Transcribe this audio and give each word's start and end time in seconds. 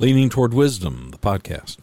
Leaning 0.00 0.28
Toward 0.28 0.54
Wisdom, 0.54 1.10
the 1.10 1.18
podcast. 1.18 1.78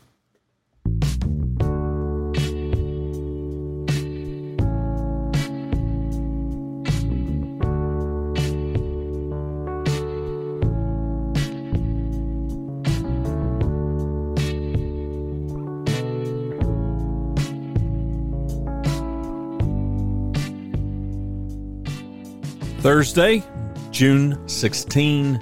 Thursday, 22.79 23.43
June 23.91 24.41
16, 24.47 25.37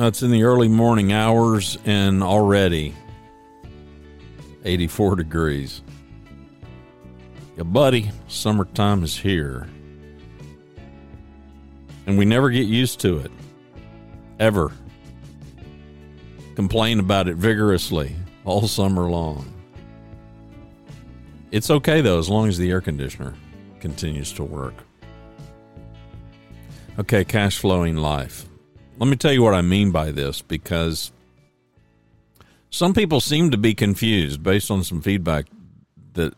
It's 0.08 0.24
in 0.24 0.32
the 0.32 0.44
early 0.44 0.68
morning 0.68 1.12
hours 1.12 1.78
and 1.86 2.24
already 2.24 2.96
84 4.64 5.18
degrees. 5.18 5.82
Yeah, 7.58 7.64
buddy, 7.64 8.12
summertime 8.28 9.04
is 9.04 9.18
here. 9.18 9.68
And 12.06 12.18
we 12.18 12.26
never 12.26 12.50
get 12.50 12.68
used 12.68 13.00
to 13.02 13.20
it 13.20 13.32
ever 14.40 14.72
complain 16.56 17.00
about 17.00 17.28
it 17.28 17.36
vigorously 17.36 18.16
all 18.44 18.68
summer 18.68 19.10
long. 19.10 19.46
It's 21.52 21.70
okay 21.70 22.02
though, 22.02 22.18
as 22.18 22.30
long 22.30 22.48
as 22.48 22.58
the 22.58 22.72
air 22.72 22.82
conditioner 22.82 23.36
continues 23.80 24.32
to 24.34 24.44
work. 24.44 24.74
Okay, 26.98 27.24
cash 27.24 27.60
flowing 27.60 27.96
life. 27.98 28.47
Let 29.00 29.08
me 29.08 29.16
tell 29.16 29.32
you 29.32 29.44
what 29.44 29.54
I 29.54 29.62
mean 29.62 29.92
by 29.92 30.12
this 30.12 30.42
because 30.42 31.12
some 32.72 32.94
people 32.94 33.22
seem 33.22 33.52
to 33.52 33.58
be 33.58 33.76
confused 33.76 34.42
based 34.42 34.72
on 34.72 34.84
some 34.84 35.02
feedback 35.02 35.46
that 36.14 36.34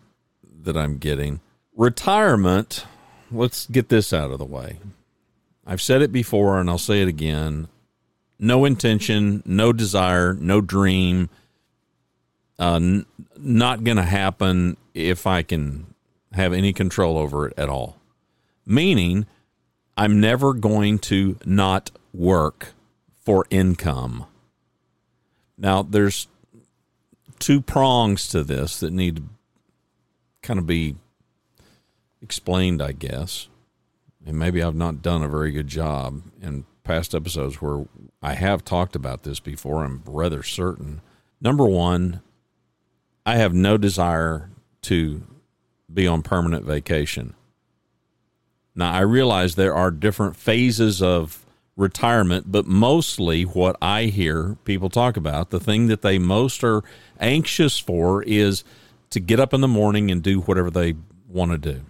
that 0.64 0.76
I'm 0.76 0.98
getting. 0.98 1.40
Retirement, 1.76 2.86
let's 3.32 3.66
get 3.68 3.88
this 3.88 4.12
out 4.12 4.32
of 4.32 4.40
the 4.40 4.46
way. 4.46 4.80
I've 5.66 5.82
said 5.82 6.02
it 6.02 6.12
before 6.12 6.60
and 6.60 6.70
I'll 6.70 6.78
say 6.78 7.02
it 7.02 7.08
again 7.08 7.70
no 8.40 8.64
intention, 8.64 9.44
no 9.46 9.74
desire, 9.74 10.34
no 10.34 10.62
dream. 10.62 11.30
Uh, 12.58 12.76
n- 12.76 13.06
not 13.38 13.84
going 13.84 13.98
to 13.98 14.04
happen 14.04 14.78
if 14.94 15.28
I 15.28 15.44
can 15.44 15.94
have 16.34 16.54
any 16.54 16.72
control 16.74 17.18
over 17.18 17.48
it 17.48 17.54
at 17.58 17.70
all. 17.70 17.98
Meaning, 18.66 19.28
I'm 19.98 20.22
never 20.22 20.54
going 20.54 21.00
to 21.00 21.38
not 21.46 21.92
work 22.14 22.74
for 23.20 23.46
income. 23.50 24.26
Now, 25.58 25.82
there's 25.84 26.28
two 27.38 27.62
prongs 27.62 28.28
to 28.30 28.44
this 28.44 28.80
that 28.80 28.94
need 28.94 29.18
to 29.18 29.24
kind 30.42 30.60
of 30.60 30.66
be 30.66 30.96
explained, 32.22 32.82
I 32.82 32.92
guess. 32.92 33.48
And 34.26 34.38
maybe 34.38 34.62
I've 34.62 34.76
not 34.76 35.02
done 35.02 35.24
a 35.24 35.30
very 35.30 35.52
good 35.52 35.68
job 35.68 36.22
in 36.42 36.66
past 36.84 37.14
episodes 37.14 37.62
where 37.62 37.86
I 38.22 38.34
have 38.34 38.66
talked 38.66 38.96
about 38.96 39.24
this 39.24 39.40
before, 39.40 39.84
I'm 39.84 40.02
rather 40.06 40.44
certain. 40.44 41.02
Number 41.40 41.66
one, 41.66 42.22
I 43.26 43.36
have 43.36 43.54
no 43.54 43.78
desire 43.78 44.50
to 44.84 45.24
be 45.92 46.08
on 46.08 46.22
permanent 46.22 46.66
vacation. 46.66 47.36
Now, 48.76 48.92
I 48.92 49.02
realize 49.02 49.56
there 49.56 49.76
are 49.76 49.92
different 49.92 50.36
phases 50.36 51.02
of 51.02 51.46
retirement, 51.80 52.52
but 52.52 52.66
mostly 52.68 53.44
what 53.44 53.76
I 53.82 54.06
hear 54.06 54.58
people 54.66 54.90
talk 54.90 55.18
about, 55.18 55.50
the 55.50 55.60
thing 55.60 55.88
that 55.88 56.02
they 56.02 56.20
most 56.20 56.64
are 56.64 56.84
anxious 57.20 57.80
for 57.80 58.22
is 58.24 58.64
to 59.10 59.20
get 59.20 59.40
up 59.40 59.54
in 59.54 59.62
the 59.62 59.68
morning 59.68 60.12
and 60.12 60.22
do 60.22 60.42
whatever 60.42 60.70
they 60.70 60.96
want 61.28 61.52
to 61.52 61.58
do, 61.58 61.82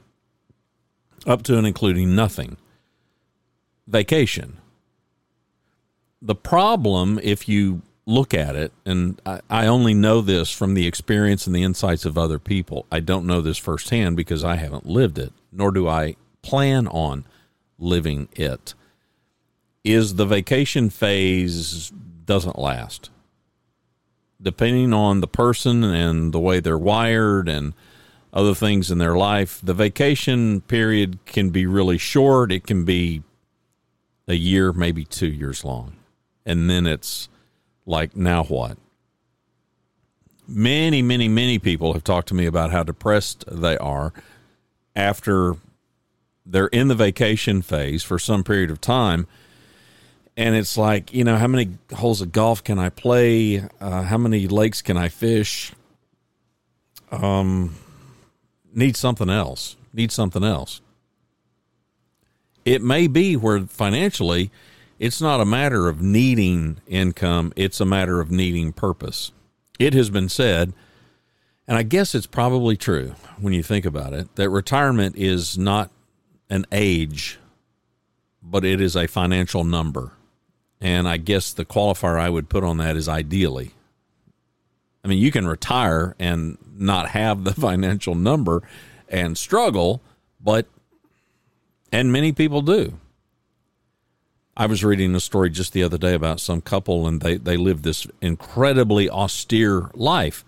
up 1.25 1.43
to 1.43 1.57
and 1.57 1.67
including 1.67 2.15
nothing. 2.15 2.57
Vacation 3.87 4.59
the 6.21 6.35
problem, 6.35 7.19
if 7.23 7.47
you 7.47 7.81
look 8.05 8.33
at 8.33 8.55
it, 8.55 8.71
and 8.85 9.21
I, 9.25 9.41
I, 9.49 9.67
only 9.67 9.93
know 9.93 10.21
this 10.21 10.51
from 10.51 10.73
the 10.73 10.87
experience 10.87 11.45
and 11.45 11.55
the 11.55 11.63
insights 11.63 12.05
of 12.05 12.17
other 12.17 12.39
people. 12.39 12.85
I 12.91 12.99
don't 12.99 13.25
know 13.25 13.41
this 13.41 13.57
firsthand 13.57 14.17
because 14.17 14.43
I 14.43 14.55
haven't 14.55 14.85
lived 14.85 15.17
it, 15.17 15.31
nor 15.51 15.71
do 15.71 15.87
I 15.87 16.15
plan 16.41 16.87
on 16.87 17.25
living 17.77 18.27
it. 18.33 18.73
Is 19.91 20.15
the 20.15 20.25
vacation 20.25 20.89
phase 20.89 21.91
doesn't 22.25 22.59
last. 22.59 23.09
Depending 24.41 24.93
on 24.93 25.19
the 25.19 25.27
person 25.27 25.83
and 25.83 26.33
the 26.33 26.39
way 26.39 26.59
they're 26.59 26.77
wired 26.77 27.49
and 27.49 27.73
other 28.31 28.53
things 28.53 28.91
in 28.91 28.99
their 28.99 29.15
life, 29.15 29.59
the 29.63 29.73
vacation 29.73 30.61
period 30.61 31.19
can 31.25 31.49
be 31.49 31.65
really 31.65 31.97
short. 31.97 32.51
It 32.51 32.65
can 32.65 32.85
be 32.85 33.23
a 34.27 34.35
year, 34.35 34.71
maybe 34.71 35.03
two 35.03 35.27
years 35.27 35.65
long 35.65 35.95
and 36.49 36.67
then 36.67 36.87
it's 36.87 37.29
like 37.85 38.15
now 38.15 38.43
what 38.43 38.75
many 40.47 41.01
many 41.01 41.27
many 41.27 41.59
people 41.59 41.93
have 41.93 42.03
talked 42.03 42.27
to 42.27 42.33
me 42.33 42.47
about 42.47 42.71
how 42.71 42.81
depressed 42.81 43.45
they 43.47 43.77
are 43.77 44.11
after 44.95 45.55
they're 46.45 46.67
in 46.67 46.87
the 46.87 46.95
vacation 46.95 47.61
phase 47.61 48.03
for 48.03 48.17
some 48.17 48.43
period 48.43 48.71
of 48.71 48.81
time 48.81 49.27
and 50.39 50.55
it's 50.55 50.77
like 50.77 51.13
you 51.13 51.25
know 51.25 51.35
how 51.35 51.47
many 51.47 51.77
holes 51.93 52.21
of 52.21 52.31
golf 52.31 52.63
can 52.63 52.79
i 52.79 52.89
play? 52.89 53.61
Uh, 53.81 54.03
how 54.03 54.17
many 54.17 54.47
lakes 54.47 54.81
can 54.81 54.97
i 54.97 55.09
fish? 55.09 55.73
Um 57.11 57.75
need 58.73 58.95
something 58.95 59.29
else. 59.29 59.75
Need 59.93 60.11
something 60.11 60.43
else. 60.43 60.81
It 62.63 62.81
may 62.81 63.07
be 63.07 63.35
where 63.35 63.59
financially 63.61 64.49
it's 64.97 65.21
not 65.21 65.41
a 65.41 65.45
matter 65.45 65.89
of 65.89 66.01
needing 66.01 66.77
income, 66.87 67.51
it's 67.55 67.81
a 67.81 67.85
matter 67.85 68.21
of 68.21 68.31
needing 68.31 68.71
purpose. 68.71 69.31
It 69.77 69.93
has 69.93 70.09
been 70.09 70.29
said, 70.29 70.73
and 71.67 71.77
I 71.77 71.83
guess 71.83 72.15
it's 72.15 72.27
probably 72.27 72.77
true 72.77 73.15
when 73.39 73.53
you 73.53 73.63
think 73.63 73.85
about 73.85 74.13
it, 74.13 74.33
that 74.35 74.49
retirement 74.49 75.15
is 75.17 75.57
not 75.57 75.89
an 76.49 76.65
age, 76.71 77.39
but 78.41 78.63
it 78.63 78.79
is 78.79 78.95
a 78.95 79.07
financial 79.07 79.63
number. 79.63 80.13
And 80.81 81.07
I 81.07 81.17
guess 81.17 81.51
the 81.51 81.65
qualifier 81.65 82.19
I 82.19 82.29
would 82.29 82.49
put 82.49 82.63
on 82.63 82.77
that 82.77 82.95
is 82.95 83.09
ideally. 83.09 83.71
I 85.03 85.07
mean, 85.07 85.19
you 85.19 85.31
can 85.31 85.47
retire 85.47 86.15
and 86.19 86.57
not 86.73 87.09
have 87.09 87.43
the 87.43 87.53
financial 87.59 88.15
number 88.15 88.63
and 89.07 89.37
struggle, 89.37 90.01
but, 90.39 90.67
and 91.91 92.11
many 92.11 92.31
people 92.31 92.61
do. 92.61 92.97
I 94.55 94.65
was 94.65 94.83
reading 94.83 95.15
a 95.15 95.21
story 95.21 95.49
just 95.49 95.71
the 95.71 95.83
other 95.83 95.97
day 95.97 96.13
about 96.13 96.41
some 96.41 96.59
couple, 96.59 97.07
and 97.07 97.21
they, 97.21 97.37
they 97.37 97.55
live 97.55 97.81
this 97.81 98.05
incredibly 98.21 99.09
austere 99.09 99.89
life. 99.93 100.43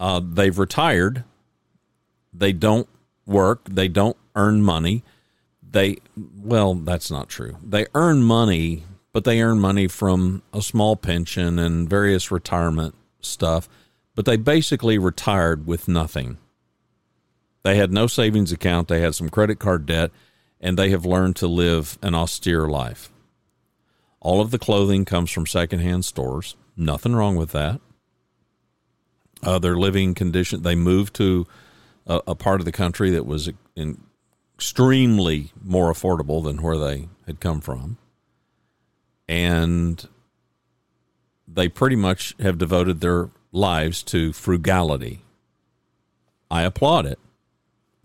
Uh, 0.00 0.20
they've 0.20 0.58
retired. 0.58 1.22
They 2.32 2.52
don't 2.52 2.88
work. 3.26 3.60
They 3.70 3.86
don't 3.86 4.16
earn 4.34 4.62
money. 4.62 5.04
They, 5.62 5.98
well, 6.16 6.74
that's 6.74 7.12
not 7.12 7.28
true. 7.28 7.56
They 7.62 7.86
earn 7.94 8.24
money, 8.24 8.82
but 9.12 9.24
they 9.24 9.40
earn 9.42 9.58
money 9.60 9.88
from 9.88 10.42
a 10.52 10.62
small 10.62 10.96
pension 10.96 11.58
and 11.58 11.88
various 11.88 12.30
retirement 12.30 12.94
stuff. 13.20 13.68
But 14.14 14.24
they 14.24 14.36
basically 14.36 14.98
retired 14.98 15.66
with 15.66 15.88
nothing. 15.88 16.38
They 17.62 17.76
had 17.76 17.92
no 17.92 18.06
savings 18.06 18.52
account. 18.52 18.88
They 18.88 19.00
had 19.00 19.14
some 19.14 19.28
credit 19.28 19.58
card 19.58 19.86
debt, 19.86 20.10
and 20.60 20.78
they 20.78 20.90
have 20.90 21.04
learned 21.06 21.36
to 21.36 21.46
live 21.46 21.98
an 22.02 22.14
austere 22.14 22.66
life. 22.68 23.10
All 24.20 24.40
of 24.40 24.50
the 24.50 24.58
clothing 24.58 25.04
comes 25.04 25.30
from 25.30 25.46
secondhand 25.46 26.04
stores. 26.04 26.56
Nothing 26.76 27.14
wrong 27.14 27.36
with 27.36 27.52
that. 27.52 27.80
uh, 29.42 29.58
their 29.58 29.76
living 29.76 30.14
condition. 30.14 30.62
They 30.62 30.74
moved 30.74 31.14
to 31.16 31.46
a, 32.06 32.20
a 32.28 32.34
part 32.34 32.60
of 32.60 32.64
the 32.64 32.72
country 32.72 33.10
that 33.10 33.26
was 33.26 33.50
in, 33.76 34.00
extremely 34.56 35.52
more 35.62 35.92
affordable 35.92 36.42
than 36.42 36.62
where 36.62 36.78
they 36.78 37.08
had 37.26 37.40
come 37.40 37.60
from. 37.60 37.98
And 39.28 40.06
they 41.46 41.68
pretty 41.68 41.96
much 41.96 42.34
have 42.40 42.58
devoted 42.58 43.00
their 43.00 43.30
lives 43.52 44.02
to 44.04 44.32
frugality. 44.32 45.22
I 46.50 46.62
applaud 46.62 47.06
it. 47.06 47.18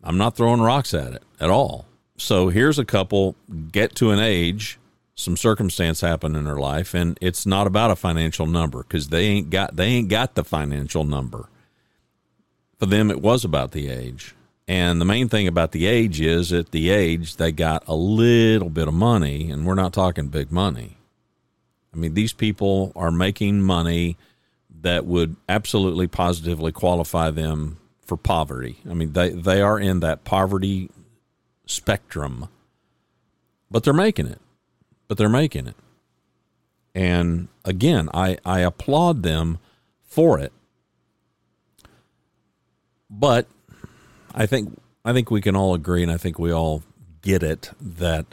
I'm 0.04 0.18
not 0.18 0.36
throwing 0.36 0.62
rocks 0.62 0.94
at 0.94 1.14
it 1.14 1.24
at 1.40 1.50
all. 1.50 1.86
So 2.18 2.50
here's 2.50 2.80
a 2.80 2.86
couple 2.86 3.36
get 3.72 3.96
to 3.96 4.12
an 4.12 4.20
age, 4.20 4.80
some 5.16 5.38
circumstance 5.38 6.02
happen 6.02 6.36
in 6.36 6.46
their 6.46 6.58
life, 6.58 6.94
and 6.94 7.18
it's 7.22 7.46
not 7.46 7.68
about 7.68 7.92
a 7.92 7.96
financial 7.96 8.46
number 8.46 8.84
because 8.84 9.10
they 9.10 9.26
ain't 9.26 9.50
got 9.50 9.76
they 9.76 9.86
ain't 9.86 10.10
got 10.10 10.36
the 10.36 10.44
financial 10.44 11.04
number. 11.04 11.50
For 12.80 12.86
them, 12.86 13.10
it 13.10 13.22
was 13.22 13.46
about 13.46 13.72
the 13.72 13.90
age. 13.90 14.36
And 14.68 15.02
the 15.02 15.06
main 15.06 15.28
thing 15.30 15.48
about 15.48 15.72
the 15.72 15.86
age 15.86 16.22
is 16.22 16.54
at 16.54 16.72
the 16.72 16.90
age 16.90 17.36
they 17.36 17.52
got 17.52 17.84
a 17.88 17.96
little 17.96 18.70
bit 18.70 18.88
of 18.88 18.94
money, 18.94 19.50
and 19.50 19.66
we're 19.66 19.76
not 19.76 19.94
talking 19.94 20.28
big 20.28 20.52
money. 20.52 20.98
I 21.94 21.98
mean, 21.98 22.14
these 22.14 22.34
people 22.34 22.92
are 22.96 23.12
making 23.12 23.62
money 23.62 24.18
that 24.82 25.06
would 25.06 25.36
absolutely 25.48 26.08
positively 26.08 26.72
qualify 26.72 27.30
them 27.32 27.78
for 28.02 28.18
poverty. 28.18 28.80
I 28.90 28.94
mean, 28.94 29.14
they, 29.14 29.30
they 29.30 29.62
are 29.62 29.80
in 29.80 30.00
that 30.02 30.24
poverty 30.24 30.90
spectrum, 31.66 32.50
but 33.72 33.84
they're 33.84 33.94
making 33.94 34.28
it. 34.28 34.40
But 35.08 35.18
they're 35.18 35.30
making 35.30 35.68
it. 35.68 35.76
And 36.96 37.48
again, 37.66 38.10
I, 38.14 38.38
I 38.46 38.60
applaud 38.60 39.24
them 39.24 39.60
for 40.04 40.40
it. 40.40 40.52
But 43.10 43.48
I 44.34 44.46
think 44.46 44.80
I 45.06 45.14
think 45.14 45.30
we 45.30 45.42
can 45.42 45.56
all 45.56 45.74
agree, 45.74 46.02
and 46.02 46.12
I 46.12 46.18
think 46.18 46.40
we 46.40 46.52
all 46.52 46.84
get 47.22 47.44
it 47.44 47.72
that 47.80 48.26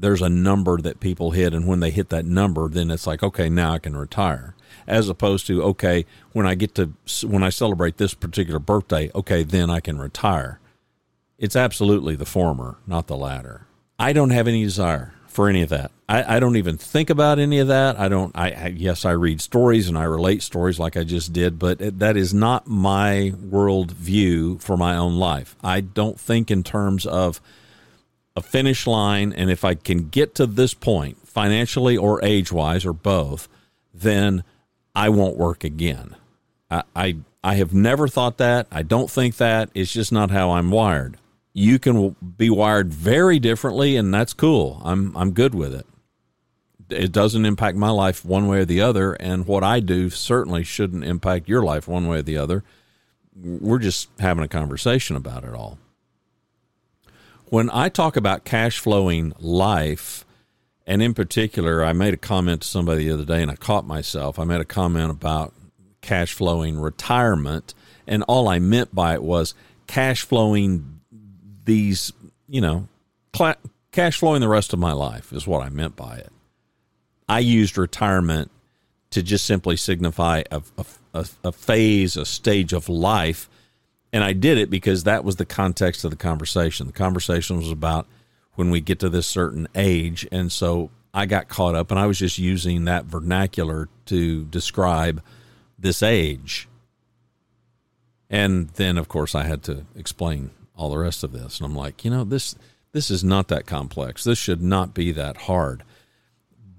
there's 0.00 0.22
a 0.22 0.28
number 0.28 0.78
that 0.78 1.00
people 1.00 1.32
hit, 1.32 1.54
and 1.54 1.66
when 1.66 1.80
they 1.80 1.90
hit 1.90 2.08
that 2.08 2.24
number, 2.24 2.68
then 2.68 2.90
it's 2.90 3.06
like, 3.06 3.22
okay, 3.22 3.48
now 3.48 3.74
I 3.74 3.78
can 3.78 3.96
retire. 3.96 4.54
As 4.86 5.08
opposed 5.08 5.46
to, 5.46 5.62
okay, 5.62 6.06
when 6.32 6.46
I 6.46 6.54
get 6.54 6.74
to 6.76 6.92
when 7.26 7.42
I 7.42 7.50
celebrate 7.50 7.98
this 7.98 8.14
particular 8.14 8.58
birthday, 8.58 9.10
okay, 9.14 9.42
then 9.42 9.70
I 9.70 9.80
can 9.80 9.98
retire. 9.98 10.58
It's 11.38 11.56
absolutely 11.56 12.16
the 12.16 12.26
former, 12.26 12.78
not 12.86 13.06
the 13.06 13.16
latter. 13.16 13.66
I 13.98 14.12
don't 14.12 14.30
have 14.30 14.48
any 14.48 14.64
desire 14.64 15.14
for 15.26 15.48
any 15.48 15.62
of 15.62 15.68
that. 15.68 15.90
I, 16.08 16.36
I 16.36 16.40
don't 16.40 16.56
even 16.56 16.76
think 16.76 17.08
about 17.08 17.38
any 17.38 17.60
of 17.60 17.68
that. 17.68 17.98
I 17.98 18.08
don't. 18.08 18.36
I, 18.36 18.50
I, 18.50 18.66
yes, 18.68 19.04
I 19.04 19.12
read 19.12 19.40
stories 19.40 19.88
and 19.88 19.96
I 19.96 20.02
relate 20.04 20.42
stories 20.42 20.78
like 20.78 20.96
I 20.96 21.04
just 21.04 21.32
did, 21.32 21.58
but 21.58 21.80
it, 21.80 21.98
that 22.00 22.16
is 22.16 22.34
not 22.34 22.66
my 22.66 23.32
world 23.40 23.92
view 23.92 24.58
for 24.58 24.76
my 24.76 24.96
own 24.96 25.16
life. 25.16 25.56
I 25.62 25.80
don't 25.80 26.18
think 26.18 26.50
in 26.50 26.62
terms 26.62 27.06
of 27.06 27.40
a 28.40 28.42
finish 28.42 28.86
line, 28.86 29.32
and 29.32 29.50
if 29.50 29.64
I 29.64 29.74
can 29.74 30.08
get 30.08 30.34
to 30.36 30.46
this 30.46 30.74
point 30.74 31.28
financially 31.28 31.96
or 31.96 32.24
age 32.24 32.50
wise 32.50 32.84
or 32.84 32.92
both, 32.92 33.48
then 33.94 34.42
I 34.94 35.08
won't 35.08 35.36
work 35.36 35.64
again. 35.64 36.16
I, 36.70 36.82
I 36.96 37.16
I 37.42 37.54
have 37.54 37.72
never 37.72 38.06
thought 38.08 38.38
that. 38.38 38.66
I 38.70 38.82
don't 38.82 39.10
think 39.10 39.36
that. 39.36 39.70
It's 39.74 39.92
just 39.92 40.12
not 40.12 40.30
how 40.30 40.50
I'm 40.50 40.70
wired. 40.70 41.16
You 41.52 41.78
can 41.78 42.14
be 42.36 42.50
wired 42.50 42.92
very 42.92 43.38
differently, 43.38 43.96
and 43.96 44.12
that's 44.12 44.32
cool. 44.32 44.82
I'm 44.84 45.16
I'm 45.16 45.30
good 45.32 45.54
with 45.54 45.74
it 45.74 45.86
it 46.90 47.12
doesn't 47.12 47.44
impact 47.44 47.76
my 47.76 47.90
life 47.90 48.24
one 48.24 48.46
way 48.46 48.58
or 48.58 48.64
the 48.64 48.80
other, 48.80 49.12
and 49.14 49.46
what 49.46 49.64
I 49.64 49.80
do 49.80 50.10
certainly 50.10 50.64
shouldn't 50.64 51.04
impact 51.04 51.48
your 51.48 51.62
life 51.62 51.88
one 51.88 52.08
way 52.08 52.18
or 52.18 52.22
the 52.22 52.36
other. 52.36 52.64
We're 53.34 53.78
just 53.78 54.08
having 54.18 54.44
a 54.44 54.48
conversation 54.48 55.16
about 55.16 55.44
it 55.44 55.54
all. 55.54 55.78
When 57.50 57.68
I 57.72 57.88
talk 57.88 58.16
about 58.16 58.44
cash 58.44 58.78
flowing 58.78 59.32
life, 59.40 60.24
and 60.86 61.02
in 61.02 61.14
particular, 61.14 61.84
I 61.84 61.92
made 61.92 62.14
a 62.14 62.16
comment 62.16 62.62
to 62.62 62.68
somebody 62.68 63.04
the 63.04 63.12
other 63.12 63.24
day 63.24 63.42
and 63.42 63.50
I 63.50 63.56
caught 63.56 63.84
myself. 63.84 64.38
I 64.38 64.44
made 64.44 64.60
a 64.60 64.64
comment 64.64 65.10
about 65.10 65.52
cash 66.00 66.32
flowing 66.32 66.78
retirement, 66.78 67.74
and 68.06 68.22
all 68.28 68.48
I 68.48 68.60
meant 68.60 68.94
by 68.94 69.14
it 69.14 69.22
was 69.24 69.54
cash 69.88 70.22
flowing 70.22 71.00
these, 71.64 72.12
you 72.48 72.60
know, 72.60 72.86
cash 73.90 74.18
flowing 74.18 74.40
the 74.40 74.48
rest 74.48 74.72
of 74.72 74.78
my 74.78 74.92
life 74.92 75.32
is 75.32 75.44
what 75.44 75.64
I 75.64 75.70
meant 75.70 75.96
by 75.96 76.18
it. 76.18 76.30
I 77.28 77.40
used 77.40 77.76
retirement 77.76 78.50
to 79.10 79.24
just 79.24 79.44
simply 79.44 79.76
signify 79.76 80.44
a, 80.52 80.62
a, 81.14 81.26
a, 81.42 81.52
phase, 81.52 82.16
a 82.16 82.24
stage 82.24 82.72
of 82.72 82.88
life. 82.88 83.48
And 84.12 84.24
I 84.24 84.32
did 84.32 84.58
it 84.58 84.70
because 84.70 85.04
that 85.04 85.24
was 85.24 85.36
the 85.36 85.44
context 85.44 86.04
of 86.04 86.10
the 86.10 86.16
conversation. 86.16 86.86
The 86.86 86.92
conversation 86.92 87.56
was 87.56 87.70
about 87.70 88.06
when 88.54 88.70
we 88.70 88.80
get 88.80 88.98
to 89.00 89.08
this 89.08 89.26
certain 89.26 89.68
age. 89.74 90.26
And 90.32 90.50
so 90.50 90.90
I 91.14 91.26
got 91.26 91.48
caught 91.48 91.74
up 91.74 91.90
and 91.90 92.00
I 92.00 92.06
was 92.06 92.18
just 92.18 92.38
using 92.38 92.84
that 92.84 93.04
vernacular 93.04 93.88
to 94.06 94.44
describe 94.44 95.22
this 95.78 96.02
age. 96.02 96.68
And 98.28 98.68
then, 98.70 98.98
of 98.98 99.08
course, 99.08 99.34
I 99.34 99.44
had 99.44 99.62
to 99.64 99.86
explain 99.96 100.50
all 100.76 100.90
the 100.90 100.98
rest 100.98 101.24
of 101.24 101.32
this. 101.32 101.58
And 101.58 101.66
I'm 101.66 101.76
like, 101.76 102.04
you 102.04 102.10
know, 102.10 102.24
this 102.24 102.54
this 102.92 103.10
is 103.10 103.22
not 103.22 103.48
that 103.48 103.66
complex. 103.66 104.24
This 104.24 104.38
should 104.38 104.62
not 104.62 104.94
be 104.94 105.12
that 105.12 105.36
hard 105.42 105.84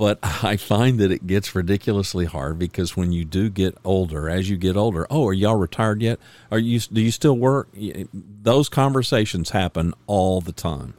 but 0.02 0.18
I 0.44 0.58
find 0.58 0.98
that 1.00 1.12
it 1.12 1.28
gets 1.28 1.54
ridiculously 1.54 2.26
hard 2.26 2.58
because 2.58 2.98
when 2.98 3.12
you 3.12 3.24
do 3.24 3.52
get 3.52 3.78
older, 3.86 4.28
as 4.28 4.50
you 4.50 4.58
get 4.58 4.76
older, 4.76 5.06
oh, 5.12 5.28
are 5.28 5.34
y'all 5.34 5.56
retired 5.56 6.02
yet? 6.02 6.20
Are 6.50 6.58
you 6.58 6.80
do 6.80 7.00
you 7.00 7.12
still 7.12 7.38
work? 7.38 7.70
Those 8.12 8.68
conversations 8.68 9.52
happen 9.52 9.94
all 10.08 10.42
the 10.42 10.54
time. 10.54 10.96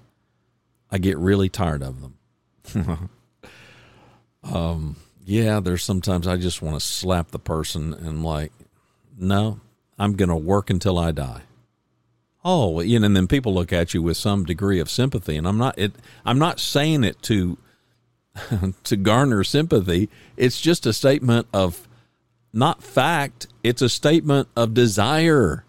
I 0.88 0.98
get 0.98 1.18
really 1.18 1.48
tired 1.48 1.82
of 1.82 2.00
them. 2.00 3.10
um, 4.44 4.94
yeah, 5.24 5.58
there's 5.58 5.82
sometimes 5.82 6.28
I 6.28 6.36
just 6.36 6.62
want 6.62 6.78
to 6.78 6.86
slap 6.86 7.32
the 7.32 7.40
person 7.40 7.92
and 7.92 8.22
like, 8.24 8.52
no, 9.18 9.58
I'm 9.98 10.12
going 10.12 10.28
to 10.28 10.36
work 10.36 10.70
until 10.70 10.96
I 10.96 11.10
die. 11.10 11.42
Oh, 12.44 12.78
and 12.78 13.16
then 13.16 13.26
people 13.26 13.52
look 13.52 13.72
at 13.72 13.94
you 13.94 14.02
with 14.02 14.16
some 14.16 14.44
degree 14.44 14.78
of 14.78 14.88
sympathy, 14.88 15.36
and 15.36 15.48
I'm 15.48 15.58
not 15.58 15.76
it. 15.76 15.92
I'm 16.24 16.38
not 16.38 16.60
saying 16.60 17.02
it 17.02 17.20
to 17.22 17.58
to 18.84 18.96
garner 18.96 19.44
sympathy. 19.44 20.08
It's 20.36 20.60
just 20.60 20.86
a 20.86 20.92
statement 20.92 21.46
of 21.52 21.88
not 22.52 22.82
fact, 22.82 23.46
it's 23.62 23.82
a 23.82 23.88
statement 23.88 24.48
of 24.56 24.74
desire. 24.74 25.64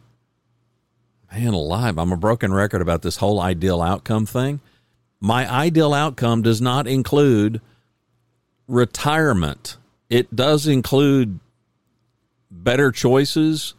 Man 1.32 1.54
alive, 1.54 1.98
I'm 1.98 2.12
a 2.12 2.18
broken 2.18 2.54
record 2.54 2.82
about 2.82 3.02
this 3.02 3.18
whole 3.18 3.40
ideal 3.40 3.82
outcome 3.82 4.26
thing. 4.26 4.60
My 5.20 5.50
ideal 5.50 5.94
outcome 5.94 6.42
does 6.42 6.62
not 6.62 6.86
include 6.86 7.62
retirement. 8.68 9.78
It 10.10 10.36
does 10.36 10.68
include 10.68 11.40
better 12.52 12.92
choices. 12.92 13.74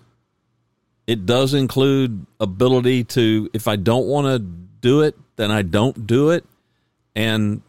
It 1.07 1.27
does 1.27 1.53
include 1.53 2.27
ability 2.41 3.05
to, 3.05 3.51
if 3.53 3.69
I 3.69 3.77
don't 3.77 4.07
want 4.07 4.27
to 4.27 4.39
do 4.39 5.03
it, 5.03 5.17
then 5.37 5.51
I 5.51 5.63
don't 5.63 6.07
do 6.07 6.31
it. 6.31 6.45
And 7.15 7.63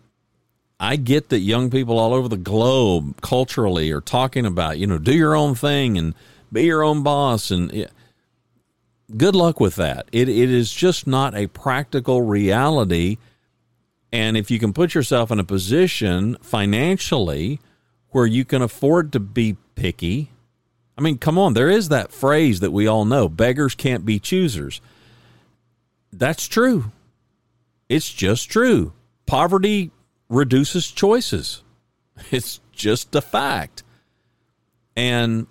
I 0.80 0.98
get 0.98 1.30
that 1.30 1.40
young 1.40 1.70
people 1.70 1.98
all 1.98 2.14
over 2.14 2.28
the 2.28 2.38
globe 2.38 3.22
culturally 3.22 3.92
are 3.92 4.02
talking 4.02 4.46
about, 4.46 4.78
you 4.78 4.88
know, 4.88 4.98
do 4.98 5.14
your 5.14 5.36
own 5.36 5.56
thing 5.56 5.98
and 5.98 6.14
be 6.52 6.64
your 6.64 6.84
own 6.84 7.02
boss. 7.02 7.50
And 7.50 7.88
good 9.16 9.36
luck 9.36 9.60
with 9.60 9.76
that. 9.76 10.08
It, 10.12 10.28
it 10.28 10.50
is 10.50 10.72
just 10.72 11.08
not 11.08 11.36
a 11.36 11.48
practical 11.48 12.22
reality. 12.22 13.18
And 14.12 14.36
if 14.36 14.52
you 14.52 14.60
can 14.60 14.74
put 14.74 14.94
yourself 14.94 15.32
in 15.32 15.40
a 15.40 15.46
position 15.46 16.38
financially 16.42 17.60
where 18.10 18.26
you 18.26 18.44
can 18.44 18.62
afford 18.62 19.14
to 19.14 19.20
be 19.20 19.56
picky, 19.76 20.32
I 20.98 21.02
mean, 21.02 21.18
come 21.18 21.38
on, 21.38 21.54
there 21.54 21.70
is 21.70 21.90
that 21.90 22.12
phrase 22.12 22.60
that 22.60 22.72
we 22.72 22.88
all 22.88 23.06
know 23.06 23.30
beggars 23.30 23.76
can't 23.76 24.06
be 24.06 24.20
choosers. 24.20 24.82
That's 26.12 26.48
true. 26.48 26.92
It's 27.90 28.12
just 28.12 28.50
true. 28.50 28.94
Poverty 29.26 29.92
reduces 30.30 30.90
choices. 30.92 31.62
It's 32.32 32.62
just 32.72 33.14
a 33.14 33.22
fact. 33.22 33.84
And 34.96 35.48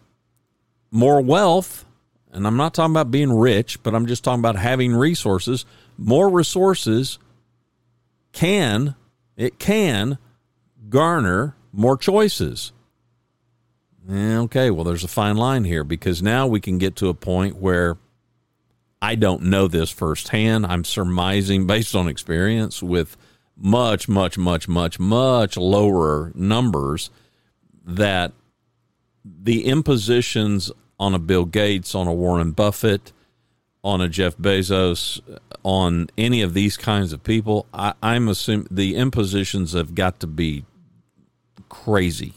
more 0.90 1.20
wealth, 1.20 1.84
and 2.32 2.46
I'm 2.46 2.56
not 2.56 2.72
talking 2.72 2.92
about 2.92 3.10
being 3.10 3.32
rich, 3.32 3.82
but 3.82 3.94
I'm 3.94 4.06
just 4.06 4.24
talking 4.24 4.40
about 4.40 4.56
having 4.56 4.94
resources. 4.94 5.66
More 5.98 6.30
resources 6.30 7.18
can, 8.32 8.94
it 9.36 9.58
can 9.58 10.18
garner 10.88 11.54
more 11.72 11.96
choices. 11.98 12.72
Eh, 14.10 14.36
okay, 14.36 14.70
well, 14.70 14.84
there's 14.84 15.04
a 15.04 15.08
fine 15.08 15.36
line 15.36 15.64
here 15.64 15.84
because 15.84 16.22
now 16.22 16.46
we 16.46 16.60
can 16.60 16.78
get 16.78 16.96
to 16.96 17.08
a 17.08 17.14
point 17.14 17.56
where 17.56 17.96
I 19.00 19.14
don't 19.14 19.44
know 19.44 19.68
this 19.68 19.90
firsthand. 19.90 20.66
I'm 20.66 20.84
surmising 20.84 21.66
based 21.66 21.94
on 21.94 22.08
experience 22.08 22.82
with 22.82 23.16
much, 23.56 24.08
much, 24.08 24.36
much, 24.36 24.68
much, 24.68 24.98
much 24.98 25.56
lower 25.56 26.32
numbers 26.34 27.10
that 27.84 28.32
the 29.24 29.66
impositions 29.66 30.70
on 30.98 31.14
a 31.14 31.18
Bill 31.18 31.44
Gates, 31.44 31.94
on 31.94 32.06
a 32.06 32.12
Warren 32.12 32.52
Buffett, 32.52 33.12
on 33.82 34.00
a 34.00 34.08
Jeff 34.08 34.36
Bezos, 34.36 35.20
on 35.62 36.08
any 36.16 36.42
of 36.42 36.54
these 36.54 36.76
kinds 36.76 37.12
of 37.12 37.22
people, 37.22 37.66
I, 37.72 37.94
I'm 38.02 38.28
assuming 38.28 38.68
the 38.70 38.96
impositions 38.96 39.72
have 39.72 39.94
got 39.94 40.20
to 40.20 40.26
be 40.26 40.64
crazy. 41.68 42.34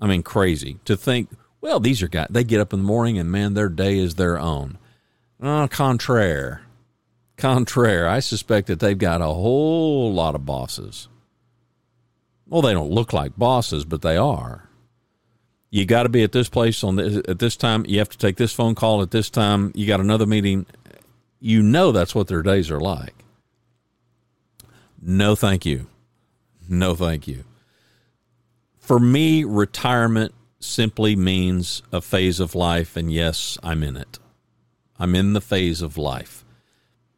I 0.00 0.06
mean, 0.06 0.22
crazy 0.22 0.78
to 0.86 0.96
think. 0.96 1.30
Well, 1.60 1.78
these 1.78 2.02
are 2.02 2.08
guys. 2.08 2.28
They 2.30 2.44
get 2.44 2.60
up 2.60 2.72
in 2.72 2.80
the 2.80 2.86
morning 2.86 3.18
and 3.18 3.30
man, 3.30 3.54
their 3.54 3.68
day 3.68 3.98
is 3.98 4.14
their 4.14 4.38
own. 4.38 4.78
Uh, 5.42 5.68
contraire, 5.68 6.62
contraire. 7.40 8.08
I 8.08 8.20
suspect 8.20 8.68
that 8.68 8.80
they've 8.80 8.96
got 8.96 9.20
a 9.20 9.26
whole 9.26 10.12
lot 10.12 10.34
of 10.34 10.46
bosses. 10.46 11.08
Well, 12.46 12.62
they 12.62 12.72
don't 12.72 12.90
look 12.90 13.12
like 13.12 13.36
bosses, 13.36 13.84
but 13.84 14.02
they 14.02 14.16
are. 14.16 14.68
You 15.70 15.86
got 15.86 16.02
to 16.02 16.08
be 16.08 16.22
at 16.22 16.32
this 16.32 16.48
place 16.48 16.82
on 16.82 16.96
this, 16.96 17.22
at 17.28 17.38
this 17.38 17.56
time. 17.56 17.84
You 17.86 17.98
have 17.98 18.08
to 18.08 18.18
take 18.18 18.36
this 18.36 18.52
phone 18.52 18.74
call 18.74 19.02
at 19.02 19.12
this 19.12 19.30
time. 19.30 19.72
You 19.74 19.86
got 19.86 20.00
another 20.00 20.26
meeting. 20.26 20.66
You 21.38 21.62
know 21.62 21.92
that's 21.92 22.14
what 22.14 22.26
their 22.26 22.42
days 22.42 22.70
are 22.70 22.80
like. 22.80 23.14
No, 25.00 25.34
thank 25.34 25.64
you. 25.64 25.86
No, 26.68 26.94
thank 26.94 27.26
you. 27.26 27.44
For 28.78 28.98
me, 28.98 29.44
retirement 29.44 30.34
simply 30.58 31.14
means 31.16 31.82
a 31.92 32.00
phase 32.00 32.40
of 32.40 32.54
life, 32.54 32.96
and 32.96 33.12
yes, 33.12 33.56
I'm 33.62 33.82
in 33.82 33.96
it. 33.96 34.18
I'm 34.98 35.14
in 35.14 35.32
the 35.32 35.40
phase 35.40 35.82
of 35.82 35.96
life 35.96 36.44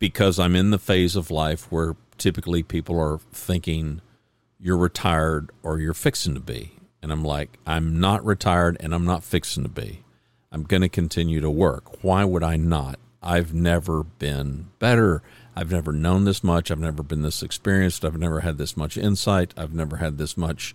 because 0.02 0.40
I'm 0.40 0.56
in 0.56 0.71
the 0.71 0.80
phase 0.80 1.14
of 1.14 1.30
life 1.30 1.71
where 1.71 1.94
typically 2.18 2.64
people 2.64 2.99
are 2.99 3.21
thinking 3.30 4.00
you're 4.59 4.76
retired 4.76 5.52
or 5.62 5.78
you're 5.78 5.94
fixing 5.94 6.35
to 6.35 6.40
be. 6.40 6.73
And 7.00 7.12
I'm 7.12 7.23
like, 7.25 7.56
I'm 7.68 8.00
not 8.00 8.25
retired 8.25 8.76
and 8.80 8.92
I'm 8.92 9.04
not 9.04 9.23
fixing 9.23 9.62
to 9.62 9.68
be. 9.68 10.02
I'm 10.50 10.64
going 10.64 10.80
to 10.82 10.88
continue 10.88 11.40
to 11.40 11.49
work. 11.49 12.02
Why 12.02 12.25
would 12.25 12.42
I 12.42 12.56
not? 12.56 12.99
I've 13.23 13.54
never 13.54 14.02
been 14.02 14.71
better. 14.80 15.23
I've 15.54 15.71
never 15.71 15.92
known 15.92 16.25
this 16.25 16.42
much. 16.42 16.73
I've 16.73 16.80
never 16.80 17.04
been 17.04 17.23
this 17.23 17.40
experienced. 17.40 18.04
I've 18.04 18.18
never 18.18 18.40
had 18.40 18.59
this 18.59 18.76
much 18.76 18.99
insight. 18.99 19.54
I've 19.56 19.73
never 19.73 19.99
had 19.99 20.18
this 20.18 20.37
much. 20.37 20.75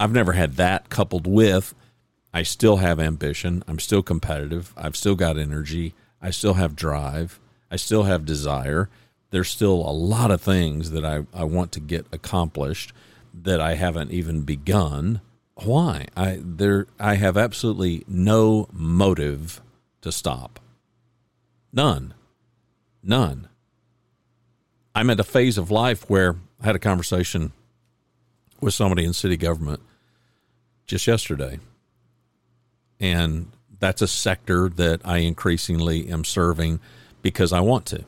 I've 0.00 0.12
never 0.12 0.32
had 0.32 0.54
that 0.54 0.88
coupled 0.88 1.26
with 1.26 1.74
I 2.32 2.44
still 2.44 2.78
have 2.78 2.98
ambition. 2.98 3.62
I'm 3.68 3.78
still 3.78 4.02
competitive. 4.02 4.72
I've 4.74 4.96
still 4.96 5.16
got 5.16 5.36
energy. 5.36 5.94
I 6.22 6.30
still 6.30 6.54
have 6.54 6.76
drive. 6.76 7.40
I 7.70 7.76
still 7.76 8.04
have 8.04 8.24
desire. 8.24 8.88
There's 9.30 9.50
still 9.50 9.74
a 9.74 9.92
lot 9.92 10.30
of 10.30 10.40
things 10.40 10.90
that 10.92 11.04
I, 11.04 11.26
I 11.34 11.44
want 11.44 11.72
to 11.72 11.80
get 11.80 12.06
accomplished 12.12 12.92
that 13.34 13.60
I 13.60 13.74
haven't 13.74 14.10
even 14.10 14.42
begun. 14.42 15.20
Why? 15.54 16.06
I 16.16 16.40
there 16.42 16.86
I 16.98 17.14
have 17.14 17.36
absolutely 17.36 18.04
no 18.06 18.68
motive 18.72 19.60
to 20.02 20.12
stop. 20.12 20.60
None. 21.72 22.14
None. 23.02 23.48
I'm 24.94 25.10
at 25.10 25.20
a 25.20 25.24
phase 25.24 25.58
of 25.58 25.70
life 25.70 26.08
where 26.08 26.36
I 26.60 26.66
had 26.66 26.76
a 26.76 26.80
conversation 26.80 27.52
with 28.60 28.74
somebody 28.74 29.04
in 29.04 29.12
city 29.12 29.36
government 29.36 29.80
just 30.86 31.06
yesterday. 31.06 31.60
And 32.98 33.52
that's 33.78 34.02
a 34.02 34.08
sector 34.08 34.68
that 34.70 35.00
I 35.04 35.18
increasingly 35.18 36.08
am 36.08 36.24
serving 36.24 36.80
because 37.22 37.52
I 37.52 37.60
want 37.60 37.86
to. 37.86 38.04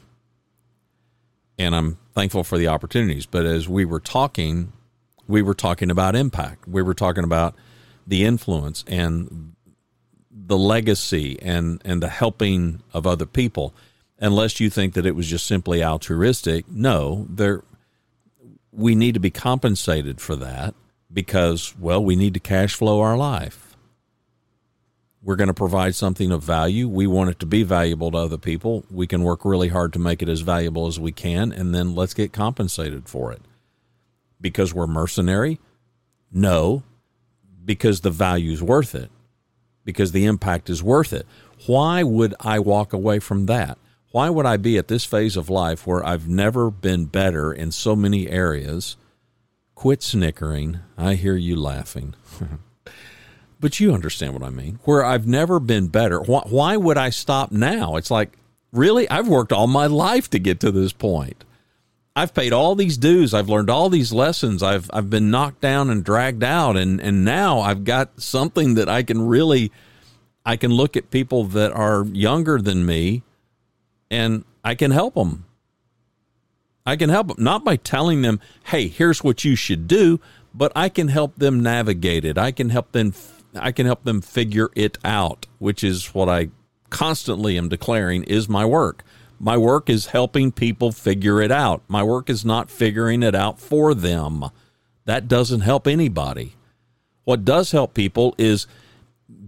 And 1.59 1.75
I'm 1.75 1.99
thankful 2.15 2.45
for 2.45 2.59
the 2.59 2.69
opportunities. 2.69 3.27
But 3.27 3.45
as 3.47 3.69
we 3.69 3.85
were 3.85 4.01
talking, 4.01 4.73
we 5.27 5.43
were 5.43 5.55
talking 5.55 5.91
about 5.91 6.17
impact. 6.17 6.67
We 6.67 6.83
were 6.83 6.95
talking 6.95 7.25
about 7.25 7.55
the 8.07 8.25
influence 8.25 8.85
and 8.87 9.55
the 10.31 10.59
legacy 10.59 11.39
and, 11.43 11.83
and 11.85 12.03
the 12.03 12.09
helping 12.09 12.83
of 12.93 13.07
other 13.07 13.27
people. 13.27 13.75
Unless 14.19 14.61
you 14.61 14.71
think 14.71 14.95
that 14.95 15.07
it 15.07 15.15
was 15.15 15.29
just 15.29 15.47
simply 15.47 15.83
altruistic, 15.83 16.69
no, 16.69 17.27
there 17.29 17.63
we 18.73 18.95
need 18.95 19.15
to 19.15 19.21
be 19.21 19.31
compensated 19.31 20.21
for 20.21 20.37
that 20.37 20.75
because, 21.13 21.75
well, 21.79 22.03
we 22.03 22.17
need 22.17 22.35
to 22.35 22.41
cash 22.41 22.75
flow 22.75 23.01
our 23.01 23.17
life 23.17 23.70
we're 25.23 25.37
going 25.37 25.49
to 25.49 25.55
provide 25.55 25.95
something 25.95 26.31
of 26.31 26.43
value. 26.43 26.89
We 26.89 27.07
want 27.07 27.31
it 27.31 27.39
to 27.41 27.47
be 27.47 27.63
valuable 27.63 28.11
to 28.13 28.19
other 28.19 28.39
people. 28.39 28.85
We 28.91 29.07
can 29.07 29.23
work 29.23 29.45
really 29.45 29.69
hard 29.69 29.93
to 29.93 29.99
make 29.99 30.23
it 30.23 30.29
as 30.29 30.41
valuable 30.41 30.87
as 30.87 30.99
we 30.99 31.13
can, 31.13 31.53
and 31.53 31.75
then 31.75 31.95
let's 31.95 32.15
get 32.15 32.33
compensated 32.33 33.09
for 33.09 33.33
it. 33.33 33.43
Because 34.41 34.73
we're 34.73 34.87
mercenary? 34.87 35.61
No, 36.33 36.83
because 37.65 38.01
the 38.01 38.11
value 38.11 38.53
is 38.53 38.63
worth 38.63 38.95
it, 38.95 39.11
because 39.85 40.13
the 40.13 40.25
impact 40.25 40.71
is 40.71 40.83
worth 40.83 41.13
it. 41.13 41.27
Why 41.67 42.03
would 42.03 42.35
I 42.41 42.59
walk 42.59 42.95
away 42.95 43.19
from 43.19 43.47
that? 43.47 43.77
Why 44.13 44.31
would 44.31 44.47
I 44.47 44.57
be 44.57 44.79
at 44.79 44.89
this 44.89 45.05
phase 45.05 45.37
of 45.37 45.51
life 45.51 45.87
where 45.87 46.05
I've 46.05 46.29
never 46.29 46.71
been 46.71 47.05
better 47.05 47.53
in 47.53 47.71
so 47.71 47.95
many 47.95 48.29
areas? 48.29 48.97
Quit 49.75 50.03
snickering. 50.03 50.81
I 50.97 51.15
hear 51.15 51.37
you 51.37 51.57
laughing. 51.57 52.15
but 53.61 53.79
you 53.79 53.93
understand 53.93 54.33
what 54.33 54.43
I 54.43 54.51
mean. 54.51 54.79
Where 54.85 55.05
I've 55.05 55.27
never 55.27 55.61
been 55.61 55.89
better. 55.89 56.21
Why, 56.21 56.43
why, 56.47 56.77
would 56.77 56.97
I 56.97 57.11
stop 57.11 57.53
now? 57.53 57.97
It's 57.97 58.11
like, 58.11 58.33
really? 58.73 59.09
I've 59.11 59.29
worked 59.29 59.53
all 59.53 59.67
my 59.67 59.87
life 59.87 60.31
to 60.31 60.39
get 60.39 60.61
to 60.61 60.73
this 60.73 60.93
point. 60.93 61.45
I've 62.17 62.35
paid 62.35 62.53
all 62.53 62.75
these 62.75 62.97
dues. 62.97 63.33
I've 63.35 63.49
learned 63.49 63.71
all 63.71 63.89
these 63.89 64.13
lessons. 64.13 64.63
I've 64.63 64.91
I've 64.93 65.09
been 65.09 65.31
knocked 65.31 65.61
down 65.61 65.91
and 65.91 66.03
dragged 66.03 66.43
out, 66.43 66.77
and 66.77 67.01
and 67.01 67.25
now 67.25 67.61
I've 67.61 67.85
got 67.85 68.21
something 68.21 68.75
that 68.75 68.89
I 68.89 69.03
can 69.05 69.27
really, 69.27 69.71
I 70.45 70.57
can 70.57 70.73
look 70.73 70.97
at 70.97 71.11
people 71.11 71.45
that 71.45 71.73
are 71.73 72.05
younger 72.07 72.61
than 72.61 72.85
me, 72.85 73.23
and 74.11 74.45
I 74.65 74.75
can 74.75 74.91
help 74.91 75.15
them. 75.15 75.45
I 76.85 76.97
can 76.97 77.11
help 77.11 77.29
them 77.29 77.45
not 77.45 77.65
by 77.65 77.77
telling 77.77 78.23
them, 78.23 78.41
"Hey, 78.65 78.89
here's 78.89 79.23
what 79.23 79.45
you 79.45 79.55
should 79.55 79.87
do," 79.87 80.19
but 80.53 80.73
I 80.75 80.89
can 80.89 81.09
help 81.09 81.37
them 81.37 81.63
navigate 81.63 82.25
it. 82.25 82.37
I 82.37 82.51
can 82.51 82.71
help 82.71 82.91
them 82.91 83.13
I 83.55 83.73
can 83.73 83.87
help 83.87 84.05
them 84.05 84.21
figure 84.21 84.71
it 84.75 84.99
out, 85.05 85.47
which 85.59 85.83
is 85.83 86.15
what 86.15 86.29
I 86.29 86.51
constantly 86.89 87.57
am 87.57 87.69
declaring 87.69 88.25
is 88.25 88.49
my 88.49 88.65
work. 88.65 89.03
My 89.39 89.57
work 89.57 89.89
is 89.89 90.07
helping 90.07 90.53
people 90.53 90.93
figure 90.93 91.41
it 91.41 91.51
out. 91.51 91.83
My 91.89 92.03
work 92.03 92.29
is 92.29 92.45
not 92.45 92.71
figuring 92.71 93.23
it 93.23 93.35
out 93.35 93.59
for 93.59 93.95
them. 93.95 94.45
That 95.07 95.29
doesn't 95.29 95.61
help 95.61 95.87
anybody. 95.87 96.57
What 97.25 97.45
does 97.45 97.71
help 97.71 97.95
people 97.95 98.35
is 98.39 98.67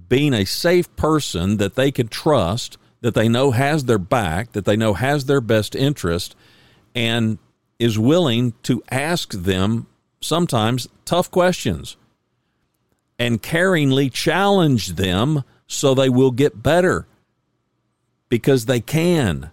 being 0.09 0.33
a 0.33 0.47
safe 0.47 0.95
person 0.97 1.59
that 1.59 1.75
they 1.75 1.91
can 1.91 2.09
trust, 2.09 2.79
that 3.03 3.15
they 3.15 3.29
know 3.29 3.51
has 3.51 3.85
their 3.85 3.99
back, 3.99 4.53
that 4.53 4.65
they 4.65 4.77
know 4.77 4.95
has 4.95 5.27
their 5.27 5.41
best 5.41 5.75
interest, 5.75 6.35
and 6.95 7.39
is 7.79 7.99
willing 7.99 8.55
to 8.63 8.83
ask 8.91 9.33
them 9.33 9.87
sometimes 10.21 10.89
tough 11.05 11.31
questions 11.31 11.97
and 13.23 13.41
caringly 13.41 14.13
challenge 14.13 14.89
them 14.89 15.45
so 15.69 15.95
they 15.95 16.09
will 16.09 16.33
get 16.33 16.61
better 16.61 17.07
because 18.29 18.67
they 18.67 18.81
can. 18.81 19.53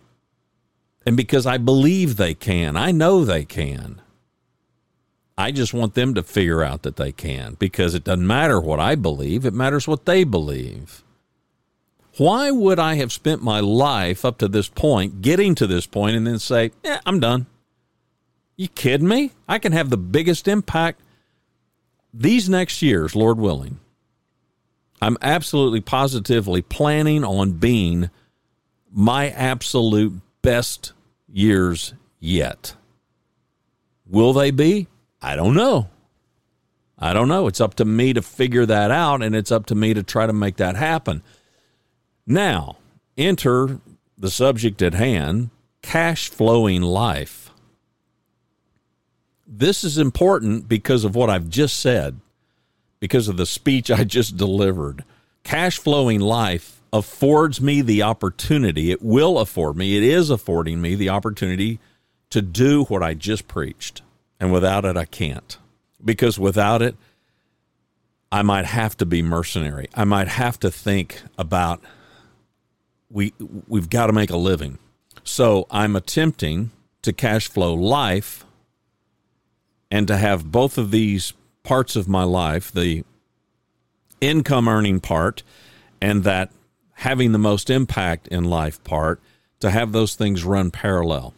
And 1.05 1.15
because 1.15 1.45
I 1.45 1.59
believe 1.59 2.17
they 2.17 2.33
can. 2.33 2.75
I 2.75 2.91
know 2.91 3.23
they 3.23 3.45
can. 3.45 4.01
I 5.37 5.51
just 5.51 5.71
want 5.71 5.93
them 5.93 6.15
to 6.15 6.23
figure 6.23 6.63
out 6.63 6.81
that 6.81 6.95
they 6.95 7.11
can 7.11 7.57
because 7.59 7.93
it 7.93 8.03
doesn't 8.03 8.25
matter 8.25 8.59
what 8.59 8.79
I 8.79 8.95
believe, 8.95 9.45
it 9.45 9.53
matters 9.53 9.87
what 9.87 10.05
they 10.05 10.23
believe. 10.23 11.03
Why 12.17 12.49
would 12.49 12.79
I 12.79 12.95
have 12.95 13.13
spent 13.13 13.43
my 13.43 13.59
life 13.59 14.25
up 14.25 14.39
to 14.39 14.47
this 14.47 14.67
point, 14.67 15.21
getting 15.21 15.53
to 15.53 15.67
this 15.67 15.85
point, 15.85 16.15
and 16.15 16.25
then 16.25 16.39
say, 16.39 16.71
yeah, 16.83 17.01
I'm 17.05 17.19
done? 17.19 17.45
You 18.57 18.67
kidding 18.67 19.07
me? 19.07 19.31
I 19.47 19.59
can 19.59 19.73
have 19.73 19.91
the 19.91 19.95
biggest 19.95 20.47
impact 20.47 21.01
these 22.13 22.49
next 22.49 22.81
years, 22.81 23.15
Lord 23.15 23.37
willing, 23.37 23.79
I'm 25.01 25.17
absolutely 25.21 25.81
positively 25.81 26.61
planning 26.61 27.23
on 27.23 27.53
being 27.53 28.09
my 28.91 29.29
absolute 29.29 30.19
best 30.41 30.93
years 31.27 31.93
yet. 32.19 32.75
Will 34.05 34.33
they 34.33 34.51
be? 34.51 34.87
I 35.21 35.35
don't 35.35 35.53
know. 35.53 35.89
I 36.97 37.13
don't 37.13 37.27
know. 37.27 37.47
It's 37.47 37.61
up 37.61 37.75
to 37.75 37.85
me 37.85 38.13
to 38.13 38.21
figure 38.21 38.65
that 38.65 38.91
out, 38.91 39.21
and 39.23 39.35
it's 39.35 39.51
up 39.51 39.67
to 39.67 39.75
me 39.75 39.93
to 39.93 40.03
try 40.03 40.27
to 40.27 40.33
make 40.33 40.57
that 40.57 40.75
happen. 40.75 41.23
Now, 42.27 42.77
enter 43.17 43.79
the 44.17 44.29
subject 44.29 44.81
at 44.81 44.93
hand 44.93 45.49
cash 45.81 46.29
flowing 46.29 46.81
life. 46.81 47.48
This 49.51 49.83
is 49.83 49.97
important 49.97 50.69
because 50.69 51.03
of 51.03 51.15
what 51.15 51.31
I've 51.31 51.49
just 51.49 51.79
said, 51.79 52.19
because 52.99 53.27
of 53.27 53.37
the 53.37 53.47
speech 53.47 53.89
I 53.89 54.03
just 54.03 54.37
delivered. 54.37 55.03
Cash 55.43 55.79
flowing 55.79 56.19
life 56.19 56.79
affords 56.93 57.59
me 57.59 57.81
the 57.81 58.03
opportunity, 58.03 58.91
it 58.91 59.01
will 59.01 59.39
afford 59.39 59.75
me, 59.75 59.97
it 59.97 60.03
is 60.03 60.29
affording 60.29 60.79
me 60.79 60.93
the 60.93 61.09
opportunity 61.09 61.79
to 62.29 62.43
do 62.43 62.83
what 62.85 63.01
I 63.01 63.15
just 63.15 63.47
preached. 63.47 64.03
And 64.39 64.53
without 64.53 64.85
it, 64.85 64.95
I 64.95 65.05
can't. 65.05 65.57
Because 66.03 66.37
without 66.37 66.83
it, 66.83 66.95
I 68.31 68.43
might 68.43 68.65
have 68.65 68.95
to 68.97 69.05
be 69.05 69.23
mercenary. 69.23 69.89
I 69.95 70.03
might 70.03 70.27
have 70.27 70.59
to 70.59 70.69
think 70.69 71.23
about 71.39 71.81
we 73.09 73.33
we've 73.67 73.89
got 73.89 74.07
to 74.07 74.13
make 74.13 74.29
a 74.29 74.37
living. 74.37 74.77
So 75.23 75.65
I'm 75.71 75.95
attempting 75.95 76.69
to 77.01 77.11
cash 77.11 77.47
flow 77.47 77.73
life 77.73 78.45
and 79.91 80.07
to 80.07 80.17
have 80.17 80.51
both 80.51 80.77
of 80.77 80.91
these 80.91 81.33
parts 81.63 81.95
of 81.95 82.07
my 82.07 82.23
life, 82.23 82.71
the 82.71 83.03
income 84.21 84.67
earning 84.67 84.99
part 84.99 85.43
and 86.01 86.23
that 86.23 86.51
having 86.93 87.31
the 87.31 87.37
most 87.37 87.69
impact 87.69 88.27
in 88.27 88.43
life 88.43 88.83
part, 88.83 89.21
to 89.59 89.69
have 89.69 89.91
those 89.91 90.15
things 90.15 90.43
run 90.43 90.71
parallel 90.71 91.33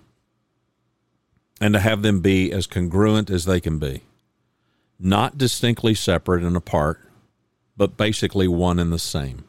and 1.60 1.74
to 1.74 1.80
have 1.80 2.02
them 2.02 2.20
be 2.20 2.52
as 2.52 2.66
congruent 2.66 3.30
as 3.30 3.46
they 3.46 3.60
can 3.60 3.78
be. 3.78 4.02
Not 5.00 5.38
distinctly 5.38 5.94
separate 5.94 6.44
and 6.44 6.56
apart, 6.56 7.00
but 7.78 7.98
basically 7.98 8.48
one 8.48 8.80
and 8.80 8.92
the 8.92 9.00
same. 9.00 9.46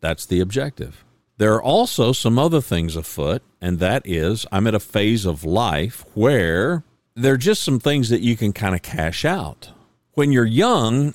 That's 0.00 0.26
the 0.26 0.40
objective. 0.40 1.04
There 1.38 1.54
are 1.54 1.62
also 1.62 2.12
some 2.12 2.38
other 2.38 2.60
things 2.60 2.96
afoot, 2.96 3.42
and 3.60 3.78
that 3.78 4.02
is 4.04 4.46
I'm 4.52 4.66
at 4.66 4.74
a 4.74 4.80
phase 4.80 5.24
of 5.24 5.44
life 5.44 6.04
where 6.14 6.84
there 7.14 7.34
are 7.34 7.38
just 7.38 7.62
some 7.62 7.80
things 7.80 8.08
that 8.08 8.20
you 8.20 8.36
can 8.36 8.52
kind 8.52 8.74
of 8.74 8.82
cash 8.82 9.24
out. 9.24 9.70
When 10.14 10.32
you're 10.32 10.44
young, 10.44 11.14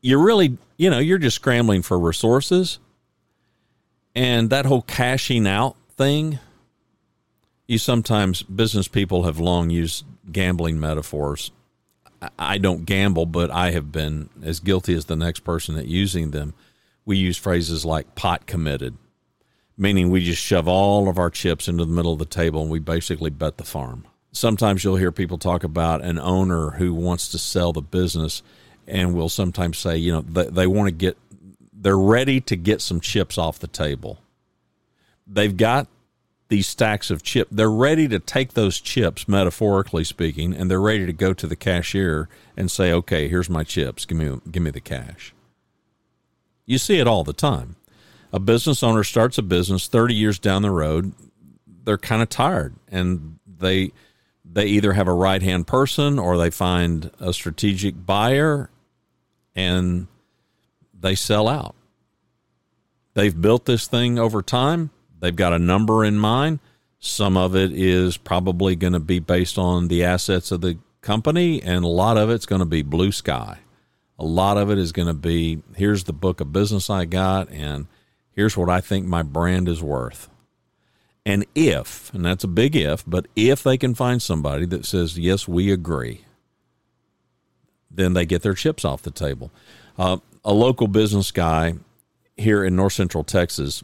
you're 0.00 0.22
really, 0.22 0.58
you 0.76 0.90
know, 0.90 0.98
you're 0.98 1.18
just 1.18 1.36
scrambling 1.36 1.82
for 1.82 1.98
resources. 1.98 2.78
And 4.14 4.50
that 4.50 4.66
whole 4.66 4.82
cashing 4.82 5.46
out 5.46 5.76
thing, 5.96 6.38
you 7.66 7.78
sometimes, 7.78 8.42
business 8.42 8.88
people 8.88 9.24
have 9.24 9.40
long 9.40 9.70
used 9.70 10.04
gambling 10.30 10.78
metaphors. 10.78 11.50
I 12.38 12.58
don't 12.58 12.84
gamble, 12.84 13.26
but 13.26 13.50
I 13.50 13.72
have 13.72 13.92
been 13.92 14.30
as 14.42 14.60
guilty 14.60 14.94
as 14.94 15.06
the 15.06 15.16
next 15.16 15.40
person 15.40 15.76
at 15.76 15.86
using 15.86 16.30
them. 16.30 16.54
We 17.04 17.16
use 17.16 17.36
phrases 17.36 17.84
like 17.84 18.14
pot 18.14 18.46
committed, 18.46 18.96
meaning 19.76 20.10
we 20.10 20.24
just 20.24 20.40
shove 20.40 20.66
all 20.66 21.08
of 21.08 21.18
our 21.18 21.28
chips 21.28 21.68
into 21.68 21.84
the 21.84 21.92
middle 21.92 22.14
of 22.14 22.18
the 22.18 22.24
table 22.24 22.62
and 22.62 22.70
we 22.70 22.78
basically 22.78 23.30
bet 23.30 23.58
the 23.58 23.64
farm. 23.64 24.06
Sometimes 24.34 24.82
you'll 24.82 24.96
hear 24.96 25.12
people 25.12 25.38
talk 25.38 25.64
about 25.64 26.02
an 26.02 26.18
owner 26.18 26.70
who 26.70 26.92
wants 26.92 27.28
to 27.30 27.38
sell 27.38 27.72
the 27.72 27.80
business 27.80 28.42
and 28.86 29.14
will 29.14 29.28
sometimes 29.28 29.78
say, 29.78 29.96
you 29.96 30.12
know, 30.12 30.20
they, 30.20 30.44
they 30.46 30.66
want 30.66 30.88
to 30.88 30.92
get, 30.92 31.16
they're 31.72 31.96
ready 31.96 32.40
to 32.42 32.56
get 32.56 32.80
some 32.80 33.00
chips 33.00 33.38
off 33.38 33.58
the 33.58 33.68
table. 33.68 34.18
They've 35.26 35.56
got 35.56 35.86
these 36.48 36.66
stacks 36.66 37.10
of 37.10 37.22
chip. 37.22 37.48
They're 37.50 37.70
ready 37.70 38.08
to 38.08 38.18
take 38.18 38.52
those 38.52 38.80
chips, 38.80 39.28
metaphorically 39.28 40.04
speaking, 40.04 40.52
and 40.52 40.70
they're 40.70 40.80
ready 40.80 41.06
to 41.06 41.12
go 41.12 41.32
to 41.32 41.46
the 41.46 41.56
cashier 41.56 42.28
and 42.56 42.70
say, 42.70 42.92
"Okay, 42.92 43.28
here's 43.28 43.48
my 43.48 43.64
chips. 43.64 44.04
Give 44.04 44.18
me, 44.18 44.38
give 44.50 44.62
me 44.62 44.70
the 44.70 44.80
cash." 44.80 45.32
You 46.66 46.76
see 46.76 46.98
it 46.98 47.06
all 47.06 47.24
the 47.24 47.32
time. 47.32 47.76
A 48.30 48.38
business 48.38 48.82
owner 48.82 49.04
starts 49.04 49.38
a 49.38 49.42
business 49.42 49.86
30 49.88 50.14
years 50.14 50.38
down 50.38 50.62
the 50.62 50.70
road, 50.70 51.14
they're 51.84 51.98
kind 51.98 52.22
of 52.22 52.28
tired 52.28 52.74
and 52.88 53.38
they 53.46 53.92
they 54.54 54.66
either 54.66 54.92
have 54.92 55.08
a 55.08 55.12
right-hand 55.12 55.66
person 55.66 56.18
or 56.18 56.38
they 56.38 56.50
find 56.50 57.10
a 57.18 57.32
strategic 57.32 58.06
buyer 58.06 58.70
and 59.54 60.06
they 60.98 61.14
sell 61.14 61.48
out. 61.48 61.74
They've 63.14 63.38
built 63.38 63.64
this 63.64 63.86
thing 63.86 64.18
over 64.18 64.42
time. 64.42 64.90
They've 65.20 65.34
got 65.34 65.52
a 65.52 65.58
number 65.58 66.04
in 66.04 66.18
mind. 66.18 66.60
Some 67.00 67.36
of 67.36 67.54
it 67.54 67.72
is 67.72 68.16
probably 68.16 68.76
going 68.76 68.92
to 68.92 69.00
be 69.00 69.18
based 69.18 69.58
on 69.58 69.88
the 69.88 70.04
assets 70.04 70.50
of 70.50 70.60
the 70.60 70.78
company, 71.00 71.62
and 71.62 71.84
a 71.84 71.88
lot 71.88 72.16
of 72.16 72.30
it's 72.30 72.46
going 72.46 72.60
to 72.60 72.66
be 72.66 72.82
blue 72.82 73.12
sky. 73.12 73.58
A 74.18 74.24
lot 74.24 74.56
of 74.56 74.70
it 74.70 74.78
is 74.78 74.92
going 74.92 75.08
to 75.08 75.14
be 75.14 75.62
here's 75.76 76.04
the 76.04 76.12
book 76.12 76.40
of 76.40 76.52
business 76.52 76.88
I 76.88 77.04
got, 77.04 77.50
and 77.50 77.86
here's 78.30 78.56
what 78.56 78.70
I 78.70 78.80
think 78.80 79.06
my 79.06 79.22
brand 79.22 79.68
is 79.68 79.82
worth. 79.82 80.30
And 81.26 81.46
if, 81.54 82.12
and 82.12 82.24
that's 82.24 82.44
a 82.44 82.48
big 82.48 82.76
if, 82.76 83.02
but 83.06 83.26
if 83.34 83.62
they 83.62 83.78
can 83.78 83.94
find 83.94 84.20
somebody 84.20 84.66
that 84.66 84.84
says, 84.84 85.18
yes, 85.18 85.48
we 85.48 85.72
agree, 85.72 86.24
then 87.90 88.12
they 88.12 88.26
get 88.26 88.42
their 88.42 88.54
chips 88.54 88.84
off 88.84 89.02
the 89.02 89.10
table. 89.10 89.50
Uh, 89.98 90.18
a 90.44 90.52
local 90.52 90.88
business 90.88 91.30
guy 91.30 91.74
here 92.36 92.64
in 92.64 92.76
north 92.76 92.92
central 92.92 93.24
Texas 93.24 93.82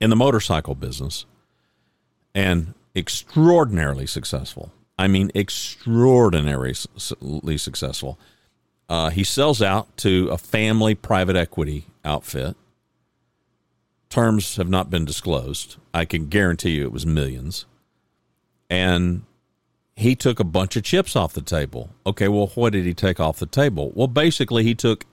in 0.00 0.10
the 0.10 0.16
motorcycle 0.16 0.74
business 0.74 1.26
and 2.34 2.74
extraordinarily 2.96 4.06
successful. 4.06 4.72
I 4.98 5.08
mean, 5.08 5.30
extraordinarily 5.34 6.74
successful. 7.58 8.18
Uh, 8.88 9.10
he 9.10 9.24
sells 9.24 9.62
out 9.62 9.96
to 9.98 10.28
a 10.28 10.38
family 10.38 10.94
private 10.94 11.36
equity 11.36 11.86
outfit. 12.04 12.56
Terms 14.14 14.54
have 14.54 14.68
not 14.68 14.90
been 14.90 15.04
disclosed. 15.04 15.74
I 15.92 16.04
can 16.04 16.28
guarantee 16.28 16.70
you 16.70 16.84
it 16.84 16.92
was 16.92 17.04
millions. 17.04 17.66
And 18.70 19.24
he 19.96 20.14
took 20.14 20.38
a 20.38 20.44
bunch 20.44 20.76
of 20.76 20.84
chips 20.84 21.16
off 21.16 21.32
the 21.32 21.42
table. 21.42 21.90
Okay, 22.06 22.28
well, 22.28 22.46
what 22.54 22.74
did 22.74 22.84
he 22.84 22.94
take 22.94 23.18
off 23.18 23.40
the 23.40 23.46
table? 23.46 23.90
Well, 23.92 24.06
basically, 24.06 24.62
he 24.62 24.72
took 24.72 25.04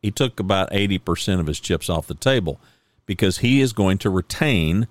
he 0.00 0.10
took 0.10 0.40
about 0.40 0.70
eighty 0.72 0.98
percent 0.98 1.42
of 1.42 1.46
his 1.46 1.60
chips 1.60 1.90
off 1.90 2.06
the 2.06 2.14
table 2.14 2.58
because 3.04 3.38
he 3.38 3.60
is 3.60 3.74
going 3.74 3.98
to 3.98 4.08
retain 4.08 4.88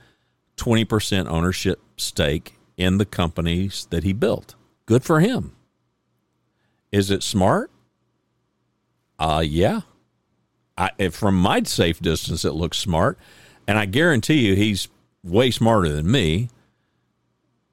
twenty 0.55 0.85
percent 0.85 1.27
ownership 1.27 1.81
stake 1.97 2.59
in 2.77 2.99
the 2.99 3.05
companies 3.05 3.87
that 3.89 4.03
he 4.03 4.13
built. 4.13 4.53
Good 4.85 5.03
for 5.03 5.19
him. 5.19 5.55
Is 6.91 7.09
it 7.09 7.23
smart? 7.23 7.71
Uh 9.17 9.43
yeah. 9.43 9.81
I, 10.79 11.09
from 11.09 11.35
my 11.35 11.63
safe 11.63 11.99
distance, 11.99 12.45
it 12.45 12.53
looks 12.53 12.77
smart, 12.77 13.17
and 13.67 13.77
I 13.77 13.85
guarantee 13.85 14.47
you, 14.47 14.55
he's 14.55 14.87
way 15.23 15.51
smarter 15.51 15.89
than 15.89 16.09
me. 16.09 16.49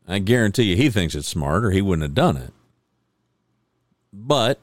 I 0.07 0.19
guarantee 0.19 0.65
you 0.65 0.77
he 0.77 0.91
thinks 0.91 1.15
it's 1.15 1.29
smart 1.29 1.65
or 1.65 1.71
he 1.71 1.81
wouldn't 1.81 2.03
have 2.03 2.15
done 2.15 2.37
it. 2.37 2.53
But 4.13 4.61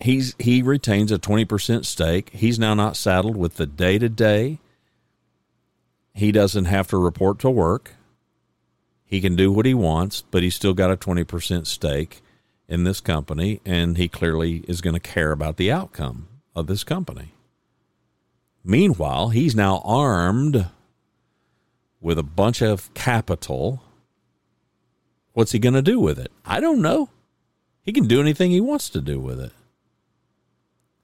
he's 0.00 0.34
he 0.38 0.60
retains 0.60 1.12
a 1.12 1.18
20% 1.18 1.84
stake. 1.84 2.30
He's 2.30 2.58
now 2.58 2.74
not 2.74 2.96
saddled 2.96 3.36
with 3.36 3.56
the 3.56 3.66
day-to-day. 3.66 4.58
He 6.12 6.32
doesn't 6.32 6.64
have 6.66 6.88
to 6.88 6.98
report 6.98 7.38
to 7.40 7.50
work. 7.50 7.92
He 9.04 9.20
can 9.20 9.36
do 9.36 9.50
what 9.50 9.66
he 9.66 9.74
wants, 9.74 10.22
but 10.30 10.42
he's 10.42 10.54
still 10.54 10.74
got 10.74 10.90
a 10.90 10.96
20% 10.96 11.66
stake 11.66 12.20
in 12.68 12.84
this 12.84 13.00
company 13.00 13.60
and 13.64 13.96
he 13.96 14.08
clearly 14.08 14.64
is 14.68 14.80
going 14.80 14.94
to 14.94 15.00
care 15.00 15.32
about 15.32 15.56
the 15.56 15.72
outcome 15.72 16.28
of 16.54 16.66
this 16.66 16.84
company. 16.84 17.34
Meanwhile, 18.62 19.30
he's 19.30 19.54
now 19.54 19.82
armed 19.84 20.66
with 22.00 22.18
a 22.18 22.22
bunch 22.22 22.62
of 22.62 22.92
capital 22.94 23.82
What's 25.32 25.52
he 25.52 25.58
going 25.58 25.74
to 25.74 25.82
do 25.82 26.00
with 26.00 26.18
it? 26.18 26.30
I 26.44 26.60
don't 26.60 26.82
know. 26.82 27.08
He 27.82 27.92
can 27.92 28.06
do 28.06 28.20
anything 28.20 28.50
he 28.50 28.60
wants 28.60 28.90
to 28.90 29.00
do 29.00 29.20
with 29.20 29.40
it. 29.40 29.52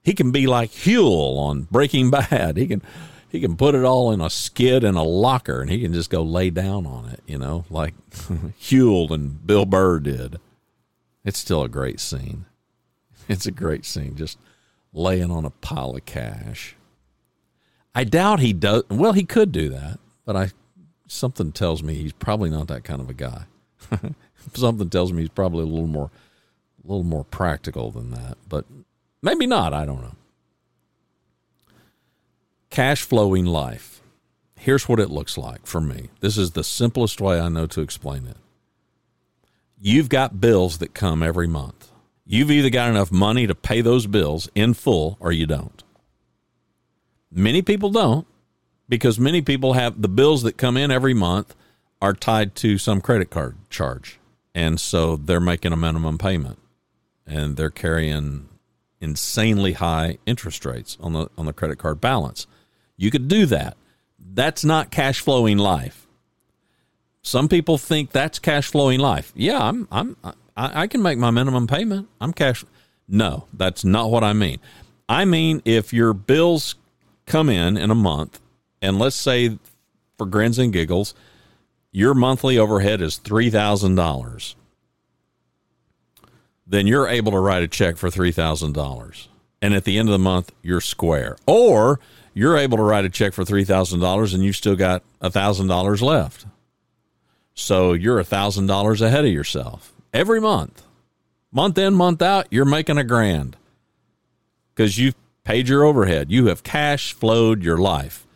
He 0.03 0.13
can 0.13 0.31
be 0.31 0.47
like 0.47 0.71
Huell 0.71 1.37
on 1.37 1.63
Breaking 1.63 2.09
Bad. 2.11 2.57
He 2.57 2.67
can 2.67 2.81
he 3.29 3.41
can 3.41 3.57
put 3.57 3.75
it 3.75 3.83
all 3.83 4.11
in 4.11 4.21
a 4.21 4.29
skid 4.29 4.83
in 4.83 4.95
a 4.95 5.03
locker 5.03 5.59
and 5.59 5.69
he 5.69 5.81
can 5.81 5.91
just 5.91 6.09
go 6.09 6.21
lay 6.21 6.49
down 6.49 6.85
on 6.85 7.09
it, 7.09 7.21
you 7.25 7.37
know, 7.37 7.65
like 7.69 7.93
Huell 8.11 9.11
and 9.11 9.45
Bill 9.45 9.65
Burr 9.65 9.99
did. 9.99 10.39
It's 11.25 11.39
still 11.39 11.63
a 11.63 11.69
great 11.69 11.99
scene. 11.99 12.45
It's 13.29 13.45
a 13.45 13.51
great 13.51 13.83
scene, 13.83 14.15
just 14.15 14.37
laying 14.93 15.31
on 15.31 15.43
a 15.43 15.49
pile 15.49 15.97
of 15.97 16.05
cash. 16.05 16.76
I 17.97 18.03
doubt 18.03 18.41
he 18.41 18.53
does. 18.53 18.83
Well, 18.91 19.13
he 19.13 19.23
could 19.23 19.51
do 19.51 19.69
that, 19.69 19.97
but 20.23 20.35
I 20.35 20.51
something 21.07 21.51
tells 21.51 21.81
me 21.81 21.95
he's 21.95 22.13
probably 22.13 22.51
not 22.51 22.67
that 22.67 22.83
kind 22.83 23.01
of 23.01 23.09
a 23.09 23.13
guy. 23.15 23.45
Something 24.53 24.91
tells 24.91 25.11
me 25.11 25.21
he's 25.21 25.29
probably 25.29 25.63
a 25.63 25.65
little 25.65 25.87
more, 25.87 26.11
a 26.83 26.87
little 26.87 27.03
more 27.03 27.23
practical 27.23 27.89
than 27.89 28.11
that, 28.11 28.37
but 28.47 28.65
maybe 29.23 29.47
not. 29.47 29.73
I 29.73 29.83
don't 29.87 30.03
know. 30.03 30.13
Cash 32.69 33.01
flowing 33.01 33.47
life. 33.47 34.03
Here's 34.55 34.87
what 34.87 34.99
it 34.99 35.09
looks 35.09 35.35
like 35.35 35.65
for 35.65 35.81
me. 35.81 36.09
This 36.19 36.37
is 36.37 36.51
the 36.51 36.63
simplest 36.63 37.19
way 37.19 37.39
I 37.39 37.49
know 37.49 37.65
to 37.65 37.81
explain 37.81 38.27
it. 38.27 38.37
You've 39.81 40.09
got 40.09 40.39
bills 40.39 40.77
that 40.77 40.93
come 40.93 41.23
every 41.23 41.47
month. 41.47 41.89
You've 42.27 42.51
either 42.51 42.69
got 42.69 42.91
enough 42.91 43.11
money 43.11 43.47
to 43.47 43.55
pay 43.55 43.81
those 43.81 44.05
bills 44.05 44.49
in 44.53 44.75
full 44.75 45.17
or 45.19 45.31
you 45.31 45.47
don't. 45.47 45.83
Many 47.31 47.61
people 47.61 47.89
don't 47.89 48.25
because 48.89 49.19
many 49.19 49.41
people 49.41 49.73
have 49.73 50.01
the 50.01 50.07
bills 50.07 50.43
that 50.43 50.57
come 50.57 50.77
in 50.77 50.91
every 50.91 51.13
month 51.13 51.55
are 52.01 52.13
tied 52.13 52.55
to 52.55 52.77
some 52.77 53.01
credit 53.01 53.29
card 53.29 53.57
charge. 53.69 54.19
And 54.55 54.79
so 54.79 55.15
they're 55.15 55.39
making 55.39 55.73
a 55.73 55.77
minimum 55.77 56.17
payment 56.17 56.59
and 57.25 57.57
they're 57.57 57.69
carrying 57.69 58.47
insanely 58.99 59.73
high 59.73 60.17
interest 60.25 60.65
rates 60.65 60.97
on 60.99 61.13
the 61.13 61.29
on 61.37 61.45
the 61.45 61.53
credit 61.53 61.77
card 61.77 62.01
balance. 62.01 62.47
You 62.95 63.11
could 63.11 63.27
do 63.27 63.45
that. 63.47 63.77
That's 64.19 64.65
not 64.65 64.91
cash 64.91 65.19
flowing 65.19 65.57
life. 65.57 66.07
Some 67.21 67.47
people 67.47 67.77
think 67.77 68.11
that's 68.11 68.39
cash 68.39 68.67
flowing 68.67 68.99
life. 68.99 69.31
Yeah, 69.35 69.61
I'm 69.61 69.87
I'm 69.91 70.15
I, 70.23 70.33
I 70.83 70.87
can 70.87 71.01
make 71.01 71.17
my 71.17 71.31
minimum 71.31 71.67
payment. 71.67 72.07
I'm 72.19 72.33
cash 72.33 72.63
No, 73.07 73.47
that's 73.53 73.83
not 73.85 74.09
what 74.09 74.23
I 74.23 74.33
mean. 74.33 74.59
I 75.09 75.25
mean, 75.25 75.61
if 75.65 75.93
your 75.93 76.13
bills 76.13 76.75
come 77.27 77.49
in 77.49 77.77
in 77.77 77.91
a 77.91 77.95
month, 77.95 78.39
and 78.81 78.97
let's 78.97 79.15
say 79.15 79.59
for 80.17 80.25
grins 80.25 80.57
and 80.57 80.73
giggles, 80.73 81.13
your 81.91 82.13
monthly 82.13 82.57
overhead 82.57 83.01
is 83.01 83.19
$3,000, 83.19 84.55
then 86.65 86.87
you're 86.87 87.07
able 87.07 87.31
to 87.31 87.39
write 87.39 87.63
a 87.63 87.67
check 87.67 87.97
for 87.97 88.09
$3,000. 88.09 89.27
And 89.61 89.73
at 89.73 89.83
the 89.83 89.97
end 89.97 90.09
of 90.09 90.13
the 90.13 90.19
month, 90.19 90.51
you're 90.61 90.81
square. 90.81 91.37
Or 91.45 91.99
you're 92.33 92.57
able 92.57 92.77
to 92.77 92.83
write 92.83 93.05
a 93.05 93.09
check 93.09 93.33
for 93.33 93.43
$3,000 93.43 94.33
and 94.33 94.43
you've 94.43 94.55
still 94.55 94.75
got 94.75 95.03
$1,000 95.21 96.01
left. 96.01 96.45
So 97.53 97.93
you're 97.93 98.23
$1,000 98.23 99.01
ahead 99.01 99.25
of 99.25 99.31
yourself 99.31 99.93
every 100.13 100.39
month. 100.39 100.83
Month 101.51 101.77
in, 101.79 101.95
month 101.95 102.21
out, 102.21 102.45
you're 102.51 102.65
making 102.65 102.97
a 102.97 103.03
grand 103.03 103.55
because 104.75 104.97
you've 104.97 105.15
paid 105.47 105.69
your 105.69 105.85
overhead. 105.85 106.29
You 106.29 106.47
have 106.47 106.61
cash 106.61 107.13
flowed 107.13 107.63
your 107.63 107.77
life. 107.77 108.27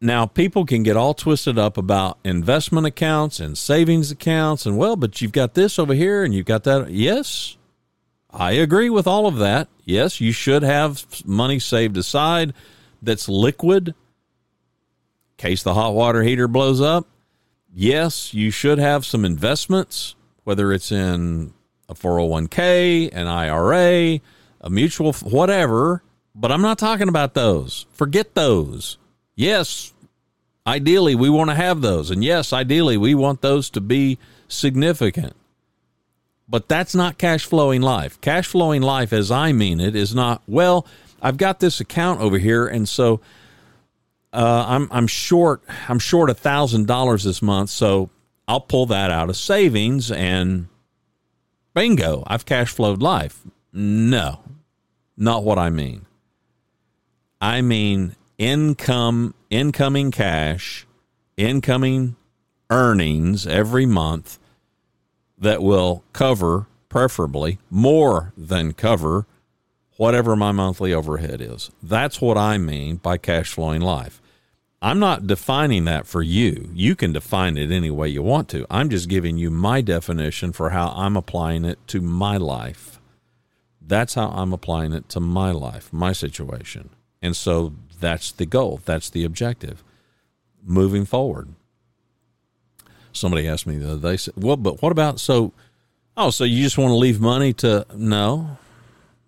Now, 0.00 0.24
people 0.24 0.64
can 0.64 0.82
get 0.82 0.96
all 0.96 1.12
twisted 1.12 1.58
up 1.58 1.76
about 1.76 2.16
investment 2.24 2.86
accounts 2.86 3.38
and 3.38 3.58
savings 3.58 4.10
accounts, 4.10 4.64
and 4.64 4.78
well, 4.78 4.96
but 4.96 5.20
you've 5.20 5.30
got 5.30 5.52
this 5.52 5.78
over 5.78 5.92
here 5.92 6.24
and 6.24 6.32
you've 6.32 6.46
got 6.46 6.64
that. 6.64 6.90
Yes, 6.90 7.58
I 8.30 8.52
agree 8.52 8.88
with 8.88 9.06
all 9.06 9.26
of 9.26 9.36
that. 9.36 9.68
Yes, 9.84 10.22
you 10.22 10.32
should 10.32 10.62
have 10.62 11.04
money 11.26 11.58
saved 11.58 11.98
aside 11.98 12.54
that's 13.02 13.28
liquid 13.28 13.88
in 13.88 13.94
case 15.36 15.62
the 15.62 15.74
hot 15.74 15.92
water 15.92 16.22
heater 16.22 16.48
blows 16.48 16.80
up. 16.80 17.06
Yes, 17.74 18.32
you 18.32 18.50
should 18.50 18.78
have 18.78 19.04
some 19.04 19.26
investments, 19.26 20.14
whether 20.44 20.72
it's 20.72 20.90
in 20.90 21.52
a 21.90 21.94
401k, 21.94 23.10
an 23.12 23.26
IRA, 23.26 24.20
a 24.60 24.70
mutual, 24.70 25.12
whatever. 25.12 26.02
But 26.34 26.52
I'm 26.52 26.62
not 26.62 26.78
talking 26.78 27.08
about 27.08 27.34
those. 27.34 27.86
Forget 27.92 28.34
those. 28.34 28.98
Yes, 29.34 29.92
ideally 30.66 31.14
we 31.14 31.28
want 31.28 31.50
to 31.50 31.56
have 31.56 31.80
those. 31.80 32.10
And 32.10 32.22
yes, 32.22 32.52
ideally 32.52 32.96
we 32.96 33.14
want 33.14 33.40
those 33.40 33.70
to 33.70 33.80
be 33.80 34.18
significant. 34.48 35.34
But 36.48 36.68
that's 36.68 36.94
not 36.94 37.18
cash 37.18 37.44
flowing 37.44 37.80
life. 37.80 38.20
Cash 38.20 38.48
flowing 38.48 38.82
life, 38.82 39.12
as 39.12 39.30
I 39.30 39.52
mean 39.52 39.80
it, 39.80 39.94
is 39.94 40.14
not, 40.14 40.42
well, 40.46 40.86
I've 41.22 41.36
got 41.36 41.60
this 41.60 41.80
account 41.80 42.20
over 42.20 42.38
here. 42.38 42.66
And 42.66 42.88
so 42.88 43.20
uh, 44.32 44.64
I'm, 44.66 44.88
I'm 44.90 45.06
short, 45.06 45.62
I'm 45.88 45.98
short 45.98 46.30
a 46.30 46.34
thousand 46.34 46.86
dollars 46.86 47.24
this 47.24 47.40
month. 47.40 47.70
So 47.70 48.10
I'll 48.48 48.60
pull 48.60 48.86
that 48.86 49.10
out 49.10 49.30
of 49.30 49.36
savings 49.36 50.10
and 50.10 50.66
bingo, 51.74 52.24
I've 52.26 52.44
cash 52.44 52.70
flowed 52.70 53.00
life. 53.00 53.42
No, 53.72 54.40
not 55.16 55.44
what 55.44 55.58
I 55.58 55.70
mean. 55.70 56.06
I 57.40 57.62
mean 57.62 58.16
income, 58.38 59.34
incoming 59.48 60.10
cash, 60.10 60.86
incoming 61.36 62.16
earnings 62.70 63.46
every 63.46 63.86
month 63.86 64.38
that 65.38 65.62
will 65.62 66.04
cover, 66.12 66.66
preferably 66.88 67.58
more 67.70 68.32
than 68.36 68.72
cover, 68.72 69.26
whatever 69.96 70.36
my 70.36 70.52
monthly 70.52 70.92
overhead 70.92 71.40
is. 71.40 71.70
That's 71.82 72.20
what 72.20 72.36
I 72.36 72.58
mean 72.58 72.96
by 72.96 73.18
cash 73.18 73.52
flowing 73.52 73.80
life. 73.80 74.20
I'm 74.82 74.98
not 74.98 75.26
defining 75.26 75.84
that 75.84 76.06
for 76.06 76.22
you. 76.22 76.70
You 76.72 76.96
can 76.96 77.12
define 77.12 77.58
it 77.58 77.70
any 77.70 77.90
way 77.90 78.08
you 78.08 78.22
want 78.22 78.48
to. 78.50 78.66
I'm 78.70 78.88
just 78.88 79.10
giving 79.10 79.36
you 79.36 79.50
my 79.50 79.82
definition 79.82 80.52
for 80.52 80.70
how 80.70 80.88
I'm 80.96 81.16
applying 81.16 81.66
it 81.66 81.78
to 81.88 82.00
my 82.00 82.38
life. 82.38 82.99
That's 83.90 84.14
how 84.14 84.28
I'm 84.28 84.52
applying 84.52 84.92
it 84.92 85.08
to 85.08 85.18
my 85.20 85.50
life, 85.50 85.92
my 85.92 86.12
situation. 86.12 86.90
And 87.20 87.34
so 87.34 87.72
that's 87.98 88.30
the 88.30 88.46
goal. 88.46 88.80
That's 88.84 89.10
the 89.10 89.24
objective. 89.24 89.82
Moving 90.62 91.04
forward. 91.04 91.48
Somebody 93.12 93.48
asked 93.48 93.66
me 93.66 93.78
the 93.78 93.94
other 93.94 94.12
day, 94.12 94.16
said, 94.16 94.34
well, 94.36 94.56
but 94.56 94.80
what 94.80 94.92
about 94.92 95.18
so, 95.18 95.52
oh, 96.16 96.30
so 96.30 96.44
you 96.44 96.62
just 96.62 96.78
want 96.78 96.90
to 96.92 96.94
leave 96.94 97.20
money 97.20 97.52
to, 97.54 97.84
no, 97.92 98.58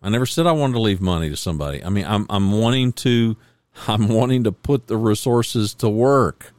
I 0.01 0.09
never 0.11 0.27
said 0.27 0.47
I 0.47 0.53
wanted 0.53 0.75
to 0.75 0.81
leave 0.81 1.01
money 1.01 1.29
to 1.29 1.37
somebody. 1.37 1.83
I 1.83 1.89
mean, 1.89 2.07
I'm, 2.07 2.25
I'm 2.31 2.53
wanting 2.53 2.93
to, 2.93 3.37
I'm 3.89 4.07
wanting 4.07 4.45
to 4.45 4.53
put 4.53 4.87
the 4.87 4.97
resources 4.97 5.75
to 5.75 5.89
work. 5.89 6.53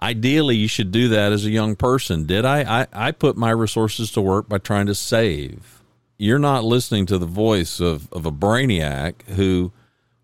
Ideally, 0.00 0.54
you 0.54 0.68
should 0.68 0.92
do 0.92 1.08
that 1.08 1.32
as 1.32 1.44
a 1.44 1.50
young 1.50 1.74
person. 1.74 2.26
Did 2.26 2.44
I? 2.44 2.82
I, 2.82 2.86
I 2.92 3.10
put 3.10 3.36
my 3.36 3.50
resources 3.50 4.12
to 4.12 4.20
work 4.20 4.48
by 4.48 4.58
trying 4.58 4.86
to 4.86 4.94
save. 4.94 5.77
You're 6.18 6.40
not 6.40 6.64
listening 6.64 7.06
to 7.06 7.18
the 7.18 7.26
voice 7.26 7.78
of, 7.78 8.12
of 8.12 8.26
a 8.26 8.32
brainiac 8.32 9.22
who 9.36 9.72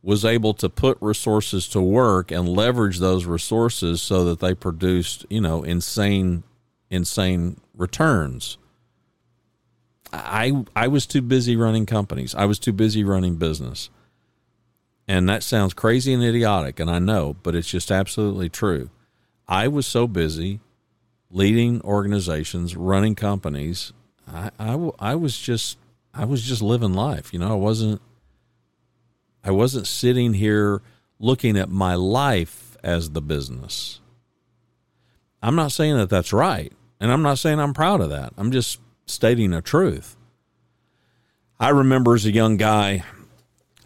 was 0.03 0.25
able 0.25 0.53
to 0.55 0.69
put 0.69 0.99
resources 1.01 1.69
to 1.69 1.81
work 1.81 2.31
and 2.31 2.49
leverage 2.49 2.99
those 2.99 3.25
resources 3.25 4.03
so 4.03 4.25
that 4.25 4.41
they 4.41 4.55
produced, 4.55 5.25
you 5.31 5.41
know, 5.41 5.63
insane, 5.63 6.43
insane 6.91 7.61
returns. 7.75 8.59
I 10.13 10.65
I 10.77 10.89
was 10.89 11.07
too 11.07 11.23
busy 11.23 11.57
running 11.57 11.87
companies. 11.87 12.35
I 12.35 12.45
was 12.45 12.59
too 12.59 12.73
busy 12.73 13.03
running 13.03 13.37
business. 13.37 13.89
And 15.07 15.29
that 15.29 15.43
sounds 15.43 15.75
crazy 15.75 16.13
and 16.15 16.23
idiotic, 16.23 16.81
and 16.81 16.91
I 16.91 16.99
know, 16.99 17.37
but 17.43 17.55
it's 17.55 17.69
just 17.69 17.91
absolutely 17.91 18.49
true. 18.49 18.91
I 19.47 19.69
was 19.69 19.87
so 19.87 20.07
busy 20.07 20.61
leading 21.31 21.83
organizations, 21.83 22.75
running 22.75 23.15
companies. 23.15 23.93
I, 24.27 24.51
I, 24.59 24.91
I 24.99 25.15
was 25.15 25.39
just 25.39 25.77
I 26.15 26.25
was 26.25 26.43
just 26.43 26.63
living 26.63 26.95
life. 26.95 27.33
You 27.33 27.41
know, 27.41 27.51
I 27.51 27.57
wasn't 27.57 28.01
I 29.43 29.51
wasn't 29.51 29.87
sitting 29.87 30.35
here 30.35 30.81
looking 31.19 31.57
at 31.57 31.69
my 31.69 31.95
life 31.95 32.77
as 32.83 33.11
the 33.11 33.21
business. 33.21 34.01
I'm 35.43 35.57
not 35.57 35.73
saying 35.73 35.97
that 35.97 36.09
that's 36.09 36.33
right. 36.33 36.73
And 37.01 37.13
I'm 37.13 37.23
not 37.23 37.39
saying 37.39 37.61
I'm 37.61 37.75
proud 37.75 38.01
of 38.01 38.11
that. 38.11 38.33
I'm 38.39 38.51
just 38.51 38.79
stating 39.07 39.53
a 39.53 39.61
truth. 39.61 40.17
I 41.61 41.69
remember 41.69 42.15
as 42.15 42.25
a 42.25 42.33
young 42.33 42.57
guy, 42.57 43.05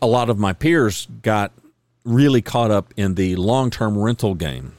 a 0.00 0.06
lot 0.06 0.30
of 0.30 0.38
my 0.38 0.52
peers 0.52 1.08
got 1.22 1.52
really 2.04 2.42
caught 2.42 2.70
up 2.70 2.94
in 2.96 3.14
the 3.14 3.34
long 3.36 3.70
term 3.70 3.98
rental 3.98 4.34
game. 4.34 4.72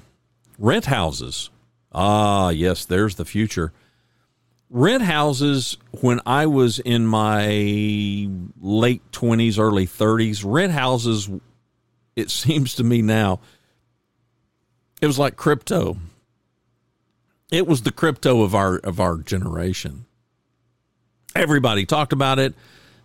Rent 0.57 0.85
houses. 0.85 1.49
Ah, 1.91 2.49
yes, 2.49 2.85
there's 2.85 3.15
the 3.15 3.25
future 3.25 3.73
rent 4.69 5.03
houses 5.03 5.77
when 6.01 6.21
I 6.25 6.45
was 6.45 6.79
in 6.79 7.05
my 7.05 8.29
late 8.61 9.11
20s, 9.11 9.59
early 9.59 9.87
30s, 9.87 10.43
rent 10.45 10.71
houses, 10.71 11.29
it 12.15 12.29
seems 12.31 12.75
to 12.75 12.83
me 12.83 13.01
now, 13.01 13.39
it 15.01 15.07
was 15.07 15.19
like 15.19 15.35
crypto. 15.35 15.97
It 17.51 17.65
was 17.65 17.81
the 17.81 17.91
crypto 17.91 18.43
of 18.43 18.53
our 18.53 18.77
of 18.77 18.99
our 18.99 19.17
generation. 19.17 20.05
Everybody 21.35 21.85
talked 21.85 22.13
about 22.13 22.37
it. 22.37 22.53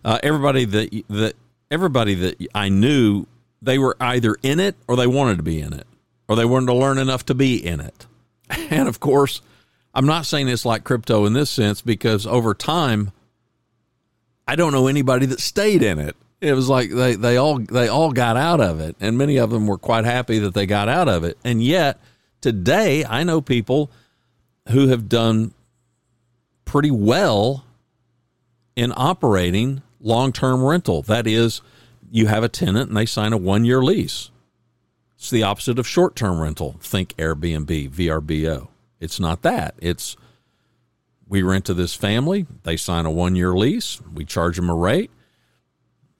Uh, 0.03 0.19
everybody 0.21 0.65
that 0.65 1.03
that 1.09 1.35
everybody 1.71 2.13
that 2.13 2.47
I 2.53 2.69
knew, 2.69 3.25
they 3.61 3.79
were 3.79 3.97
either 3.99 4.35
in 4.43 4.59
it 4.59 4.75
or 4.87 4.97
they 4.97 5.07
wanted 5.07 5.37
to 5.37 5.43
be 5.43 5.59
in 5.61 5.73
it, 5.73 5.87
or 6.27 6.35
they 6.35 6.45
wanted 6.45 6.67
to 6.67 6.73
learn 6.75 6.99
enough 6.99 7.25
to 7.25 7.33
be 7.33 7.55
in 7.55 7.79
it. 7.79 8.05
And 8.69 8.87
of 8.87 8.99
course, 8.99 9.41
I'm 9.95 10.05
not 10.05 10.25
saying 10.25 10.49
it's 10.49 10.65
like 10.65 10.83
crypto 10.83 11.25
in 11.25 11.33
this 11.33 11.49
sense 11.49 11.81
because 11.81 12.27
over 12.27 12.53
time, 12.53 13.11
I 14.45 14.57
don't 14.57 14.73
know 14.73 14.87
anybody 14.87 15.25
that 15.27 15.39
stayed 15.39 15.81
in 15.81 15.99
it. 15.99 16.17
It 16.41 16.53
was 16.53 16.67
like 16.67 16.91
they, 16.91 17.15
they 17.15 17.37
all 17.37 17.59
they 17.59 17.87
all 17.87 18.11
got 18.11 18.35
out 18.35 18.59
of 18.59 18.81
it, 18.81 18.97
and 18.99 19.17
many 19.17 19.37
of 19.37 19.49
them 19.49 19.67
were 19.67 19.77
quite 19.77 20.03
happy 20.03 20.37
that 20.39 20.53
they 20.53 20.65
got 20.65 20.89
out 20.89 21.07
of 21.07 21.23
it. 21.23 21.37
And 21.45 21.63
yet 21.63 21.99
today, 22.41 23.05
I 23.05 23.23
know 23.23 23.39
people 23.39 23.89
who 24.67 24.89
have 24.89 25.07
done 25.07 25.53
pretty 26.65 26.91
well 26.91 27.63
in 28.75 28.91
operating 28.95 29.81
long 30.01 30.33
term 30.33 30.61
rental. 30.61 31.01
That 31.03 31.25
is, 31.25 31.61
you 32.11 32.27
have 32.27 32.43
a 32.43 32.49
tenant 32.49 32.89
and 32.89 32.97
they 32.97 33.05
sign 33.05 33.31
a 33.31 33.37
one 33.37 33.63
year 33.63 33.81
lease. 33.81 34.29
It's 35.17 35.29
the 35.29 35.43
opposite 35.43 35.79
of 35.79 35.87
short 35.87 36.15
term 36.17 36.39
rental. 36.39 36.75
Think 36.81 37.15
Airbnb, 37.15 37.91
VRBO. 37.91 38.67
It's 38.99 39.19
not 39.19 39.41
that. 39.43 39.75
It's 39.79 40.15
we 41.27 41.41
rent 41.41 41.65
to 41.65 41.73
this 41.73 41.95
family. 41.95 42.45
They 42.63 42.77
sign 42.77 43.05
a 43.05 43.11
one 43.11 43.35
year 43.35 43.53
lease. 43.53 43.99
We 44.13 44.25
charge 44.25 44.55
them 44.57 44.69
a 44.69 44.75
rate. 44.75 45.11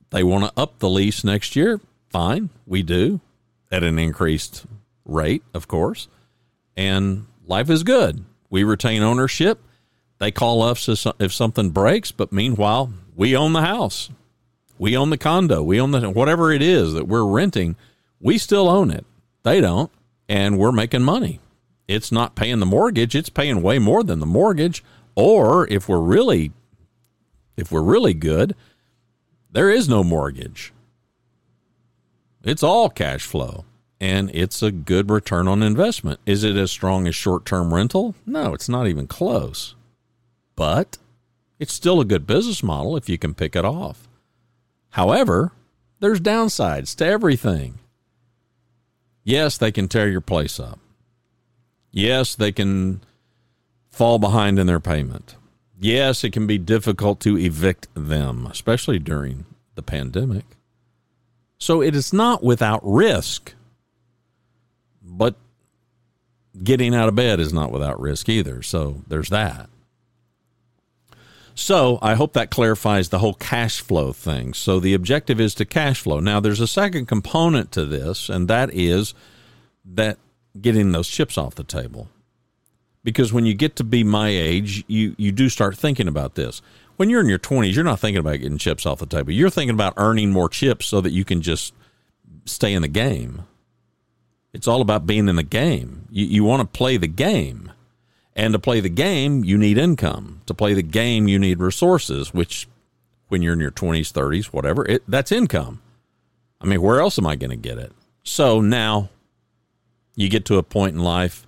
They 0.10 0.24
want 0.24 0.46
to 0.46 0.62
up 0.62 0.80
the 0.80 0.90
lease 0.90 1.24
next 1.24 1.56
year. 1.56 1.80
Fine, 2.10 2.50
we 2.66 2.84
do 2.84 3.20
at 3.72 3.84
an 3.84 4.00
increased 4.00 4.66
rate, 5.04 5.44
of 5.54 5.68
course. 5.68 6.08
And 6.78 7.26
life 7.46 7.70
is 7.70 7.84
good. 7.84 8.24
We 8.50 8.64
retain 8.64 9.04
ownership. 9.04 9.60
They 10.20 10.32
call 10.32 10.62
us 10.62 10.88
if 11.20 11.34
something 11.34 11.72
breaks, 11.72 12.12
but 12.12 12.32
meanwhile, 12.32 12.94
we 13.16 13.36
own 13.36 13.54
the 13.54 13.62
house. 13.62 14.10
We 14.78 14.96
own 14.96 15.10
the 15.10 15.18
condo. 15.18 15.62
We 15.62 15.80
own 15.80 15.92
the 15.92 16.10
whatever 16.10 16.52
it 16.52 16.62
is 16.62 16.94
that 16.94 17.08
we're 17.08 17.26
renting. 17.26 17.76
We 18.22 18.38
still 18.38 18.70
own 18.70 18.92
it. 18.92 19.06
They 19.44 19.60
don't, 19.60 19.92
and 20.30 20.58
we're 20.58 20.72
making 20.72 21.04
money 21.04 21.40
it's 21.88 22.12
not 22.12 22.36
paying 22.36 22.60
the 22.60 22.66
mortgage, 22.66 23.16
it's 23.16 23.30
paying 23.30 23.62
way 23.62 23.80
more 23.80 24.04
than 24.04 24.20
the 24.20 24.26
mortgage. 24.26 24.84
Or 25.16 25.68
if 25.70 25.88
we're 25.88 26.00
really 26.00 26.52
If 27.58 27.72
we're 27.72 27.82
really 27.82 28.14
good, 28.14 28.56
there 29.52 29.70
is 29.70 29.88
no 29.88 30.04
mortgage. 30.04 30.74
It's 32.44 32.64
all 32.64 32.90
cash 32.90 33.26
flow 33.26 33.66
and 34.00 34.30
it's 34.34 34.62
a 34.62 34.72
good 34.72 35.10
return 35.10 35.48
on 35.48 35.64
investment. 35.64 36.20
Is 36.26 36.44
it 36.44 36.56
as 36.56 36.70
strong 36.70 37.08
as 37.08 37.16
short 37.16 37.46
term 37.46 37.74
rental? 37.74 38.16
No, 38.26 38.54
it's 38.54 38.70
not 38.70 38.88
even 38.88 39.08
close. 39.08 39.76
But 40.56 40.98
it's 41.60 41.74
still 41.74 42.02
a 42.02 42.06
good 42.06 42.28
business 42.28 42.62
model 42.62 42.98
if 42.98 43.08
you 43.08 43.18
can 43.18 43.34
pick 43.34 43.56
it 43.56 43.66
off. 43.66 44.08
However, 44.92 45.54
there's 46.00 46.20
downsides 46.20 46.96
to 46.98 47.06
everything. 47.06 47.80
Yes, 49.24 49.58
they 49.58 49.72
can 49.72 49.88
tear 49.88 50.10
your 50.10 50.22
place 50.22 50.60
up. 50.60 50.80
Yes, 51.96 52.36
they 52.36 52.52
can 52.52 53.00
fall 53.90 54.20
behind 54.20 54.60
in 54.60 54.68
their 54.68 54.82
payment. 54.82 55.38
Yes, 55.80 56.26
it 56.26 56.34
can 56.34 56.46
be 56.46 56.58
difficult 56.58 57.22
to 57.22 57.38
evict 57.38 57.88
them, 57.94 58.46
especially 58.48 59.00
during 59.00 59.46
the 59.76 59.82
pandemic. 59.82 60.44
So 61.58 61.82
it 61.82 61.96
is 61.96 62.12
not 62.12 62.44
without 62.44 62.82
risk. 62.84 63.54
But 65.02 65.36
getting 66.62 66.94
out 66.94 67.08
of 67.08 67.16
bed 67.16 67.40
is 67.40 67.54
not 67.54 67.72
without 67.72 67.98
risk 67.98 68.28
either. 68.28 68.62
So 68.62 69.02
there's 69.08 69.30
that. 69.30 69.70
So 71.54 71.98
I 72.02 72.16
hope 72.16 72.34
that 72.34 72.52
clarifies 72.52 73.08
the 73.08 73.20
whole 73.20 73.36
cash 73.36 73.80
flow 73.80 74.12
thing. 74.12 74.54
So 74.54 74.82
the 74.82 74.94
objective 74.94 75.40
is 75.40 75.56
to 75.56 75.64
cash 75.64 76.02
flow. 76.02 76.20
Now 76.20 76.42
there's 76.42 76.60
a 76.60 76.68
second 76.68 77.06
component 77.06 77.72
to 77.72 77.86
this, 77.86 78.28
and 78.28 78.50
that 78.50 78.74
is 78.74 79.14
that 79.86 80.18
getting 80.60 80.92
those 80.92 81.08
chips 81.08 81.38
off 81.38 81.56
the 81.56 81.64
table. 81.64 82.10
Because 83.04 83.32
when 83.32 83.46
you 83.46 83.54
get 83.54 83.76
to 83.76 83.84
be 83.84 84.04
my 84.04 84.30
age, 84.30 84.84
you, 84.88 85.16
you 85.18 85.32
do 85.32 85.48
start 85.48 85.78
thinking 85.78 86.08
about 86.08 86.36
this. 86.36 86.62
When 86.98 87.10
you're 87.10 87.22
in 87.22 87.30
your 87.30 87.40
20s, 87.40 87.76
you're 87.76 87.84
not 87.84 88.00
thinking 88.00 88.20
about 88.20 88.40
getting 88.40 88.58
chips 88.58 88.86
off 88.86 89.00
the 89.00 89.06
table. 89.06 89.32
You're 89.32 89.50
thinking 89.50 89.76
about 89.76 89.94
earning 89.98 90.32
more 90.32 90.50
chips 90.50 90.88
so 90.88 91.02
that 91.02 91.12
you 91.12 91.24
can 91.24 91.42
just 91.42 91.74
stay 92.46 92.74
in 92.74 92.82
the 92.82 92.88
game. 92.88 93.44
It's 94.54 94.68
all 94.68 94.82
about 94.82 95.06
being 95.06 95.28
in 95.28 95.36
the 95.36 95.44
game. 95.44 96.08
You, 96.10 96.26
you 96.26 96.44
want 96.44 96.62
to 96.62 96.78
play 96.78 96.98
the 96.98 97.08
game. 97.08 97.72
And 98.36 98.54
to 98.54 98.60
play 98.60 98.80
the 98.80 98.90
game, 98.90 99.44
you 99.44 99.58
need 99.58 99.78
income. 99.78 100.42
To 100.46 100.54
play 100.54 100.74
the 100.74 100.84
game, 100.84 101.28
you 101.28 101.38
need 101.38 101.60
resources, 101.60 102.34
which 102.34 102.68
when 103.28 103.42
you're 103.42 103.54
in 103.54 103.60
your 103.60 103.72
20s, 103.72 104.12
30s, 104.12 104.46
whatever, 104.48 104.86
it, 104.86 105.04
that's 105.08 105.32
income. 105.32 105.82
I 106.60 106.66
mean, 106.66 106.82
where 106.82 107.00
else 107.00 107.20
am 107.20 107.28
I 107.28 107.36
going 107.36 107.52
to 107.52 107.56
get 107.56 107.78
it? 107.78 107.92
So 108.24 108.62
now 108.62 109.10
you 110.16 110.30
get 110.30 110.46
to 110.46 110.58
a 110.58 110.64
point 110.64 110.96
in 110.96 111.04
life 111.04 111.46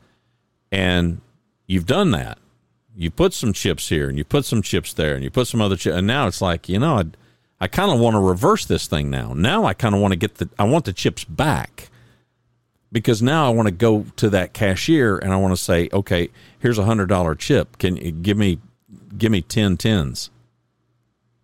and 0.72 1.22
you've 1.66 1.86
done 1.86 2.12
that. 2.12 2.38
You 2.96 3.12
put 3.12 3.34
some 3.34 3.54
chips 3.54 3.90
here 3.90 4.10
and 4.10 4.18
you 4.18 4.24
put 4.24 4.46
some 4.46 4.62
chips 4.62 4.94
there 4.94 5.14
and 5.16 5.24
you 5.24 5.30
put 5.30 5.48
some 5.48 5.62
other 5.62 5.76
chips. 5.76 5.96
And 5.96 6.08
now 6.08 6.28
it's 6.28 6.42
like, 6.42 6.68
you 6.68 6.80
know, 6.80 6.96
I, 6.96 7.04
I 7.60 7.68
kind 7.68 7.92
of 7.92 8.00
want 8.00 8.16
to 8.16 8.20
reverse 8.20 8.66
this 8.66 8.88
thing 8.88 9.10
now. 9.10 9.34
Now 9.34 9.66
I 9.66 9.74
kind 9.74 9.94
of 9.94 10.02
want 10.02 10.14
to 10.14 10.18
get 10.18 10.36
the, 10.36 10.50
I 10.58 10.64
want 10.64 10.86
the 10.86 10.94
chips 10.94 11.24
back 11.24 11.90
because 12.92 13.22
now 13.22 13.46
I 13.46 13.50
want 13.50 13.68
to 13.68 13.74
go 13.74 14.06
to 14.16 14.30
that 14.32 14.54
cashier 14.54 15.18
and 15.18 15.32
I 15.32 15.38
want 15.38 15.56
to 15.56 15.62
say, 15.62 15.90
okay, 15.94 16.30
here's 16.60 16.78
a 16.78 16.86
hundred 16.86 17.08
dollar 17.08 17.36
chip. 17.36 17.78
Can 17.78 17.98
you 17.98 18.12
give 18.12 18.38
me 18.38 18.60
give 19.18 19.32
me 19.32 19.42
10 19.42 19.78
tens? 19.78 20.30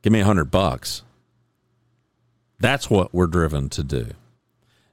Give 0.02 0.12
me 0.12 0.22
a 0.22 0.26
hundred 0.26 0.52
bucks. 0.52 1.04
That's 2.60 2.90
what 2.90 3.14
we're 3.14 3.28
driven 3.28 3.70
to 3.70 3.84
do. 3.84 4.12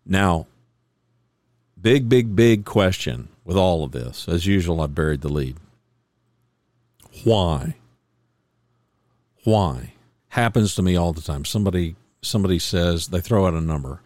Now, 0.05 0.47
big, 1.81 2.09
big, 2.09 2.35
big 2.35 2.65
question 2.65 3.29
with 3.45 3.57
all 3.57 3.85
of 3.85 3.93
this. 3.93 4.29
As 4.29 4.47
usual, 4.47 4.81
I 4.81 4.87
buried 4.87 5.21
the 5.21 5.29
lead. 5.29 5.57
Why? 7.25 7.77
Why? 9.45 9.95
Happens 10.29 10.75
to 10.75 10.83
me 10.83 10.97
all 10.97 11.13
the 11.13 11.23
time. 11.23 11.45
Somebody 11.45 11.97
somebody 12.23 12.59
says 12.59 13.09
they 13.09 13.21
throw 13.21 13.47
out 13.47 13.55
a 13.55 13.61
number 13.61 14.01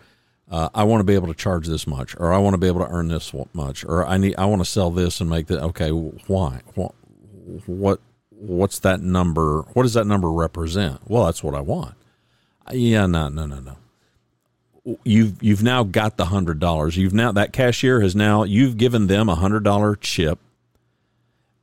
uh, 0.51 0.69
I 0.75 0.85
want 0.85 1.01
to 1.01 1.05
be 1.05 1.15
able 1.15 1.29
to 1.29 1.35
charge 1.35 1.67
this 1.67 1.87
much, 1.87 2.15
or 2.19 2.33
I 2.33 2.39
want 2.39 2.55
to 2.55 2.59
be 2.59 2.67
able 2.67 2.81
to 2.81 2.91
earn 2.91 3.09
this 3.09 3.33
much, 3.55 3.85
or 3.85 4.07
I 4.07 4.19
need 4.19 4.37
I 4.37 4.45
want 4.45 4.61
to 4.61 4.71
sell 4.71 4.91
this 4.91 5.21
and 5.21 5.31
make 5.31 5.47
that. 5.47 5.63
Okay, 5.63 5.91
why? 5.91 6.61
What? 6.75 6.95
What? 7.67 8.01
What's 8.31 8.79
that 8.81 9.01
number? 9.01 9.63
What 9.73 9.85
does 9.85 9.95
that 9.95 10.07
number 10.07 10.31
represent? 10.31 11.01
Well, 11.09 11.25
that's 11.25 11.43
what 11.43 11.55
I 11.55 11.61
want. 11.61 11.95
Yeah, 12.73 13.07
no, 13.07 13.29
no, 13.29 13.47
no, 13.47 13.61
no. 13.61 13.77
You've 15.03 15.43
you've 15.43 15.63
now 15.63 15.83
got 15.83 16.17
the 16.17 16.27
hundred 16.27 16.59
dollars. 16.59 16.97
You've 16.97 17.15
now 17.15 17.33
that 17.33 17.53
cashier 17.53 18.01
has 18.03 18.15
now 18.15 18.43
you've 18.43 18.77
given 18.77 19.07
them 19.07 19.29
a 19.29 19.35
hundred 19.35 19.65
dollar 19.65 19.97
chip, 19.97 20.39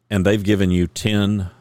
and 0.10 0.26
they've 0.26 0.44
given 0.44 0.72
you 0.72 0.88
ten 0.88 1.52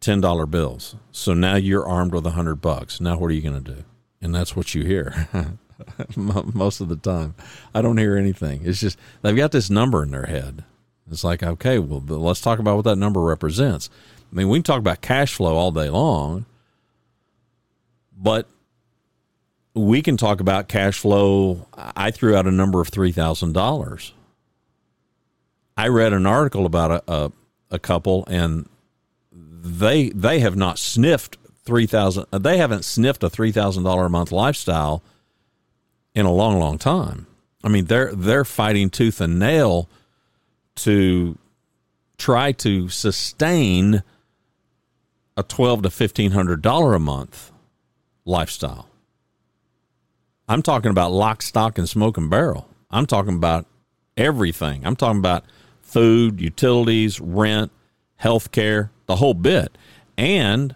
ten 0.00 0.20
dollar 0.20 0.46
bills. 0.46 0.96
So 1.12 1.34
now 1.34 1.56
you're 1.56 1.86
armed 1.86 2.14
with 2.14 2.26
a 2.26 2.30
hundred 2.30 2.56
bucks. 2.56 3.00
Now 3.00 3.18
what 3.18 3.30
are 3.30 3.34
you 3.34 3.42
going 3.42 3.62
to 3.62 3.74
do? 3.74 3.84
And 4.22 4.34
that's 4.34 4.56
what 4.56 4.74
you 4.74 4.84
hear. 4.84 5.28
most 6.16 6.80
of 6.80 6.88
the 6.88 6.96
time. 6.96 7.34
I 7.74 7.82
don't 7.82 7.98
hear 7.98 8.16
anything. 8.16 8.62
It's 8.64 8.80
just 8.80 8.98
they've 9.22 9.36
got 9.36 9.52
this 9.52 9.70
number 9.70 10.02
in 10.02 10.10
their 10.10 10.26
head. 10.26 10.64
It's 11.10 11.24
like, 11.24 11.42
okay, 11.42 11.78
well, 11.78 12.00
let's 12.00 12.40
talk 12.40 12.58
about 12.58 12.76
what 12.76 12.84
that 12.84 12.96
number 12.96 13.20
represents. 13.20 13.90
I 14.32 14.34
mean, 14.34 14.48
we 14.48 14.58
can 14.58 14.64
talk 14.64 14.78
about 14.78 15.00
cash 15.00 15.34
flow 15.34 15.54
all 15.56 15.70
day 15.70 15.88
long, 15.88 16.46
but 18.16 18.48
we 19.76 20.00
can 20.00 20.16
talk 20.16 20.40
about 20.40 20.68
cash 20.68 20.98
flow. 20.98 21.66
I 21.74 22.10
threw 22.10 22.34
out 22.34 22.46
a 22.46 22.50
number 22.50 22.80
of 22.80 22.90
$3,000. 22.90 24.12
I 25.76 25.88
read 25.88 26.14
an 26.14 26.24
article 26.24 26.64
about 26.64 26.90
a, 26.90 27.12
a, 27.12 27.32
a 27.70 27.78
couple 27.78 28.24
and 28.26 28.68
they 29.30 30.10
they 30.10 30.38
have 30.38 30.56
not 30.56 30.78
sniffed 30.78 31.36
3000 31.64 32.26
they 32.30 32.56
haven't 32.56 32.84
sniffed 32.84 33.22
a 33.24 33.28
$3,000 33.28 34.06
a 34.06 34.08
month 34.08 34.32
lifestyle 34.32 35.02
in 36.14 36.24
a 36.24 36.32
long, 36.32 36.58
long 36.58 36.78
time. 36.78 37.26
I 37.62 37.68
mean, 37.68 37.86
they're 37.86 38.14
they're 38.14 38.44
fighting 38.44 38.90
tooth 38.90 39.20
and 39.20 39.38
nail 39.38 39.88
to 40.76 41.36
try 42.16 42.52
to 42.52 42.88
sustain 42.88 44.02
a 45.36 45.42
twelve 45.42 45.82
to 45.82 45.90
fifteen 45.90 46.30
hundred 46.30 46.62
dollar 46.62 46.94
a 46.94 47.00
month 47.00 47.50
lifestyle. 48.24 48.88
I'm 50.48 50.62
talking 50.62 50.90
about 50.90 51.12
lock, 51.12 51.42
stock, 51.42 51.78
and 51.78 51.88
smoke 51.88 52.16
and 52.16 52.30
barrel. 52.30 52.68
I'm 52.90 53.06
talking 53.06 53.34
about 53.34 53.66
everything. 54.16 54.86
I'm 54.86 54.96
talking 54.96 55.18
about 55.18 55.44
food, 55.82 56.40
utilities, 56.40 57.20
rent, 57.20 57.72
health 58.16 58.52
care, 58.52 58.90
the 59.06 59.16
whole 59.16 59.34
bit. 59.34 59.76
And 60.16 60.74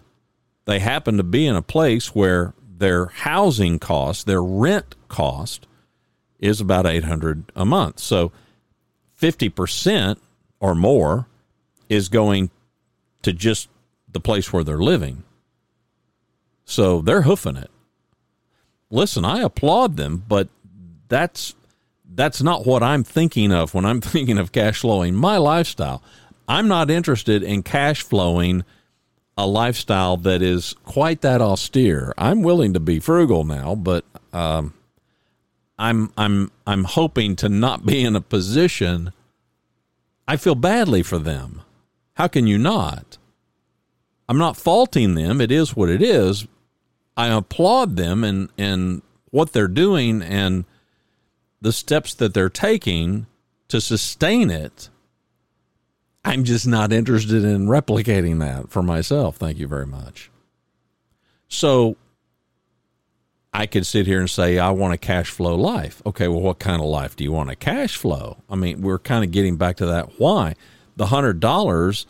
they 0.65 0.79
happen 0.79 1.17
to 1.17 1.23
be 1.23 1.47
in 1.47 1.55
a 1.55 1.61
place 1.61 2.13
where 2.13 2.53
their 2.61 3.07
housing 3.07 3.79
cost, 3.79 4.25
their 4.25 4.43
rent 4.43 4.95
cost 5.07 5.67
is 6.39 6.59
about 6.59 6.85
800 6.85 7.51
a 7.55 7.65
month. 7.65 7.99
So 7.99 8.31
50% 9.19 10.17
or 10.59 10.75
more 10.75 11.27
is 11.89 12.09
going 12.09 12.49
to 13.21 13.33
just 13.33 13.69
the 14.11 14.19
place 14.19 14.51
where 14.51 14.63
they're 14.63 14.77
living. 14.77 15.23
So 16.65 17.01
they're 17.01 17.23
hoofing 17.23 17.57
it. 17.57 17.69
Listen, 18.91 19.23
I 19.25 19.39
applaud 19.39 19.95
them, 19.97 20.23
but 20.27 20.49
that's 21.07 21.55
that's 22.13 22.41
not 22.41 22.65
what 22.65 22.83
I'm 22.83 23.03
thinking 23.03 23.51
of 23.51 23.73
when 23.73 23.85
I'm 23.85 24.01
thinking 24.13 24.37
of 24.37 24.51
cash 24.51 24.81
flowing 24.81 25.15
my 25.15 25.37
lifestyle. 25.37 26.03
I'm 26.47 26.67
not 26.67 26.91
interested 26.91 27.41
in 27.41 27.63
cash 27.63 28.01
flowing 28.01 28.63
a 29.37 29.47
lifestyle 29.47 30.17
that 30.17 30.41
is 30.41 30.75
quite 30.83 31.21
that 31.21 31.41
austere. 31.41 32.13
I'm 32.17 32.43
willing 32.43 32.73
to 32.73 32.79
be 32.79 32.99
frugal 32.99 33.45
now, 33.45 33.75
but 33.75 34.03
um, 34.33 34.73
I'm 35.79 36.11
I'm 36.17 36.51
I'm 36.67 36.83
hoping 36.83 37.35
to 37.37 37.49
not 37.49 37.85
be 37.85 38.03
in 38.03 38.15
a 38.15 38.21
position. 38.21 39.13
I 40.27 40.37
feel 40.37 40.55
badly 40.55 41.01
for 41.01 41.17
them. 41.17 41.61
How 42.15 42.27
can 42.27 42.45
you 42.45 42.57
not? 42.57 43.17
I'm 44.29 44.37
not 44.37 44.57
faulting 44.57 45.15
them. 45.15 45.41
It 45.41 45.51
is 45.51 45.75
what 45.75 45.89
it 45.89 46.01
is. 46.01 46.45
I 47.21 47.27
applaud 47.27 47.97
them 47.97 48.23
and 48.23 48.49
and 48.57 49.03
what 49.29 49.53
they're 49.53 49.67
doing 49.67 50.23
and 50.23 50.65
the 51.61 51.71
steps 51.71 52.15
that 52.15 52.33
they're 52.33 52.49
taking 52.49 53.27
to 53.67 53.79
sustain 53.79 54.49
it. 54.49 54.89
I'm 56.25 56.43
just 56.43 56.65
not 56.65 56.91
interested 56.91 57.43
in 57.43 57.67
replicating 57.67 58.39
that 58.39 58.71
for 58.71 58.81
myself. 58.81 59.37
Thank 59.37 59.59
you 59.59 59.67
very 59.67 59.85
much. 59.85 60.31
So 61.47 61.95
I 63.53 63.67
could 63.67 63.85
sit 63.85 64.07
here 64.07 64.19
and 64.19 64.29
say, 64.29 64.57
I 64.57 64.71
want 64.71 64.95
a 64.95 64.97
cash 64.97 65.29
flow 65.29 65.55
life. 65.55 66.01
Okay, 66.07 66.27
well, 66.27 66.41
what 66.41 66.57
kind 66.57 66.81
of 66.81 66.87
life 66.87 67.15
do 67.15 67.23
you 67.23 67.31
want 67.31 67.51
a 67.51 67.55
cash 67.55 67.97
flow? 67.97 68.37
I 68.49 68.55
mean, 68.55 68.81
we're 68.81 68.99
kind 68.99 69.23
of 69.23 69.31
getting 69.31 69.57
back 69.57 69.77
to 69.77 69.85
that 69.85 70.19
why. 70.19 70.55
The 70.95 71.05
$100, 71.05 72.05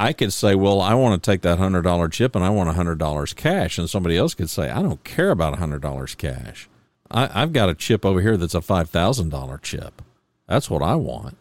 I 0.00 0.14
could 0.14 0.32
say, 0.32 0.54
well, 0.54 0.80
I 0.80 0.94
want 0.94 1.22
to 1.22 1.30
take 1.30 1.42
that 1.42 1.58
$100 1.58 2.10
chip 2.10 2.34
and 2.34 2.42
I 2.42 2.48
want 2.48 2.74
$100 2.74 3.36
cash. 3.36 3.76
And 3.76 3.88
somebody 3.88 4.16
else 4.16 4.32
could 4.32 4.48
say, 4.48 4.70
I 4.70 4.80
don't 4.80 5.04
care 5.04 5.30
about 5.30 5.58
$100 5.58 6.16
cash. 6.16 6.70
I, 7.10 7.42
I've 7.42 7.52
got 7.52 7.68
a 7.68 7.74
chip 7.74 8.06
over 8.06 8.22
here 8.22 8.38
that's 8.38 8.54
a 8.54 8.60
$5,000 8.60 9.60
chip. 9.60 10.00
That's 10.48 10.70
what 10.70 10.82
I 10.82 10.94
want. 10.94 11.36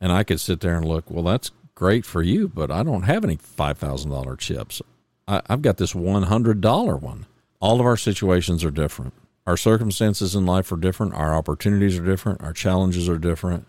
And 0.00 0.12
I 0.12 0.22
could 0.22 0.40
sit 0.40 0.60
there 0.60 0.76
and 0.76 0.86
look, 0.86 1.10
well, 1.10 1.24
that's 1.24 1.50
great 1.74 2.04
for 2.06 2.22
you, 2.22 2.46
but 2.46 2.70
I 2.70 2.84
don't 2.84 3.02
have 3.02 3.24
any 3.24 3.36
$5,000 3.36 4.38
chips. 4.38 4.80
I, 5.26 5.42
I've 5.48 5.62
got 5.62 5.78
this 5.78 5.92
$100 5.92 7.02
one. 7.02 7.26
All 7.60 7.80
of 7.80 7.86
our 7.86 7.96
situations 7.96 8.62
are 8.62 8.70
different. 8.70 9.14
Our 9.48 9.56
circumstances 9.56 10.36
in 10.36 10.46
life 10.46 10.70
are 10.70 10.76
different. 10.76 11.14
Our 11.14 11.34
opportunities 11.34 11.98
are 11.98 12.04
different. 12.04 12.40
Our 12.40 12.52
challenges 12.52 13.08
are 13.08 13.18
different. 13.18 13.66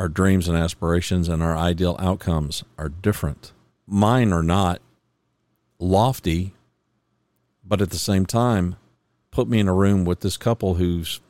Our 0.00 0.08
dreams 0.08 0.48
and 0.48 0.56
aspirations 0.56 1.28
and 1.28 1.42
our 1.42 1.54
ideal 1.54 1.94
outcomes 1.98 2.64
are 2.78 2.88
different. 2.88 3.52
Mine 3.86 4.32
are 4.32 4.42
not 4.42 4.80
lofty, 5.78 6.54
but 7.62 7.82
at 7.82 7.90
the 7.90 7.98
same 7.98 8.24
time, 8.24 8.76
put 9.30 9.46
me 9.46 9.58
in 9.60 9.68
a 9.68 9.74
room 9.74 10.06
with 10.06 10.20
this 10.20 10.38
couple 10.38 10.76
who's 10.76 11.20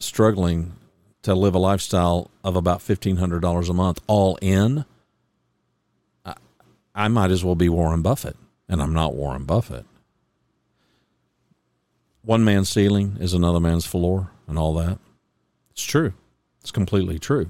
struggling 0.00 0.72
to 1.20 1.34
live 1.34 1.54
a 1.54 1.58
lifestyle 1.58 2.30
of 2.42 2.56
about 2.56 2.78
$1,500 2.78 3.68
a 3.68 3.72
month 3.74 4.00
all 4.06 4.38
in. 4.40 4.86
I, 6.24 6.36
I 6.94 7.08
might 7.08 7.30
as 7.30 7.44
well 7.44 7.56
be 7.56 7.68
Warren 7.68 8.00
Buffett, 8.00 8.38
and 8.70 8.80
I'm 8.80 8.94
not 8.94 9.14
Warren 9.14 9.44
Buffett. 9.44 9.84
One 12.22 12.42
man's 12.42 12.70
ceiling 12.70 13.18
is 13.20 13.34
another 13.34 13.60
man's 13.60 13.84
floor, 13.84 14.30
and 14.48 14.58
all 14.58 14.72
that. 14.76 14.98
It's 15.72 15.84
true. 15.84 16.14
It's 16.62 16.70
completely 16.70 17.18
true. 17.18 17.48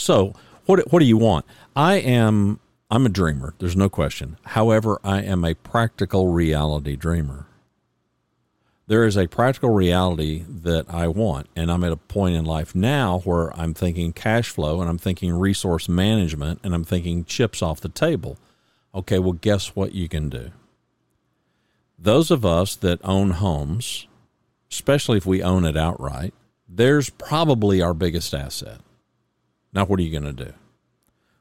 So, 0.00 0.32
what 0.64 0.90
what 0.90 1.00
do 1.00 1.04
you 1.04 1.18
want? 1.18 1.44
I 1.76 1.96
am 1.96 2.58
I'm 2.90 3.04
a 3.04 3.10
dreamer. 3.10 3.54
There's 3.58 3.76
no 3.76 3.88
question. 3.88 4.38
However, 4.46 4.98
I 5.04 5.22
am 5.22 5.44
a 5.44 5.54
practical 5.54 6.28
reality 6.28 6.96
dreamer. 6.96 7.46
There 8.86 9.04
is 9.04 9.16
a 9.16 9.28
practical 9.28 9.70
reality 9.70 10.44
that 10.48 10.86
I 10.88 11.06
want, 11.06 11.48
and 11.54 11.70
I'm 11.70 11.84
at 11.84 11.92
a 11.92 11.96
point 11.96 12.34
in 12.34 12.44
life 12.44 12.74
now 12.74 13.20
where 13.20 13.56
I'm 13.56 13.74
thinking 13.74 14.12
cash 14.12 14.48
flow 14.48 14.80
and 14.80 14.90
I'm 14.90 14.98
thinking 14.98 15.32
resource 15.34 15.88
management 15.88 16.60
and 16.64 16.74
I'm 16.74 16.82
thinking 16.82 17.24
chips 17.24 17.62
off 17.62 17.80
the 17.80 17.88
table. 17.88 18.38
Okay, 18.94 19.20
well, 19.20 19.34
guess 19.34 19.76
what 19.76 19.92
you 19.92 20.08
can 20.08 20.28
do? 20.28 20.50
Those 21.98 22.32
of 22.32 22.44
us 22.44 22.74
that 22.76 22.98
own 23.04 23.32
homes, 23.32 24.08
especially 24.70 25.18
if 25.18 25.26
we 25.26 25.42
own 25.42 25.64
it 25.64 25.76
outright, 25.76 26.34
there's 26.66 27.10
probably 27.10 27.80
our 27.80 27.94
biggest 27.94 28.34
asset. 28.34 28.80
Now, 29.72 29.84
what 29.84 30.00
are 30.00 30.02
you 30.02 30.10
going 30.10 30.34
to 30.34 30.44
do? 30.44 30.52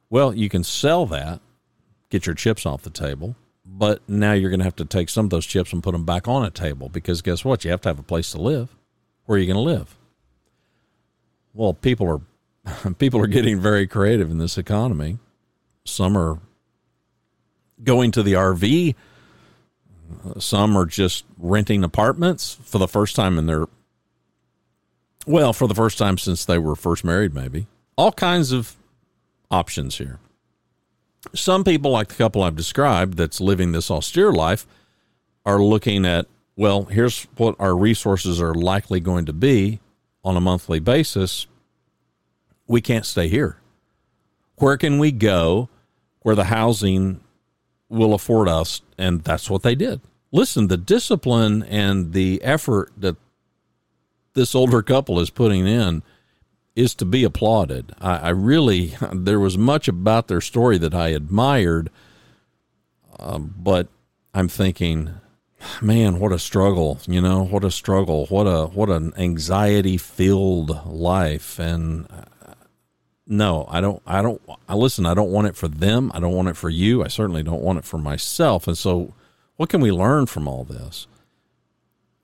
Well, 0.09 0.33
you 0.33 0.49
can 0.49 0.63
sell 0.63 1.05
that, 1.07 1.39
get 2.09 2.25
your 2.25 2.35
chips 2.35 2.65
off 2.65 2.81
the 2.81 2.89
table, 2.89 3.35
but 3.65 4.01
now 4.07 4.33
you're 4.33 4.49
going 4.49 4.59
to 4.59 4.65
have 4.65 4.75
to 4.77 4.85
take 4.85 5.09
some 5.09 5.25
of 5.25 5.29
those 5.29 5.45
chips 5.45 5.71
and 5.71 5.83
put 5.83 5.91
them 5.91 6.05
back 6.05 6.27
on 6.27 6.43
a 6.43 6.49
table 6.49 6.89
because 6.89 7.21
guess 7.21 7.45
what? 7.45 7.63
You 7.63 7.71
have 7.71 7.81
to 7.81 7.89
have 7.89 7.99
a 7.99 8.03
place 8.03 8.31
to 8.31 8.41
live. 8.41 8.75
Where 9.25 9.37
are 9.37 9.39
you 9.39 9.51
going 9.51 9.63
to 9.63 9.71
live? 9.71 9.95
Well, 11.53 11.73
people 11.73 12.07
are 12.07 12.93
people 12.99 13.21
are 13.21 13.27
getting 13.27 13.59
very 13.59 13.87
creative 13.87 14.29
in 14.29 14.37
this 14.37 14.57
economy. 14.57 15.19
Some 15.85 16.17
are 16.17 16.39
going 17.83 18.11
to 18.11 18.23
the 18.23 18.33
RV. 18.33 18.95
Some 20.39 20.77
are 20.77 20.85
just 20.85 21.25
renting 21.37 21.83
apartments 21.83 22.57
for 22.63 22.79
the 22.79 22.87
first 22.87 23.15
time 23.15 23.37
in 23.37 23.45
their 23.45 23.65
well, 25.27 25.53
for 25.53 25.67
the 25.67 25.75
first 25.75 25.97
time 25.97 26.17
since 26.17 26.45
they 26.45 26.57
were 26.57 26.75
first 26.75 27.03
married, 27.03 27.35
maybe. 27.35 27.67
All 27.99 28.13
kinds 28.13 28.53
of 28.53 28.77
options 29.51 29.97
here. 29.97 30.19
Some 31.35 31.65
people, 31.65 31.91
like 31.91 32.07
the 32.07 32.15
couple 32.15 32.41
I've 32.41 32.55
described 32.55 33.17
that's 33.17 33.41
living 33.41 33.73
this 33.73 33.91
austere 33.91 34.31
life, 34.31 34.65
are 35.45 35.61
looking 35.61 36.05
at, 36.05 36.25
well, 36.55 36.85
here's 36.85 37.25
what 37.35 37.57
our 37.59 37.75
resources 37.75 38.39
are 38.39 38.53
likely 38.53 39.01
going 39.01 39.25
to 39.25 39.33
be 39.33 39.81
on 40.23 40.37
a 40.37 40.39
monthly 40.39 40.79
basis. 40.79 41.45
We 42.67 42.79
can't 42.79 43.05
stay 43.05 43.27
here. 43.27 43.57
Where 44.59 44.77
can 44.77 44.97
we 44.97 45.11
go 45.11 45.67
where 46.21 46.35
the 46.35 46.45
housing 46.45 47.19
will 47.89 48.13
afford 48.13 48.47
us? 48.47 48.81
And 48.97 49.25
that's 49.25 49.49
what 49.49 49.61
they 49.61 49.75
did. 49.75 49.99
Listen, 50.31 50.69
the 50.69 50.77
discipline 50.77 51.63
and 51.63 52.13
the 52.13 52.41
effort 52.43 52.93
that 52.95 53.17
this 54.35 54.55
older 54.55 54.81
couple 54.81 55.19
is 55.19 55.29
putting 55.29 55.67
in 55.67 56.01
is 56.79 56.95
to 56.95 57.05
be 57.05 57.23
applauded. 57.23 57.93
I, 57.99 58.17
I, 58.17 58.29
really, 58.29 58.95
there 59.13 59.39
was 59.39 59.57
much 59.57 59.87
about 59.87 60.27
their 60.27 60.41
story 60.41 60.77
that 60.77 60.93
I 60.93 61.09
admired, 61.09 61.89
um, 63.19 63.53
but 63.57 63.87
I'm 64.33 64.47
thinking, 64.47 65.11
man, 65.81 66.19
what 66.19 66.31
a 66.31 66.39
struggle! 66.39 66.99
You 67.07 67.21
know, 67.21 67.43
what 67.43 67.63
a 67.63 67.71
struggle! 67.71 68.27
What 68.27 68.45
a 68.45 68.67
what 68.67 68.89
an 68.89 69.13
anxiety 69.17 69.97
filled 69.97 70.85
life. 70.85 71.59
And 71.59 72.07
uh, 72.09 72.53
no, 73.27 73.67
I 73.69 73.81
don't. 73.81 74.01
I 74.05 74.21
don't. 74.21 74.41
I 74.67 74.75
listen. 74.75 75.05
I 75.05 75.13
don't 75.13 75.31
want 75.31 75.47
it 75.47 75.55
for 75.55 75.67
them. 75.67 76.11
I 76.13 76.19
don't 76.19 76.33
want 76.33 76.47
it 76.47 76.57
for 76.57 76.69
you. 76.69 77.03
I 77.03 77.07
certainly 77.09 77.43
don't 77.43 77.61
want 77.61 77.79
it 77.79 77.85
for 77.85 77.97
myself. 77.97 78.67
And 78.67 78.77
so, 78.77 79.13
what 79.57 79.69
can 79.69 79.81
we 79.81 79.91
learn 79.91 80.25
from 80.27 80.47
all 80.47 80.63
this? 80.63 81.07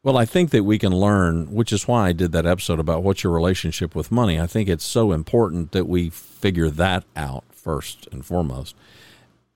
Well, 0.06 0.20
I 0.20 0.26
think 0.26 0.52
that 0.52 0.63
we 0.63 0.78
can 0.78 0.96
learn, 0.96 1.52
which 1.52 1.74
is 1.74 1.88
why 1.88 2.10
I 2.10 2.12
did 2.12 2.32
that 2.32 2.46
episode 2.46 2.80
about 2.80 3.02
what's 3.02 3.24
your 3.24 3.34
relationship 3.34 3.96
with 3.96 4.12
money. 4.12 4.39
I 4.39 4.46
think 4.46 4.70
it's 4.70 4.86
so 4.86 5.12
important 5.12 5.72
that 5.72 5.88
we 5.88 6.12
figure 6.12 6.70
that 6.70 7.06
out 7.15 7.44
first 7.50 8.08
and 8.12 8.24
foremost. 8.24 8.76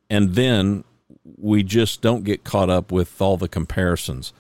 And 0.10 0.34
then 0.34 0.86
we 1.38 1.62
just 1.62 2.02
don't 2.02 2.24
get 2.24 2.44
caught 2.44 2.72
up 2.72 2.92
with 2.92 3.22
all 3.22 3.38
the 3.38 3.48
comparisons. 3.48 4.34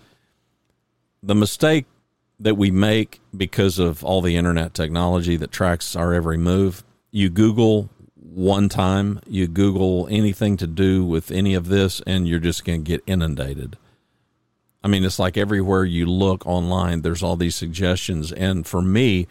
The 1.21 1.35
mistake 1.35 1.85
that 2.39 2.57
we 2.57 2.71
make 2.71 3.21
because 3.37 3.77
of 3.77 4.03
all 4.03 4.21
the 4.21 4.35
internet 4.35 4.73
technology 4.73 5.35
that 5.35 5.51
tracks 5.51 5.95
our 5.95 6.11
every 6.11 6.39
move, 6.39 6.83
you 7.11 7.29
Google 7.29 7.91
one 8.15 8.67
time, 8.67 9.19
you 9.27 9.45
Google 9.45 10.07
anything 10.09 10.57
to 10.57 10.65
do 10.65 11.05
with 11.05 11.29
any 11.29 11.53
of 11.53 11.67
this, 11.67 12.01
and 12.07 12.27
you're 12.27 12.39
just 12.39 12.65
going 12.65 12.83
to 12.83 12.91
get 12.91 13.03
inundated 13.05 13.77
I 14.83 14.87
mean, 14.87 15.03
it's 15.03 15.19
like 15.19 15.37
everywhere 15.37 15.83
you 15.83 16.05
look 16.05 16.45
online, 16.45 17.01
there's 17.01 17.21
all 17.21 17.35
these 17.35 17.55
suggestions. 17.55 18.31
And 18.31 18.65
for 18.65 18.81
me, 18.81 19.27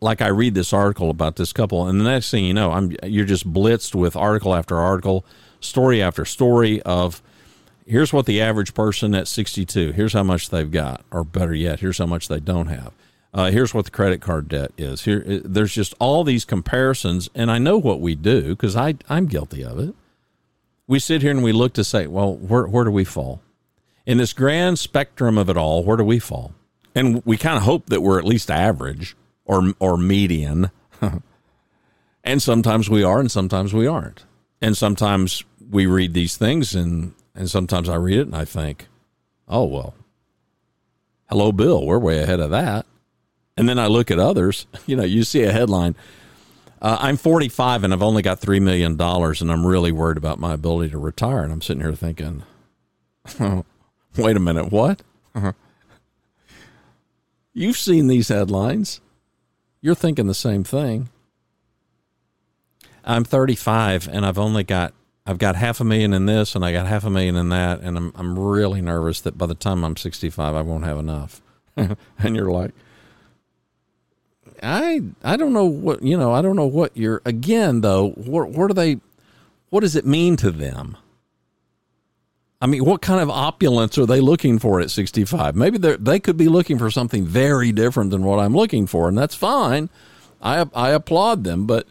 like 0.00 0.20
I 0.20 0.28
read 0.28 0.54
this 0.54 0.72
article 0.72 1.10
about 1.10 1.36
this 1.36 1.52
couple, 1.52 1.86
and 1.86 2.00
the 2.00 2.04
next 2.04 2.30
thing 2.30 2.44
you 2.44 2.54
know, 2.54 2.72
I'm 2.72 2.94
you're 3.04 3.24
just 3.24 3.50
blitzed 3.50 3.94
with 3.94 4.16
article 4.16 4.54
after 4.54 4.76
article, 4.76 5.24
story 5.60 6.02
after 6.02 6.24
story 6.24 6.82
of 6.82 7.22
here's 7.86 8.12
what 8.12 8.26
the 8.26 8.40
average 8.40 8.74
person 8.74 9.14
at 9.14 9.28
62, 9.28 9.92
here's 9.92 10.12
how 10.12 10.22
much 10.22 10.50
they've 10.50 10.70
got, 10.70 11.04
or 11.10 11.24
better 11.24 11.54
yet, 11.54 11.80
here's 11.80 11.98
how 11.98 12.06
much 12.06 12.28
they 12.28 12.40
don't 12.40 12.66
have. 12.66 12.92
Uh, 13.32 13.50
here's 13.50 13.74
what 13.74 13.84
the 13.84 13.90
credit 13.90 14.20
card 14.20 14.48
debt 14.48 14.70
is. 14.78 15.04
Here, 15.04 15.24
there's 15.44 15.74
just 15.74 15.94
all 15.98 16.22
these 16.22 16.44
comparisons, 16.44 17.28
and 17.34 17.50
I 17.50 17.58
know 17.58 17.78
what 17.78 18.00
we 18.00 18.14
do 18.14 18.50
because 18.50 18.76
I 18.76 18.94
I'm 19.08 19.26
guilty 19.26 19.64
of 19.64 19.78
it. 19.78 19.94
We 20.86 20.98
sit 20.98 21.22
here 21.22 21.30
and 21.30 21.42
we 21.42 21.52
look 21.52 21.72
to 21.74 21.84
say, 21.84 22.06
well, 22.06 22.34
where 22.34 22.66
where 22.66 22.84
do 22.84 22.90
we 22.90 23.04
fall? 23.04 23.40
In 24.06 24.18
this 24.18 24.32
grand 24.32 24.78
spectrum 24.78 25.38
of 25.38 25.48
it 25.48 25.56
all, 25.56 25.84
where 25.84 25.96
do 25.96 26.04
we 26.04 26.18
fall? 26.18 26.52
And 26.94 27.24
we 27.24 27.36
kind 27.36 27.56
of 27.56 27.62
hope 27.62 27.86
that 27.86 28.02
we're 28.02 28.18
at 28.18 28.24
least 28.24 28.50
average 28.50 29.16
or 29.44 29.72
or 29.78 29.96
median. 29.96 30.70
and 32.24 32.42
sometimes 32.42 32.88
we 32.88 33.02
are 33.02 33.20
and 33.20 33.30
sometimes 33.30 33.74
we 33.74 33.86
aren't. 33.86 34.24
And 34.60 34.76
sometimes 34.76 35.44
we 35.70 35.86
read 35.86 36.14
these 36.14 36.36
things 36.36 36.74
and 36.74 37.14
and 37.34 37.50
sometimes 37.50 37.88
I 37.88 37.96
read 37.96 38.18
it 38.18 38.26
and 38.26 38.36
I 38.36 38.44
think, 38.44 38.86
"Oh, 39.48 39.64
well. 39.64 39.94
Hello 41.28 41.52
Bill, 41.52 41.84
we're 41.84 41.98
way 41.98 42.22
ahead 42.22 42.40
of 42.40 42.50
that." 42.50 42.86
And 43.56 43.68
then 43.68 43.78
I 43.78 43.86
look 43.86 44.10
at 44.10 44.18
others, 44.18 44.66
you 44.86 44.96
know, 44.96 45.04
you 45.04 45.24
see 45.24 45.42
a 45.42 45.52
headline 45.52 45.96
uh, 46.84 46.98
I'm 47.00 47.16
45 47.16 47.82
and 47.82 47.94
I've 47.94 48.02
only 48.02 48.20
got 48.20 48.42
$3 48.42 48.60
million 48.60 49.00
and 49.00 49.50
I'm 49.50 49.66
really 49.66 49.90
worried 49.90 50.18
about 50.18 50.38
my 50.38 50.52
ability 50.52 50.90
to 50.90 50.98
retire. 50.98 51.42
And 51.42 51.50
I'm 51.50 51.62
sitting 51.62 51.80
here 51.80 51.94
thinking, 51.94 52.42
Wait 54.18 54.36
a 54.36 54.40
minute, 54.40 54.70
what? 54.70 55.02
Uh-huh. 55.34 55.52
You've 57.52 57.76
seen 57.76 58.06
these 58.06 58.28
headlines. 58.28 59.00
You're 59.80 59.94
thinking 59.94 60.26
the 60.26 60.34
same 60.34 60.64
thing. 60.64 61.08
I'm 63.04 63.24
35 63.24 64.08
and 64.08 64.24
I've 64.24 64.38
only 64.38 64.64
got 64.64 64.94
I've 65.26 65.38
got 65.38 65.56
half 65.56 65.80
a 65.80 65.84
million 65.84 66.12
in 66.12 66.26
this 66.26 66.54
and 66.54 66.64
I 66.64 66.72
got 66.72 66.86
half 66.86 67.04
a 67.04 67.10
million 67.10 67.36
in 67.36 67.50
that 67.50 67.80
and 67.80 67.96
I'm 67.96 68.12
I'm 68.16 68.38
really 68.38 68.80
nervous 68.80 69.20
that 69.22 69.36
by 69.36 69.46
the 69.46 69.54
time 69.54 69.84
I'm 69.84 69.96
65 69.96 70.54
I 70.54 70.60
won't 70.62 70.84
have 70.84 70.98
enough. 70.98 71.42
and 71.76 71.96
you're 72.36 72.50
like 72.50 72.72
I 74.62 75.02
I 75.22 75.36
don't 75.36 75.52
know 75.52 75.66
what 75.66 76.02
you 76.02 76.16
know, 76.16 76.32
I 76.32 76.40
don't 76.40 76.56
know 76.56 76.66
what 76.66 76.96
you're 76.96 77.20
again 77.24 77.82
though, 77.82 78.10
what 78.10 78.50
what 78.50 78.68
do 78.68 78.74
they 78.74 79.00
what 79.70 79.80
does 79.80 79.96
it 79.96 80.06
mean 80.06 80.36
to 80.36 80.50
them? 80.50 80.96
I 82.60 82.66
mean, 82.66 82.84
what 82.84 83.02
kind 83.02 83.20
of 83.20 83.28
opulence 83.28 83.98
are 83.98 84.06
they 84.06 84.20
looking 84.20 84.58
for 84.58 84.80
at 84.80 84.90
65? 84.90 85.54
Maybe 85.54 85.78
they 85.78 85.96
they 85.96 86.20
could 86.20 86.36
be 86.36 86.48
looking 86.48 86.78
for 86.78 86.90
something 86.90 87.26
very 87.26 87.72
different 87.72 88.10
than 88.10 88.24
what 88.24 88.38
I'm 88.38 88.54
looking 88.54 88.86
for, 88.86 89.08
and 89.08 89.18
that's 89.18 89.34
fine. 89.34 89.90
I 90.40 90.66
I 90.74 90.90
applaud 90.90 91.44
them, 91.44 91.66
but 91.66 91.86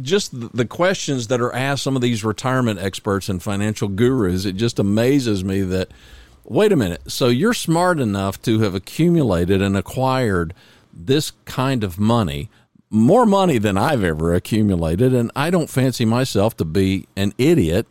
just 0.00 0.32
the 0.56 0.66
questions 0.66 1.28
that 1.28 1.40
are 1.40 1.54
asked 1.54 1.82
some 1.82 1.96
of 1.96 2.02
these 2.02 2.24
retirement 2.24 2.78
experts 2.78 3.28
and 3.28 3.42
financial 3.42 3.88
gurus, 3.88 4.44
it 4.44 4.56
just 4.56 4.78
amazes 4.78 5.44
me 5.44 5.62
that 5.62 5.90
wait 6.44 6.72
a 6.72 6.76
minute. 6.76 7.10
So 7.10 7.28
you're 7.28 7.54
smart 7.54 8.00
enough 8.00 8.40
to 8.42 8.60
have 8.60 8.74
accumulated 8.74 9.62
and 9.62 9.76
acquired 9.76 10.54
this 10.92 11.32
kind 11.44 11.84
of 11.84 11.98
money, 11.98 12.50
more 12.90 13.26
money 13.26 13.58
than 13.58 13.76
I've 13.76 14.04
ever 14.04 14.34
accumulated, 14.34 15.14
and 15.14 15.30
I 15.36 15.50
don't 15.50 15.70
fancy 15.70 16.04
myself 16.04 16.56
to 16.58 16.64
be 16.64 17.06
an 17.16 17.32
idiot 17.38 17.86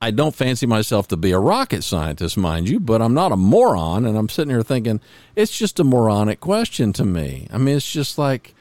I 0.00 0.10
don't 0.10 0.34
fancy 0.34 0.66
myself 0.66 1.08
to 1.08 1.16
be 1.16 1.30
a 1.30 1.38
rocket 1.38 1.82
scientist, 1.82 2.36
mind 2.36 2.68
you, 2.68 2.78
but 2.78 3.00
I'm 3.00 3.14
not 3.14 3.32
a 3.32 3.36
moron. 3.36 4.04
And 4.04 4.18
I'm 4.18 4.28
sitting 4.28 4.50
here 4.50 4.62
thinking, 4.62 5.00
it's 5.34 5.56
just 5.56 5.80
a 5.80 5.84
moronic 5.84 6.40
question 6.40 6.92
to 6.94 7.04
me. 7.04 7.46
I 7.50 7.58
mean, 7.58 7.76
it's 7.76 7.90
just 7.90 8.18
like 8.18 8.54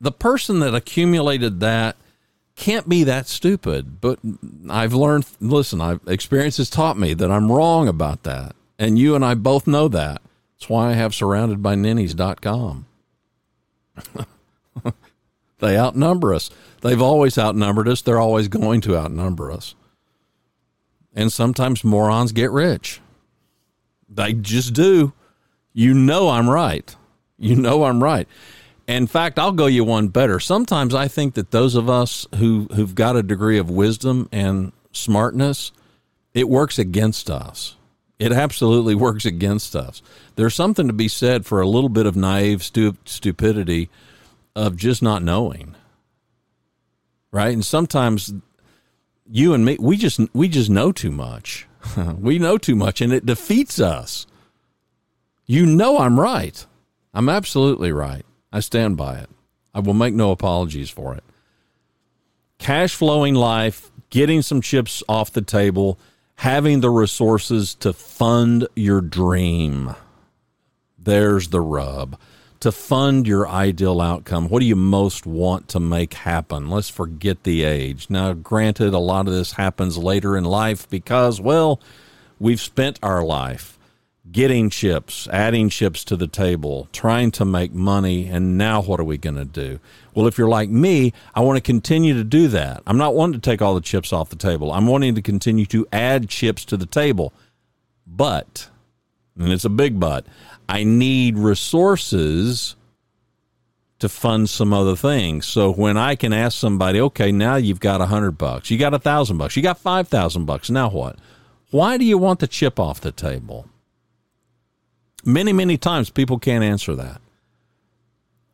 the 0.00 0.12
person 0.12 0.60
that 0.60 0.74
accumulated 0.74 1.60
that 1.60 1.96
can't 2.56 2.88
be 2.88 3.04
that 3.04 3.28
stupid. 3.28 4.00
But 4.00 4.18
I've 4.68 4.94
learned, 4.94 5.26
listen, 5.40 5.80
I've, 5.80 6.00
experience 6.08 6.56
has 6.56 6.70
taught 6.70 6.98
me 6.98 7.14
that 7.14 7.30
I'm 7.30 7.52
wrong 7.52 7.86
about 7.86 8.24
that. 8.24 8.56
And 8.78 8.98
you 8.98 9.14
and 9.14 9.24
I 9.24 9.34
both 9.34 9.66
know 9.66 9.88
that. 9.88 10.22
That's 10.58 10.68
why 10.68 10.90
I 10.90 10.94
have 10.94 11.12
surroundedbyninnies.com. 11.12 12.86
they 15.58 15.78
outnumber 15.78 16.34
us. 16.34 16.50
They've 16.80 17.00
always 17.00 17.38
outnumbered 17.38 17.88
us. 17.88 18.02
They're 18.02 18.18
always 18.18 18.48
going 18.48 18.80
to 18.82 18.96
outnumber 18.96 19.52
us. 19.52 19.74
And 21.16 21.32
sometimes 21.32 21.82
morons 21.82 22.30
get 22.30 22.52
rich. 22.52 23.00
They 24.08 24.34
just 24.34 24.74
do. 24.74 25.14
You 25.72 25.94
know 25.94 26.28
I'm 26.28 26.48
right. 26.48 26.94
You 27.38 27.56
know 27.56 27.84
I'm 27.84 28.02
right. 28.02 28.28
In 28.86 29.06
fact, 29.06 29.38
I'll 29.38 29.52
go 29.52 29.66
you 29.66 29.82
one 29.82 30.08
better. 30.08 30.38
Sometimes 30.38 30.94
I 30.94 31.08
think 31.08 31.34
that 31.34 31.50
those 31.50 31.74
of 31.74 31.90
us 31.90 32.26
who 32.36 32.68
who've 32.74 32.94
got 32.94 33.16
a 33.16 33.22
degree 33.22 33.58
of 33.58 33.68
wisdom 33.68 34.28
and 34.30 34.72
smartness, 34.92 35.72
it 36.34 36.48
works 36.48 36.78
against 36.78 37.28
us. 37.28 37.76
It 38.18 38.30
absolutely 38.32 38.94
works 39.06 39.24
against 39.24 39.74
us. 39.74 40.02
There's 40.36 40.54
something 40.54 40.86
to 40.86 40.92
be 40.92 41.08
said 41.08 41.44
for 41.44 41.60
a 41.60 41.68
little 41.68 41.88
bit 41.88 42.06
of 42.06 42.14
naive 42.14 42.62
stu- 42.62 42.96
stupidity 43.04 43.90
of 44.54 44.76
just 44.76 45.02
not 45.02 45.22
knowing. 45.22 45.74
Right? 47.32 47.52
And 47.52 47.64
sometimes 47.64 48.32
you 49.30 49.54
and 49.54 49.64
me 49.64 49.76
we 49.80 49.96
just 49.96 50.20
we 50.32 50.48
just 50.48 50.70
know 50.70 50.92
too 50.92 51.10
much. 51.10 51.66
we 52.18 52.38
know 52.38 52.58
too 52.58 52.76
much 52.76 53.00
and 53.00 53.12
it 53.12 53.26
defeats 53.26 53.80
us. 53.80 54.26
You 55.46 55.66
know 55.66 55.98
I'm 55.98 56.18
right. 56.18 56.64
I'm 57.14 57.28
absolutely 57.28 57.92
right. 57.92 58.24
I 58.52 58.60
stand 58.60 58.96
by 58.96 59.18
it. 59.18 59.30
I 59.74 59.80
will 59.80 59.94
make 59.94 60.14
no 60.14 60.30
apologies 60.32 60.90
for 60.90 61.14
it. 61.14 61.24
Cash 62.58 62.94
flowing 62.94 63.34
life, 63.34 63.90
getting 64.10 64.42
some 64.42 64.60
chips 64.60 65.02
off 65.08 65.32
the 65.32 65.42
table, 65.42 65.98
having 66.36 66.80
the 66.80 66.90
resources 66.90 67.74
to 67.76 67.92
fund 67.92 68.66
your 68.74 69.00
dream. 69.00 69.94
There's 70.98 71.48
the 71.48 71.60
rub. 71.60 72.18
To 72.60 72.72
fund 72.72 73.26
your 73.26 73.46
ideal 73.46 74.00
outcome, 74.00 74.48
what 74.48 74.60
do 74.60 74.66
you 74.66 74.76
most 74.76 75.26
want 75.26 75.68
to 75.68 75.80
make 75.80 76.14
happen? 76.14 76.70
Let's 76.70 76.88
forget 76.88 77.42
the 77.42 77.64
age. 77.64 78.08
Now, 78.08 78.32
granted, 78.32 78.94
a 78.94 78.98
lot 78.98 79.28
of 79.28 79.34
this 79.34 79.52
happens 79.52 79.98
later 79.98 80.36
in 80.36 80.44
life 80.44 80.88
because, 80.88 81.40
well, 81.40 81.80
we've 82.38 82.60
spent 82.60 82.98
our 83.02 83.22
life 83.22 83.78
getting 84.32 84.70
chips, 84.70 85.28
adding 85.28 85.68
chips 85.68 86.02
to 86.04 86.16
the 86.16 86.26
table, 86.26 86.88
trying 86.92 87.30
to 87.30 87.44
make 87.44 87.72
money, 87.72 88.26
and 88.26 88.58
now 88.58 88.82
what 88.82 88.98
are 88.98 89.04
we 89.04 89.18
going 89.18 89.36
to 89.36 89.44
do? 89.44 89.78
Well, 90.14 90.26
if 90.26 90.38
you're 90.38 90.48
like 90.48 90.70
me, 90.70 91.12
I 91.34 91.40
want 91.40 91.58
to 91.58 91.60
continue 91.60 92.14
to 92.14 92.24
do 92.24 92.48
that. 92.48 92.82
I'm 92.86 92.98
not 92.98 93.14
wanting 93.14 93.40
to 93.40 93.50
take 93.50 93.62
all 93.62 93.74
the 93.74 93.80
chips 93.80 94.12
off 94.12 94.30
the 94.30 94.36
table. 94.36 94.72
I'm 94.72 94.86
wanting 94.86 95.14
to 95.14 95.22
continue 95.22 95.66
to 95.66 95.86
add 95.92 96.28
chips 96.28 96.64
to 96.66 96.76
the 96.76 96.86
table. 96.86 97.32
But, 98.06 98.68
and 99.38 99.52
it's 99.52 99.64
a 99.64 99.70
big 99.70 100.00
but, 100.00 100.26
I 100.68 100.84
need 100.84 101.38
resources 101.38 102.76
to 103.98 104.08
fund 104.08 104.48
some 104.50 104.72
other 104.72 104.96
things. 104.96 105.46
So 105.46 105.72
when 105.72 105.96
I 105.96 106.16
can 106.16 106.32
ask 106.32 106.58
somebody, 106.58 107.00
okay, 107.00 107.32
now 107.32 107.56
you've 107.56 107.80
got 107.80 108.00
a 108.00 108.06
hundred 108.06 108.32
bucks, 108.32 108.70
you 108.70 108.78
got 108.78 108.94
a 108.94 108.98
thousand 108.98 109.38
bucks, 109.38 109.56
you 109.56 109.62
got 109.62 109.78
five 109.78 110.08
thousand 110.08 110.44
bucks, 110.44 110.68
now 110.68 110.90
what? 110.90 111.18
Why 111.70 111.96
do 111.96 112.04
you 112.04 112.18
want 112.18 112.40
the 112.40 112.46
chip 112.46 112.78
off 112.78 113.00
the 113.00 113.12
table? 113.12 113.68
Many, 115.24 115.52
many 115.52 115.76
times 115.76 116.10
people 116.10 116.38
can't 116.38 116.62
answer 116.62 116.94
that. 116.94 117.20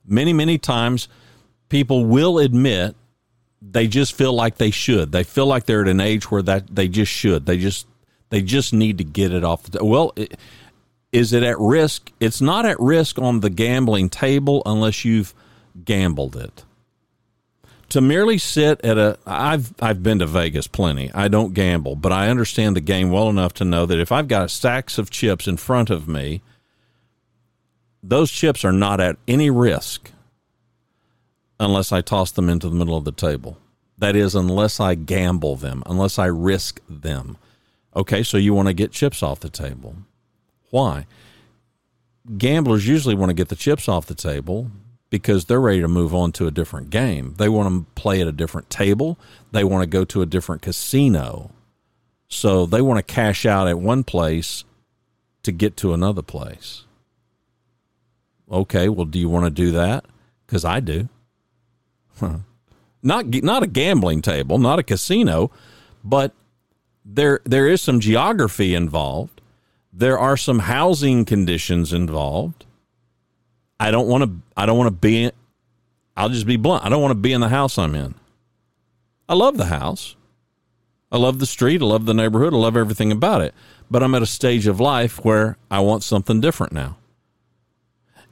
Many, 0.07 0.33
many 0.33 0.59
times 0.59 1.09
people 1.69 2.07
will 2.07 2.39
admit 2.39 2.97
they 3.61 3.87
just 3.87 4.15
feel 4.15 4.33
like 4.33 4.57
they 4.57 4.71
should. 4.71 5.13
They 5.13 5.25
feel 5.25 5.47
like 5.47 5.67
they're 5.67 5.83
at 5.83 5.89
an 5.89 6.01
age 6.01 6.31
where 6.31 6.43
that 6.43 6.75
they 6.75 6.89
just 6.89 7.13
should. 7.13 7.47
They 7.47 7.59
just 7.59 7.87
they 8.31 8.43
just 8.43 8.73
need 8.73 8.99
to 8.99 9.05
get 9.05 9.33
it 9.33 9.45
off 9.45 9.65
the 9.65 9.85
well. 9.85 10.13
It, 10.17 10.39
is 11.13 11.33
it 11.33 11.43
at 11.43 11.59
risk? 11.59 12.11
It's 12.21 12.41
not 12.41 12.67
at 12.67 12.81
risk 12.81 13.19
on 13.19 13.41
the 13.41 13.51
gambling 13.51 14.09
table 14.09 14.63
unless 14.67 15.05
you've 15.05 15.35
gambled 15.85 16.37
it. 16.37 16.65
To 17.91 18.01
merely 18.01 18.39
sit 18.39 18.83
at 18.83 18.97
a 18.97 19.19
I've 19.27 19.75
I've 19.81 20.03
been 20.03 20.21
to 20.21 20.27
Vegas 20.27 20.67
plenty. 20.67 21.13
I 21.13 21.29
don't 21.29 21.53
gamble, 21.53 21.95
but 21.95 22.11
I 22.11 22.29
understand 22.29 22.75
the 22.75 22.81
game 22.81 23.11
well 23.11 23.29
enough 23.29 23.53
to 23.55 23.65
know 23.65 23.85
that 23.85 24.01
if 24.01 24.11
I've 24.11 24.29
got 24.29 24.51
stacks 24.51 24.97
of 24.97 25.11
chips 25.11 25.47
in 25.47 25.59
front 25.59 25.91
of 25.91 26.09
me 26.09 26.41
those 28.03 28.31
chips 28.31 28.65
are 28.65 28.73
not 28.73 29.01
at 29.01 29.17
any 29.29 29.49
risk 29.49 30.11
unless 31.61 31.93
I 31.93 32.01
toss 32.01 32.33
them 32.33 32.49
into 32.49 32.69
the 32.69 32.75
middle 32.75 32.97
of 32.97 33.05
the 33.05 33.13
table. 33.13 33.59
That 33.97 34.17
is, 34.17 34.35
unless 34.35 34.81
I 34.81 34.97
gamble 34.97 35.55
them, 35.55 35.83
unless 35.87 36.19
I 36.19 36.27
risk 36.27 36.81
them. 36.89 37.37
Okay, 37.95 38.25
so 38.25 38.37
you 38.37 38.53
want 38.53 38.67
to 38.67 38.75
get 38.75 38.91
chips 38.91 39.23
off 39.23 39.41
the 39.41 39.49
table. 39.49 39.95
Why? 40.73 41.05
Gamblers 42.39 42.89
usually 42.89 43.15
want 43.15 43.29
to 43.29 43.35
get 43.35 43.51
the 43.51 43.57
chips 43.57 43.91
off 43.91 44.07
the 44.07 44.15
table 44.15 44.71
because 45.11 45.45
they're 45.45 45.61
ready 45.61 45.83
to 45.83 45.89
move 45.89 46.15
on 46.15 46.33
to 46.33 46.47
a 46.47 46.51
different 46.51 46.89
game. 46.89 47.35
They 47.37 47.51
want 47.51 47.69
to 47.69 48.01
play 48.01 48.23
at 48.23 48.27
a 48.27 48.33
different 48.33 48.71
table, 48.71 49.19
they 49.53 49.65
want 49.65 49.83
to 49.83 49.87
go 49.87 50.07
to 50.07 50.23
a 50.23 50.27
different 50.27 50.63
casino. 50.63 51.51
So 52.29 52.65
they 52.65 52.81
want 52.81 53.07
to 53.07 53.15
cash 53.15 53.45
out 53.45 53.69
at 53.69 53.79
one 53.79 54.03
place 54.03 54.65
to 55.43 55.53
get 55.53 55.77
to 55.77 55.93
another 55.93 56.23
place. 56.23 56.85
Okay, 58.51 58.89
well, 58.89 59.05
do 59.05 59.19
you 59.19 59.29
want 59.29 59.45
to 59.45 59.51
do 59.51 59.73
that? 59.73 60.07
Because 60.47 60.65
I 60.65 60.81
do. 60.81 61.11
Not 63.03 63.27
not 63.43 63.63
a 63.63 63.67
gambling 63.67 64.23
table, 64.23 64.57
not 64.57 64.79
a 64.79 64.83
casino, 64.83 65.51
but 66.03 66.33
there 67.05 67.41
there 67.45 67.69
is 67.69 67.83
some 67.83 68.01
geography 68.01 68.75
involved. 68.75 69.42
There 69.93 70.19
are 70.19 70.37
some 70.37 70.61
housing 70.61 71.25
conditions 71.25 71.93
involved. 71.93 72.65
I 73.79 73.91
don't 73.91 74.09
want 74.09 74.25
to. 74.25 74.37
I 74.57 74.65
don't 74.65 74.79
want 74.79 74.89
to 74.89 74.99
be. 74.99 75.31
I'll 76.17 76.29
just 76.29 76.47
be 76.47 76.57
blunt. 76.57 76.85
I 76.85 76.89
don't 76.89 77.03
want 77.03 77.13
to 77.13 77.17
be 77.17 77.33
in 77.33 77.41
the 77.41 77.49
house 77.49 77.79
I'm 77.79 77.95
in. 77.95 78.15
I 79.29 79.35
love 79.35 79.57
the 79.57 79.67
house. 79.67 80.17
I 81.11 81.19
love 81.19 81.39
the 81.41 81.47
street. 81.47 81.83
I 81.83 81.85
love 81.85 82.07
the 82.07 82.15
neighborhood. 82.15 82.55
I 82.55 82.57
love 82.57 82.77
everything 82.77 83.13
about 83.13 83.43
it. 83.43 83.55
But 83.91 84.03
I'm 84.03 84.15
at 84.15 84.23
a 84.23 84.27
stage 84.27 84.67
of 84.67 84.81
life 84.81 85.23
where 85.25 85.59
I 85.71 85.81
want 85.81 86.03
something 86.03 86.41
different 86.41 86.73
now. 86.73 86.97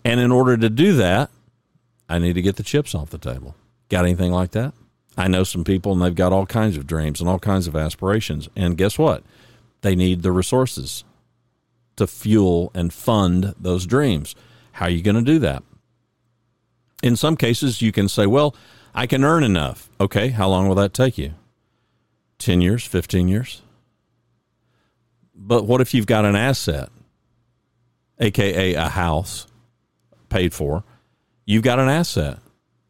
And 0.02 0.18
in 0.18 0.32
order 0.32 0.56
to 0.56 0.70
do 0.70 0.94
that, 0.94 1.30
I 2.08 2.18
need 2.18 2.34
to 2.34 2.42
get 2.42 2.56
the 2.56 2.62
chips 2.62 2.94
off 2.94 3.10
the 3.10 3.18
table. 3.18 3.54
Got 3.90 4.06
anything 4.06 4.32
like 4.32 4.52
that? 4.52 4.72
I 5.16 5.28
know 5.28 5.44
some 5.44 5.64
people 5.64 5.92
and 5.92 6.00
they've 6.00 6.14
got 6.14 6.32
all 6.32 6.46
kinds 6.46 6.78
of 6.78 6.86
dreams 6.86 7.20
and 7.20 7.28
all 7.28 7.38
kinds 7.38 7.66
of 7.66 7.76
aspirations. 7.76 8.48
And 8.56 8.78
guess 8.78 8.98
what? 8.98 9.22
They 9.82 9.94
need 9.94 10.22
the 10.22 10.32
resources 10.32 11.04
to 12.00 12.06
fuel 12.06 12.72
and 12.74 12.92
fund 12.92 13.54
those 13.60 13.86
dreams. 13.86 14.34
How 14.72 14.86
are 14.86 14.90
you 14.90 15.02
going 15.02 15.16
to 15.16 15.22
do 15.22 15.38
that? 15.38 15.62
In 17.02 17.14
some 17.14 17.36
cases, 17.36 17.80
you 17.80 17.92
can 17.92 18.08
say, 18.08 18.26
well, 18.26 18.54
I 18.94 19.06
can 19.06 19.24
earn 19.24 19.44
enough. 19.44 19.88
Okay, 20.00 20.28
how 20.28 20.48
long 20.48 20.68
will 20.68 20.74
that 20.74 20.92
take 20.92 21.16
you? 21.16 21.34
10 22.38 22.60
years, 22.60 22.84
15 22.84 23.28
years? 23.28 23.62
But 25.34 25.66
what 25.66 25.80
if 25.80 25.94
you've 25.94 26.06
got 26.06 26.24
an 26.24 26.36
asset, 26.36 26.90
aka 28.18 28.74
a 28.74 28.88
house, 28.88 29.46
paid 30.28 30.52
for, 30.52 30.84
you've 31.46 31.62
got 31.62 31.78
an 31.78 31.88
asset 31.88 32.38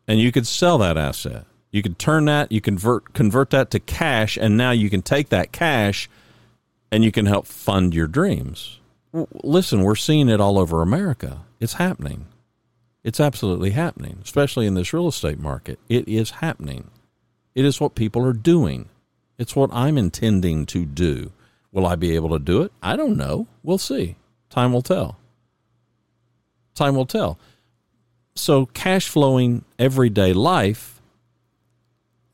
and 0.09 0.19
you 0.19 0.33
could 0.33 0.47
sell 0.47 0.79
that 0.79 0.97
asset. 0.97 1.47
You 1.71 1.83
could 1.83 1.99
turn 1.99 2.25
that, 2.25 2.51
you 2.51 2.61
convert 2.61 3.13
convert 3.13 3.51
that 3.51 3.71
to 3.71 3.81
cash 3.81 4.37
and 4.37 4.57
now 4.57 4.73
you 4.73 4.91
can 4.91 5.03
take 5.03 5.29
that 5.29 5.53
cash 5.53 6.09
and 6.91 7.05
you 7.05 7.13
can 7.13 7.27
help 7.27 7.47
fund 7.47 7.95
your 7.95 8.09
dreams. 8.09 8.80
Listen, 9.13 9.83
we're 9.83 9.97
seeing 9.97 10.29
it 10.29 10.41
all 10.41 10.59
over 10.59 10.83
America. 10.83 11.43
It's 11.59 11.75
happening. 11.75 12.27
It's 13.03 13.21
absolutely 13.21 13.71
happening, 13.71 14.19
especially 14.23 14.67
in 14.67 14.75
this 14.75 14.93
real 14.93 15.09
estate 15.09 15.39
market. 15.39 15.79
It 15.89 16.07
is 16.07 16.31
happening. 16.31 16.91
It 17.55 17.65
is 17.65 17.81
what 17.81 17.95
people 17.95 18.25
are 18.25 18.33
doing. 18.33 18.89
It's 19.39 19.57
what 19.57 19.71
I'm 19.73 19.99
intending 19.99 20.67
to 20.67 20.85
do. 20.85 21.33
Will 21.73 21.87
I 21.87 21.97
be 21.97 22.15
able 22.15 22.31
to 22.31 22.39
do 22.39 22.63
it? 22.63 22.73
I 22.83 22.97
don't 22.97 23.17
know. 23.17 23.47
We'll 23.63 23.79
see. 23.79 24.17
Time 24.51 24.73
will 24.73 24.83
tell. 24.83 25.17
Time 26.75 26.95
will 26.95 27.07
tell. 27.07 27.39
So, 28.35 28.67
cash 28.67 29.09
flowing 29.09 29.65
everyday 29.79 30.33
life, 30.33 31.01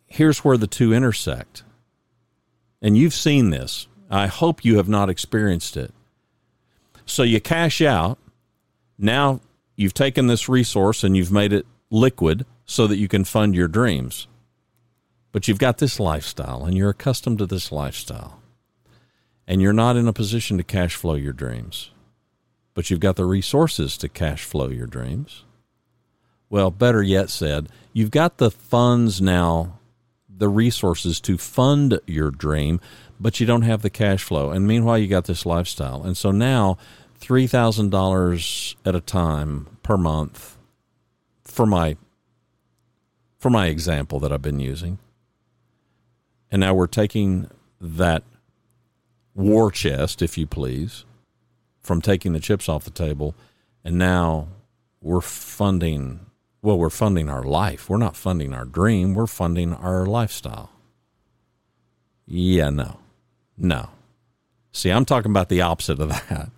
here's 0.07 0.45
where 0.45 0.57
the 0.57 0.67
two 0.67 0.93
intersect. 0.93 1.63
And 2.83 2.97
you've 2.97 3.15
seen 3.15 3.51
this. 3.51 3.87
I 4.11 4.27
hope 4.27 4.65
you 4.65 4.77
have 4.77 4.89
not 4.89 5.11
experienced 5.11 5.77
it. 5.77 5.93
So, 7.07 7.23
you 7.23 7.41
cash 7.41 7.81
out. 7.81 8.19
Now, 8.99 9.41
you've 9.77 9.95
taken 9.95 10.27
this 10.27 10.49
resource 10.49 11.05
and 11.05 11.17
you've 11.17 11.33
made 11.33 11.53
it 11.53 11.67
liquid 11.89 12.45
so 12.65 12.87
that 12.87 12.99
you 12.99 13.09
can 13.09 13.25
fund 13.25 13.55
your 13.55 13.69
dreams. 13.69 14.27
but 15.37 15.47
you've 15.47 15.59
got 15.59 15.77
this 15.77 16.01
lifestyle 16.01 16.65
and 16.65 16.75
you're 16.79 16.89
accustomed 16.89 17.37
to 17.37 17.45
this 17.45 17.71
lifestyle, 17.71 18.41
and 19.47 19.61
you're 19.61 19.71
not 19.71 19.95
in 19.95 20.09
a 20.09 20.13
position 20.15 20.57
to 20.57 20.65
cash 20.65 20.95
flow 20.95 21.15
your 21.15 21.35
dreams, 21.35 21.91
but 22.73 22.89
you've 22.89 23.01
got 23.01 23.17
the 23.17 23.27
resources 23.27 23.99
to 23.99 24.09
cash 24.09 24.45
flow 24.45 24.69
your 24.69 24.87
dreams. 24.87 25.45
Well, 26.49 26.71
better 26.71 27.03
yet 27.03 27.29
said, 27.29 27.69
you've 27.93 28.11
got 28.11 28.39
the 28.39 28.51
funds 28.51 29.21
now, 29.21 29.79
the 30.27 30.49
resources 30.49 31.21
to 31.21 31.37
fund 31.37 32.01
your 32.07 32.31
dream, 32.31 32.81
but 33.21 33.41
you 33.41 33.47
don't 33.47 33.63
have 33.63 33.83
the 33.83 33.91
cash 33.91 34.23
flow. 34.23 34.51
And 34.51 34.67
meanwhile, 34.67 34.99
you 34.99 35.09
got 35.09 35.25
this 35.25 35.47
lifestyle. 35.47 36.03
And 36.03 36.17
so 36.17 36.31
now, 36.31 36.79
$3,000 37.21 38.77
at 38.85 38.95
a 38.95 39.01
time 39.01 39.67
per 39.83 39.97
month 39.97 40.57
for 41.45 41.67
my 41.67 41.97
for 43.39 43.51
my 43.51 43.67
example 43.67 44.19
that 44.21 44.33
I've 44.33 44.43
been 44.43 44.61
using. 44.61 44.99
And 46.51 46.61
now 46.61 46.75
we're 46.75 46.87
taking 46.87 47.51
that 47.81 48.25
war 49.35 49.71
chest, 49.71 50.23
if 50.23 50.39
you 50.39 50.47
please, 50.47 51.05
from 51.81 52.01
taking 52.01 52.33
the 52.33 52.41
chips 52.41 52.69
off 52.69 52.85
the 52.85 52.91
table, 52.91 53.35
and 53.85 53.99
now 53.99 54.49
we're 55.01 55.21
funding 55.21 56.21
well, 56.63 56.79
we're 56.79 56.91
funding 56.91 57.29
our 57.29 57.45
life. 57.45 57.89
We're 57.89 57.97
not 57.97 58.17
funding 58.17 58.53
our 58.53 58.65
dream, 58.65 59.15
we're 59.15 59.29
funding 59.29 59.73
our 59.73 60.05
lifestyle. 60.05 60.71
Yeah, 62.27 62.71
no. 62.71 62.99
No. 63.57 63.91
See, 64.73 64.91
I'm 64.91 65.05
talking 65.05 65.31
about 65.31 65.49
the 65.49 65.63
opposite 65.63 66.01
of 66.01 66.09
that. 66.29 66.51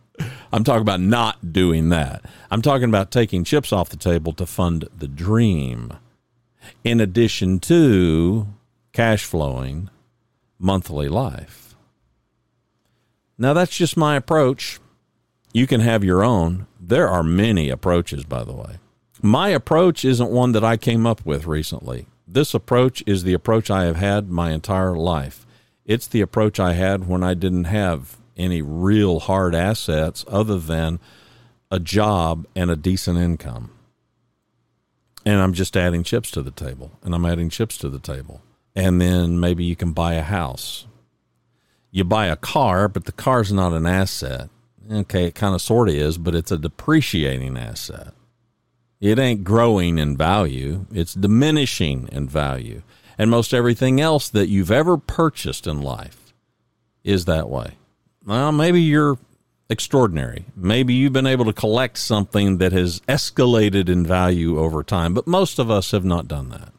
I'm 0.52 0.64
talking 0.64 0.82
about 0.82 1.00
not 1.00 1.52
doing 1.52 1.90
that. 1.90 2.24
I'm 2.50 2.62
talking 2.62 2.88
about 2.88 3.10
taking 3.10 3.44
chips 3.44 3.72
off 3.72 3.90
the 3.90 3.96
table 3.96 4.32
to 4.32 4.46
fund 4.46 4.88
the 4.96 5.08
dream, 5.08 5.92
in 6.82 7.00
addition 7.00 7.60
to 7.60 8.48
cash 8.92 9.24
flowing 9.24 9.90
monthly 10.58 11.08
life. 11.08 11.76
Now, 13.38 13.52
that's 13.52 13.76
just 13.76 13.96
my 13.96 14.16
approach. 14.16 14.80
You 15.52 15.66
can 15.66 15.80
have 15.80 16.02
your 16.02 16.24
own. 16.24 16.66
There 16.80 17.08
are 17.08 17.22
many 17.22 17.68
approaches, 17.70 18.24
by 18.24 18.42
the 18.42 18.52
way. 18.52 18.78
My 19.22 19.48
approach 19.50 20.04
isn't 20.04 20.30
one 20.30 20.52
that 20.52 20.64
I 20.64 20.76
came 20.76 21.06
up 21.06 21.24
with 21.24 21.46
recently. 21.46 22.06
This 22.26 22.54
approach 22.54 23.02
is 23.06 23.22
the 23.22 23.34
approach 23.34 23.70
I 23.70 23.84
have 23.84 23.96
had 23.96 24.28
my 24.28 24.50
entire 24.50 24.96
life. 24.96 25.46
It's 25.88 26.06
the 26.06 26.20
approach 26.20 26.60
I 26.60 26.74
had 26.74 27.08
when 27.08 27.24
I 27.24 27.32
didn't 27.32 27.64
have 27.64 28.18
any 28.36 28.60
real 28.60 29.20
hard 29.20 29.54
assets 29.54 30.22
other 30.28 30.58
than 30.58 31.00
a 31.70 31.80
job 31.80 32.46
and 32.54 32.70
a 32.70 32.76
decent 32.76 33.18
income. 33.18 33.70
And 35.24 35.40
I'm 35.40 35.54
just 35.54 35.78
adding 35.78 36.04
chips 36.04 36.30
to 36.32 36.42
the 36.42 36.50
table, 36.50 36.92
and 37.02 37.14
I'm 37.14 37.24
adding 37.24 37.48
chips 37.48 37.78
to 37.78 37.88
the 37.88 37.98
table. 37.98 38.42
And 38.76 39.00
then 39.00 39.40
maybe 39.40 39.64
you 39.64 39.74
can 39.74 39.92
buy 39.92 40.14
a 40.14 40.22
house. 40.22 40.86
You 41.90 42.04
buy 42.04 42.26
a 42.26 42.36
car, 42.36 42.86
but 42.88 43.06
the 43.06 43.12
car's 43.12 43.50
not 43.50 43.72
an 43.72 43.86
asset. 43.86 44.50
Okay, 44.92 45.24
it 45.24 45.34
kind 45.34 45.54
of 45.54 45.62
sort 45.62 45.88
of 45.88 45.94
is, 45.94 46.18
but 46.18 46.34
it's 46.34 46.52
a 46.52 46.58
depreciating 46.58 47.56
asset. 47.56 48.12
It 49.00 49.18
ain't 49.18 49.42
growing 49.42 49.96
in 49.98 50.18
value, 50.18 50.84
it's 50.92 51.14
diminishing 51.14 52.08
in 52.12 52.28
value. 52.28 52.82
And 53.18 53.30
most 53.30 53.52
everything 53.52 54.00
else 54.00 54.28
that 54.28 54.48
you've 54.48 54.70
ever 54.70 54.96
purchased 54.96 55.66
in 55.66 55.82
life 55.82 56.32
is 57.02 57.24
that 57.24 57.50
way. 57.50 57.72
Well, 58.24 58.52
maybe 58.52 58.80
you're 58.80 59.18
extraordinary. 59.68 60.44
Maybe 60.56 60.94
you've 60.94 61.12
been 61.12 61.26
able 61.26 61.44
to 61.46 61.52
collect 61.52 61.98
something 61.98 62.58
that 62.58 62.72
has 62.72 63.00
escalated 63.00 63.88
in 63.88 64.06
value 64.06 64.58
over 64.58 64.82
time, 64.82 65.14
but 65.14 65.26
most 65.26 65.58
of 65.58 65.70
us 65.70 65.90
have 65.90 66.04
not 66.04 66.28
done 66.28 66.50
that. 66.50 66.72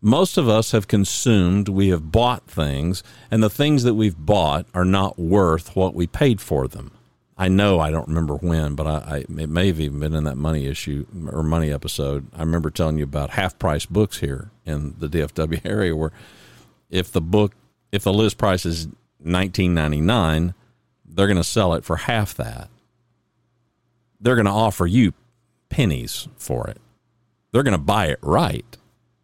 Most 0.00 0.36
of 0.36 0.48
us 0.48 0.72
have 0.72 0.88
consumed, 0.88 1.68
we 1.68 1.88
have 1.88 2.10
bought 2.10 2.48
things, 2.48 3.04
and 3.30 3.42
the 3.42 3.48
things 3.48 3.84
that 3.84 3.94
we've 3.94 4.18
bought 4.18 4.66
are 4.74 4.84
not 4.84 5.18
worth 5.18 5.76
what 5.76 5.94
we 5.94 6.06
paid 6.06 6.40
for 6.40 6.66
them. 6.66 6.90
I 7.36 7.48
know 7.48 7.80
I 7.80 7.90
don't 7.90 8.08
remember 8.08 8.36
when, 8.36 8.74
but 8.74 8.86
I, 8.86 8.90
I, 8.90 9.16
it 9.18 9.48
may 9.48 9.68
have 9.68 9.80
even 9.80 10.00
been 10.00 10.14
in 10.14 10.24
that 10.24 10.36
money 10.36 10.66
issue 10.66 11.06
or 11.30 11.42
money 11.42 11.72
episode. 11.72 12.26
I 12.34 12.40
remember 12.40 12.70
telling 12.70 12.98
you 12.98 13.04
about 13.04 13.30
half 13.30 13.58
price 13.58 13.86
books 13.86 14.18
here 14.18 14.50
in 14.66 14.94
the 14.98 15.08
DFW 15.08 15.60
area, 15.64 15.96
where 15.96 16.12
if 16.90 17.10
the 17.10 17.22
book 17.22 17.54
if 17.90 18.04
the 18.04 18.12
list 18.12 18.38
price 18.38 18.66
is 18.66 18.88
nineteen 19.18 19.74
ninety 19.74 20.00
nine, 20.00 20.54
they're 21.04 21.26
going 21.26 21.36
to 21.36 21.44
sell 21.44 21.74
it 21.74 21.84
for 21.84 21.96
half 21.96 22.34
that. 22.34 22.68
They're 24.20 24.36
going 24.36 24.46
to 24.46 24.52
offer 24.52 24.86
you 24.86 25.14
pennies 25.68 26.28
for 26.36 26.68
it. 26.68 26.80
They're 27.50 27.62
going 27.62 27.72
to 27.72 27.78
buy 27.78 28.06
it 28.06 28.18
right. 28.22 28.76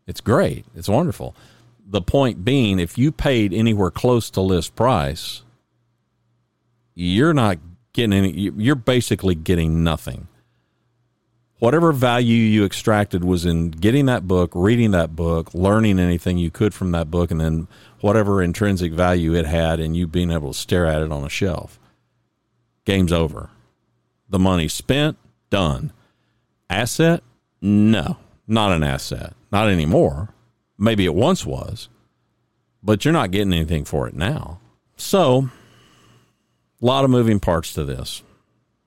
It's 0.07 0.21
great. 0.21 0.65
It's 0.75 0.89
wonderful. 0.89 1.37
The 1.87 2.03
point 2.03 2.45
being, 2.45 2.79
if 2.79 2.99
you 2.99 3.13
paid 3.13 3.53
anywhere 3.53 3.91
close 3.91 4.29
to 4.31 4.41
list 4.41 4.75
price, 4.75 5.43
you're 6.95 7.33
not 7.33 7.59
getting 7.99 8.13
any, 8.13 8.31
you're 8.31 8.77
basically 8.77 9.35
getting 9.35 9.83
nothing. 9.83 10.29
Whatever 11.59 11.91
value 11.91 12.37
you 12.37 12.65
extracted 12.65 13.25
was 13.25 13.45
in 13.45 13.73
getting 13.73 14.07
that 14.07 14.29
book, 14.29 14.53
reading 14.55 14.93
that 14.93 15.17
book, 15.17 15.53
learning 15.53 15.99
anything 15.99 16.39
you 16.39 16.53
could 16.53 16.73
from 16.73 16.93
that 16.93 17.11
book, 17.11 17.33
and 17.33 17.41
then 17.41 17.67
whatever 18.01 18.41
intrinsic 18.41 18.93
value 18.93 19.35
it 19.35 19.47
had, 19.47 19.81
and 19.81 19.97
you 19.97 20.07
being 20.07 20.31
able 20.31 20.53
to 20.53 20.59
stare 20.59 20.87
at 20.87 21.03
it 21.03 21.11
on 21.11 21.25
a 21.25 21.29
shelf. 21.29 21.81
Game's 22.85 23.13
over. 23.13 23.51
The 24.29 24.39
money 24.39 24.69
spent, 24.69 25.19
done. 25.51 25.93
Asset? 26.71 27.25
No, 27.61 28.19
not 28.47 28.71
an 28.71 28.85
asset. 28.85 29.35
Not 29.51 29.69
anymore. 29.69 30.29
Maybe 30.79 31.05
it 31.05 31.15
once 31.15 31.45
was, 31.45 31.89
but 32.81 33.05
you're 33.05 33.13
not 33.13 33.33
getting 33.33 33.53
anything 33.53 33.85
for 33.85 34.07
it 34.07 34.15
now. 34.15 34.61
So, 34.97 35.51
a 36.81 36.87
lot 36.87 37.05
of 37.05 37.11
moving 37.11 37.41
parts 37.41 37.73
to 37.75 37.85
this. 37.85 38.23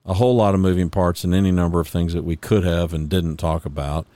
A 0.04 0.14
whole 0.14 0.34
lot 0.34 0.54
of 0.54 0.60
moving 0.60 0.90
parts 0.90 1.22
and 1.22 1.34
any 1.34 1.52
number 1.52 1.78
of 1.78 1.86
things 1.86 2.12
that 2.14 2.24
we 2.24 2.34
could 2.34 2.64
have 2.64 2.92
and 2.92 3.08
didn't 3.08 3.36
talk 3.36 3.64
about, 3.64 4.06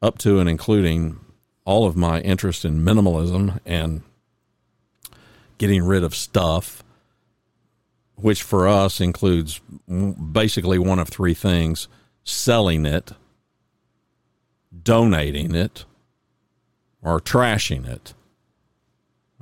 up 0.00 0.16
to 0.18 0.38
and 0.38 0.48
including 0.48 1.18
all 1.64 1.86
of 1.86 1.96
my 1.96 2.20
interest 2.20 2.64
in 2.64 2.80
minimalism 2.80 3.60
and 3.66 4.02
getting 5.58 5.84
rid 5.84 6.04
of 6.04 6.14
stuff, 6.14 6.82
which 8.14 8.42
for 8.42 8.66
us 8.66 9.00
includes 9.00 9.60
basically 10.32 10.78
one 10.78 10.98
of 10.98 11.08
three 11.08 11.34
things 11.34 11.88
selling 12.24 12.86
it, 12.86 13.12
donating 14.82 15.54
it, 15.54 15.84
or 17.02 17.20
trashing 17.20 17.86
it. 17.86 18.14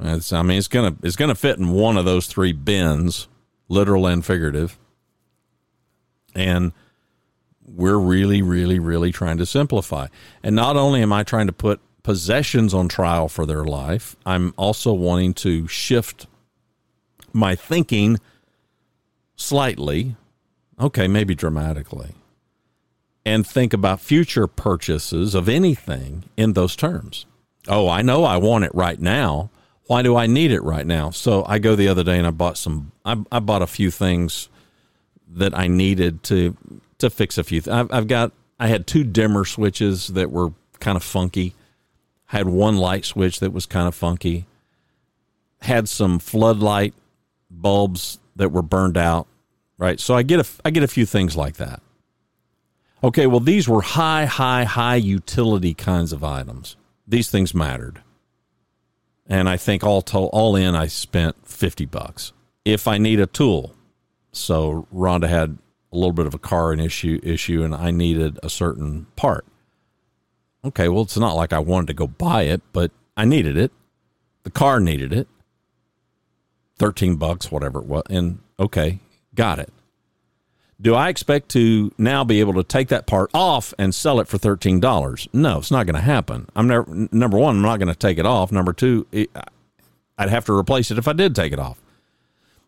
It's, 0.00 0.32
I 0.32 0.42
mean, 0.42 0.58
it's 0.58 0.66
gonna 0.66 0.96
it's 1.04 1.14
gonna 1.14 1.36
fit 1.36 1.58
in 1.58 1.70
one 1.70 1.96
of 1.96 2.04
those 2.04 2.26
three 2.26 2.52
bins 2.52 3.28
literal 3.74 4.06
and 4.06 4.24
figurative. 4.24 4.78
And 6.34 6.72
we're 7.66 7.98
really, 7.98 8.42
really, 8.42 8.78
really 8.78 9.12
trying 9.12 9.38
to 9.38 9.46
simplify. 9.46 10.08
And 10.42 10.56
not 10.56 10.76
only 10.76 11.02
am 11.02 11.12
I 11.12 11.22
trying 11.22 11.46
to 11.46 11.52
put 11.52 11.80
possessions 12.02 12.72
on 12.74 12.88
trial 12.88 13.28
for 13.28 13.46
their 13.46 13.64
life, 13.64 14.16
I'm 14.24 14.54
also 14.56 14.92
wanting 14.92 15.34
to 15.34 15.66
shift 15.68 16.26
my 17.32 17.54
thinking 17.54 18.20
slightly, 19.36 20.16
okay, 20.78 21.08
maybe 21.08 21.34
dramatically, 21.34 22.12
and 23.26 23.46
think 23.46 23.72
about 23.72 24.00
future 24.00 24.46
purchases 24.46 25.34
of 25.34 25.48
anything 25.48 26.24
in 26.36 26.52
those 26.52 26.76
terms. 26.76 27.26
Oh, 27.66 27.88
I 27.88 28.02
know 28.02 28.24
I 28.24 28.36
want 28.36 28.64
it 28.64 28.74
right 28.74 29.00
now 29.00 29.50
why 29.86 30.02
do 30.02 30.16
I 30.16 30.26
need 30.26 30.50
it 30.50 30.62
right 30.62 30.86
now? 30.86 31.10
So 31.10 31.44
I 31.46 31.58
go 31.58 31.76
the 31.76 31.88
other 31.88 32.04
day 32.04 32.18
and 32.18 32.26
I 32.26 32.30
bought 32.30 32.56
some. 32.56 32.92
I, 33.04 33.16
I 33.30 33.40
bought 33.40 33.62
a 33.62 33.66
few 33.66 33.90
things 33.90 34.48
that 35.28 35.56
I 35.56 35.66
needed 35.66 36.22
to 36.24 36.56
to 36.98 37.10
fix 37.10 37.38
a 37.38 37.44
few. 37.44 37.60
Th- 37.60 37.74
I've, 37.74 37.92
I've 37.92 38.08
got. 38.08 38.32
I 38.58 38.68
had 38.68 38.86
two 38.86 39.04
dimmer 39.04 39.44
switches 39.44 40.08
that 40.08 40.30
were 40.30 40.52
kind 40.80 40.96
of 40.96 41.02
funky. 41.02 41.54
Had 42.26 42.46
one 42.46 42.78
light 42.78 43.04
switch 43.04 43.40
that 43.40 43.52
was 43.52 43.66
kind 43.66 43.86
of 43.86 43.94
funky. 43.94 44.46
Had 45.60 45.88
some 45.88 46.18
floodlight 46.18 46.94
bulbs 47.50 48.18
that 48.36 48.50
were 48.52 48.62
burned 48.62 48.96
out. 48.96 49.26
Right. 49.76 50.00
So 50.00 50.14
I 50.14 50.22
get 50.22 50.40
a 50.40 50.46
I 50.64 50.70
get 50.70 50.82
a 50.82 50.88
few 50.88 51.04
things 51.04 51.36
like 51.36 51.56
that. 51.56 51.82
Okay. 53.02 53.26
Well, 53.26 53.40
these 53.40 53.68
were 53.68 53.82
high, 53.82 54.24
high, 54.24 54.64
high 54.64 54.96
utility 54.96 55.74
kinds 55.74 56.12
of 56.12 56.24
items. 56.24 56.76
These 57.06 57.30
things 57.30 57.52
mattered 57.52 58.00
and 59.26 59.48
I 59.48 59.56
think 59.56 59.84
all 59.84 60.02
to, 60.02 60.18
all 60.18 60.56
in 60.56 60.74
I 60.74 60.86
spent 60.86 61.46
50 61.46 61.86
bucks. 61.86 62.32
If 62.64 62.88
I 62.88 62.98
need 62.98 63.20
a 63.20 63.26
tool, 63.26 63.74
so 64.32 64.86
Rhonda 64.92 65.28
had 65.28 65.58
a 65.92 65.96
little 65.96 66.12
bit 66.12 66.26
of 66.26 66.34
a 66.34 66.38
car 66.38 66.72
and 66.72 66.80
issue 66.80 67.20
issue 67.22 67.62
and 67.62 67.74
I 67.74 67.90
needed 67.90 68.38
a 68.42 68.50
certain 68.50 69.06
part. 69.16 69.46
Okay, 70.64 70.88
well 70.88 71.02
it's 71.02 71.16
not 71.16 71.36
like 71.36 71.52
I 71.52 71.58
wanted 71.58 71.88
to 71.88 71.94
go 71.94 72.06
buy 72.06 72.42
it, 72.42 72.62
but 72.72 72.90
I 73.16 73.24
needed 73.24 73.56
it. 73.56 73.70
The 74.42 74.50
car 74.50 74.80
needed 74.80 75.12
it. 75.12 75.28
13 76.78 77.16
bucks 77.16 77.52
whatever 77.52 77.78
it 77.80 77.86
was 77.86 78.02
and 78.10 78.40
okay, 78.58 79.00
got 79.34 79.58
it. 79.58 79.72
Do 80.80 80.94
I 80.94 81.08
expect 81.08 81.50
to 81.50 81.92
now 81.98 82.24
be 82.24 82.40
able 82.40 82.54
to 82.54 82.64
take 82.64 82.88
that 82.88 83.06
part 83.06 83.30
off 83.32 83.72
and 83.78 83.94
sell 83.94 84.20
it 84.20 84.28
for 84.28 84.38
thirteen 84.38 84.80
dollars? 84.80 85.28
No, 85.32 85.58
it's 85.58 85.70
not 85.70 85.86
going 85.86 85.94
to 85.94 86.00
happen. 86.00 86.48
I'm 86.56 86.66
never 86.66 86.86
number 87.12 87.38
one. 87.38 87.56
I'm 87.56 87.62
not 87.62 87.78
going 87.78 87.88
to 87.88 87.94
take 87.94 88.18
it 88.18 88.26
off. 88.26 88.50
Number 88.50 88.72
two, 88.72 89.06
it, 89.12 89.30
I'd 90.18 90.30
have 90.30 90.44
to 90.46 90.52
replace 90.52 90.90
it 90.90 90.98
if 90.98 91.06
I 91.08 91.12
did 91.12 91.34
take 91.34 91.52
it 91.52 91.58
off. 91.58 91.80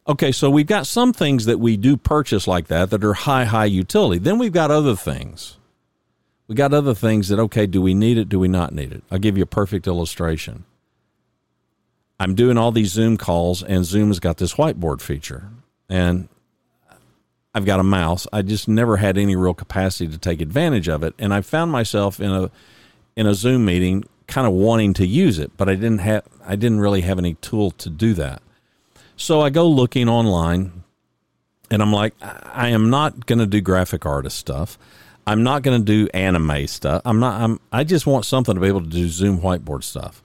Okay, 0.08 0.30
so 0.30 0.48
we've 0.48 0.68
got 0.68 0.86
some 0.86 1.12
things 1.12 1.46
that 1.46 1.58
we 1.58 1.76
do 1.76 1.96
purchase 1.96 2.46
like 2.46 2.68
that 2.68 2.90
that 2.90 3.02
are 3.02 3.12
high, 3.12 3.44
high 3.44 3.64
utility. 3.64 4.20
Then 4.20 4.38
we've 4.38 4.52
got 4.52 4.70
other 4.70 4.94
things. 4.94 5.58
We 6.46 6.54
got 6.54 6.72
other 6.72 6.94
things 6.94 7.28
that 7.28 7.40
okay, 7.40 7.66
do 7.66 7.82
we 7.82 7.92
need 7.92 8.18
it? 8.18 8.28
Do 8.28 8.38
we 8.38 8.46
not 8.46 8.72
need 8.72 8.92
it? 8.92 9.02
I'll 9.10 9.18
give 9.18 9.36
you 9.36 9.42
a 9.42 9.46
perfect 9.46 9.88
illustration. 9.88 10.64
I'm 12.20 12.36
doing 12.36 12.56
all 12.56 12.70
these 12.70 12.92
Zoom 12.92 13.16
calls, 13.16 13.64
and 13.64 13.84
Zoom 13.84 14.08
has 14.08 14.20
got 14.20 14.36
this 14.36 14.54
whiteboard 14.54 15.00
feature, 15.00 15.50
and 15.88 16.28
I've 17.56 17.64
got 17.64 17.80
a 17.80 17.84
mouse. 17.84 18.26
I 18.34 18.42
just 18.42 18.68
never 18.68 18.98
had 18.98 19.16
any 19.16 19.34
real 19.34 19.54
capacity 19.54 20.08
to 20.08 20.18
take 20.18 20.42
advantage 20.42 20.88
of 20.88 21.02
it, 21.02 21.14
and 21.18 21.32
I 21.32 21.40
found 21.40 21.72
myself 21.72 22.20
in 22.20 22.30
a 22.30 22.50
in 23.16 23.26
a 23.26 23.32
Zoom 23.32 23.64
meeting 23.64 24.04
kind 24.26 24.46
of 24.46 24.52
wanting 24.52 24.92
to 24.92 25.06
use 25.06 25.38
it, 25.38 25.56
but 25.56 25.66
I 25.66 25.74
didn't 25.74 26.00
have 26.00 26.24
I 26.44 26.54
didn't 26.54 26.80
really 26.80 27.00
have 27.00 27.18
any 27.18 27.32
tool 27.36 27.70
to 27.70 27.88
do 27.88 28.12
that. 28.12 28.42
So 29.16 29.40
I 29.40 29.48
go 29.48 29.66
looking 29.66 30.06
online, 30.06 30.84
and 31.70 31.80
I'm 31.80 31.94
like, 31.94 32.12
I 32.20 32.68
am 32.68 32.90
not 32.90 33.24
going 33.24 33.38
to 33.38 33.46
do 33.46 33.62
graphic 33.62 34.04
artist 34.04 34.36
stuff. 34.36 34.78
I'm 35.26 35.42
not 35.42 35.62
going 35.62 35.80
to 35.80 35.84
do 35.84 36.10
anime 36.12 36.66
stuff. 36.66 37.00
I'm 37.06 37.20
not. 37.20 37.40
I'm. 37.40 37.58
I 37.72 37.84
just 37.84 38.06
want 38.06 38.26
something 38.26 38.54
to 38.54 38.60
be 38.60 38.68
able 38.68 38.82
to 38.82 38.86
do 38.86 39.08
Zoom 39.08 39.40
whiteboard 39.40 39.82
stuff. 39.82 40.22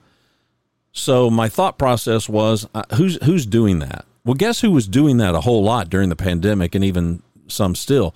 So 0.91 1.29
my 1.29 1.47
thought 1.47 1.77
process 1.77 2.27
was, 2.27 2.67
uh, 2.75 2.84
who's 2.95 3.23
who's 3.23 3.45
doing 3.45 3.79
that? 3.79 4.03
Well, 4.24 4.36
guess 4.36 4.61
who 4.61 4.72
was 4.72 4.88
doing 4.88 5.17
that 5.17 5.36
a 5.36 5.41
whole 5.41 5.63
lot 5.63 5.89
during 5.89 6.09
the 6.09 6.15
pandemic, 6.15 6.76
and 6.76 6.84
even 6.84 7.24
some 7.47 7.76
still, 7.76 8.15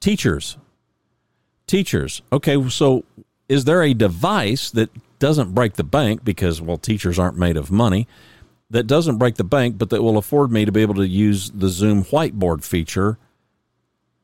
teachers. 0.00 0.56
Teachers. 1.66 2.22
Okay, 2.32 2.68
so 2.68 3.04
is 3.48 3.64
there 3.64 3.82
a 3.82 3.94
device 3.94 4.70
that 4.72 4.90
doesn't 5.18 5.54
break 5.54 5.74
the 5.74 5.84
bank 5.84 6.24
because 6.24 6.60
well, 6.60 6.76
teachers 6.76 7.18
aren't 7.18 7.38
made 7.38 7.56
of 7.56 7.70
money? 7.70 8.08
That 8.70 8.86
doesn't 8.86 9.18
break 9.18 9.36
the 9.36 9.44
bank, 9.44 9.78
but 9.78 9.90
that 9.90 10.02
will 10.02 10.18
afford 10.18 10.50
me 10.50 10.64
to 10.64 10.72
be 10.72 10.82
able 10.82 10.94
to 10.94 11.06
use 11.06 11.50
the 11.50 11.68
Zoom 11.68 12.04
whiteboard 12.04 12.64
feature 12.64 13.18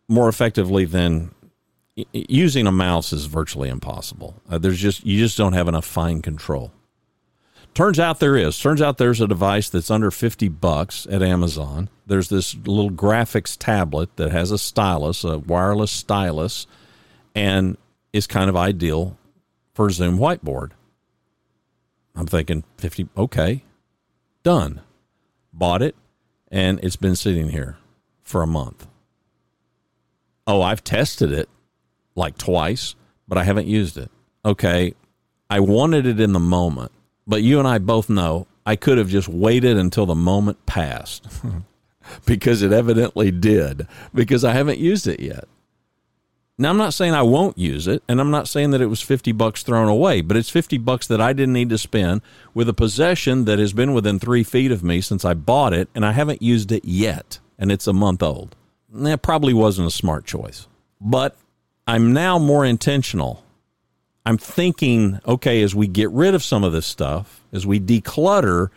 more 0.08 0.28
effectively 0.28 0.84
than 0.84 1.30
using 2.12 2.66
a 2.66 2.72
mouse 2.72 3.12
is 3.12 3.26
virtually 3.26 3.68
impossible. 3.68 4.34
Uh, 4.48 4.58
there's 4.58 4.78
just 4.78 5.06
you 5.06 5.18
just 5.18 5.38
don't 5.38 5.52
have 5.52 5.68
enough 5.68 5.84
fine 5.84 6.20
control. 6.20 6.72
Turns 7.74 8.00
out 8.00 8.18
there 8.18 8.36
is. 8.36 8.58
Turns 8.58 8.82
out 8.82 8.98
there's 8.98 9.20
a 9.20 9.28
device 9.28 9.68
that's 9.68 9.90
under 9.90 10.10
50 10.10 10.48
bucks 10.48 11.06
at 11.10 11.22
Amazon. 11.22 11.88
There's 12.06 12.28
this 12.28 12.54
little 12.54 12.90
graphics 12.90 13.56
tablet 13.56 14.16
that 14.16 14.32
has 14.32 14.50
a 14.50 14.58
stylus, 14.58 15.22
a 15.22 15.38
wireless 15.38 15.92
stylus, 15.92 16.66
and 17.34 17.76
is 18.12 18.26
kind 18.26 18.50
of 18.50 18.56
ideal 18.56 19.16
for 19.72 19.88
Zoom 19.90 20.18
whiteboard. 20.18 20.72
I'm 22.16 22.26
thinking 22.26 22.64
50, 22.78 23.08
okay, 23.16 23.62
done. 24.42 24.80
Bought 25.52 25.82
it, 25.82 25.94
and 26.50 26.80
it's 26.82 26.96
been 26.96 27.16
sitting 27.16 27.50
here 27.50 27.78
for 28.22 28.42
a 28.42 28.48
month. 28.48 28.88
Oh, 30.46 30.60
I've 30.60 30.82
tested 30.82 31.32
it 31.32 31.48
like 32.16 32.36
twice, 32.36 32.96
but 33.28 33.38
I 33.38 33.44
haven't 33.44 33.68
used 33.68 33.96
it. 33.96 34.10
Okay, 34.44 34.94
I 35.48 35.60
wanted 35.60 36.06
it 36.06 36.18
in 36.18 36.32
the 36.32 36.40
moment 36.40 36.90
but 37.30 37.44
you 37.44 37.60
and 37.60 37.68
I 37.68 37.78
both 37.78 38.10
know 38.10 38.48
I 38.66 38.74
could 38.74 38.98
have 38.98 39.08
just 39.08 39.28
waited 39.28 39.78
until 39.78 40.04
the 40.04 40.16
moment 40.16 40.66
passed 40.66 41.28
because 42.26 42.60
it 42.60 42.72
evidently 42.72 43.30
did, 43.30 43.86
because 44.12 44.44
I 44.44 44.52
haven't 44.52 44.80
used 44.80 45.06
it 45.06 45.20
yet. 45.20 45.44
Now, 46.58 46.70
I'm 46.70 46.76
not 46.76 46.92
saying 46.92 47.14
I 47.14 47.22
won't 47.22 47.56
use 47.56 47.86
it, 47.86 48.02
and 48.08 48.20
I'm 48.20 48.32
not 48.32 48.48
saying 48.48 48.72
that 48.72 48.80
it 48.80 48.88
was 48.88 49.00
50 49.00 49.30
bucks 49.32 49.62
thrown 49.62 49.88
away, 49.88 50.22
but 50.22 50.36
it's 50.36 50.50
50 50.50 50.76
bucks 50.78 51.06
that 51.06 51.20
I 51.20 51.32
didn't 51.32 51.54
need 51.54 51.70
to 51.70 51.78
spend 51.78 52.20
with 52.52 52.68
a 52.68 52.74
possession 52.74 53.44
that 53.44 53.60
has 53.60 53.72
been 53.72 53.94
within 53.94 54.18
three 54.18 54.42
feet 54.42 54.72
of 54.72 54.82
me 54.82 55.00
since 55.00 55.24
I 55.24 55.34
bought 55.34 55.72
it, 55.72 55.88
and 55.94 56.04
I 56.04 56.10
haven't 56.10 56.42
used 56.42 56.72
it 56.72 56.84
yet, 56.84 57.38
and 57.60 57.70
it's 57.70 57.86
a 57.86 57.92
month 57.92 58.24
old. 58.24 58.56
That 58.92 59.22
probably 59.22 59.54
wasn't 59.54 59.86
a 59.86 59.92
smart 59.92 60.26
choice, 60.26 60.66
but 61.00 61.36
I'm 61.86 62.12
now 62.12 62.40
more 62.40 62.66
intentional 62.66 63.44
I'm 64.26 64.38
thinking, 64.38 65.18
okay, 65.26 65.62
as 65.62 65.74
we 65.74 65.86
get 65.86 66.10
rid 66.10 66.34
of 66.34 66.42
some 66.42 66.62
of 66.62 66.72
this 66.72 66.86
stuff, 66.86 67.40
as 67.52 67.66
we 67.66 67.80
declutter, 67.80 68.68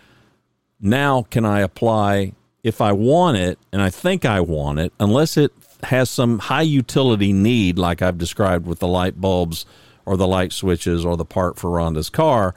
now 0.80 1.24
can 1.24 1.46
I 1.46 1.62
apply 1.62 2.34
if 2.64 2.80
I 2.80 2.94
want 2.94 3.38
it 3.38 3.60
and 3.72 3.82
I 3.82 3.90
think 3.90 4.24
I 4.26 4.40
want 4.40 4.80
it, 4.80 4.94
unless 5.00 5.36
it 5.36 5.52
has 5.84 6.10
some 6.10 6.40
high 6.40 6.62
utility 6.62 7.34
need, 7.34 7.78
like 7.78 8.02
I've 8.02 8.18
described 8.18 8.66
with 8.66 8.80
the 8.80 8.88
light 8.88 9.20
bulbs 9.20 9.66
or 10.06 10.16
the 10.16 10.28
light 10.28 10.54
switches 10.54 11.04
or 11.04 11.18
the 11.18 11.26
part 11.26 11.60
for 11.60 11.70
Rhonda's 11.70 12.10
car, 12.10 12.56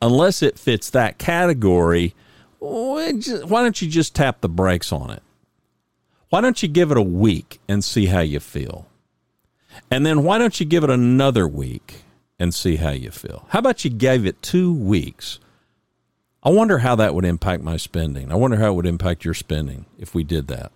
unless 0.00 0.42
it 0.42 0.58
fits 0.58 0.90
that 0.90 1.18
category, 1.18 2.14
why 2.60 3.12
don't 3.12 3.82
you 3.82 3.88
just 3.88 4.14
tap 4.14 4.40
the 4.40 4.48
brakes 4.48 4.92
on 4.92 5.10
it? 5.10 5.22
Why 6.30 6.40
don't 6.40 6.62
you 6.62 6.68
give 6.68 6.92
it 6.92 6.96
a 6.96 7.02
week 7.02 7.58
and 7.68 7.82
see 7.82 8.06
how 8.06 8.20
you 8.20 8.38
feel? 8.38 8.86
And 9.90 10.06
then 10.06 10.22
why 10.22 10.38
don't 10.38 10.60
you 10.60 10.66
give 10.66 10.84
it 10.84 10.90
another 10.90 11.48
week 11.48 12.02
and 12.38 12.54
see 12.54 12.76
how 12.76 12.90
you 12.90 13.10
feel. 13.10 13.46
How 13.50 13.58
about 13.58 13.84
you 13.84 13.90
gave 13.90 14.24
it 14.24 14.42
two 14.42 14.72
weeks? 14.72 15.38
I 16.42 16.50
wonder 16.50 16.78
how 16.78 16.94
that 16.96 17.14
would 17.14 17.24
impact 17.24 17.62
my 17.62 17.76
spending. 17.76 18.30
I 18.30 18.36
wonder 18.36 18.56
how 18.56 18.72
it 18.72 18.74
would 18.74 18.86
impact 18.86 19.24
your 19.24 19.34
spending 19.34 19.86
if 19.98 20.14
we 20.14 20.22
did 20.22 20.46
that. 20.48 20.72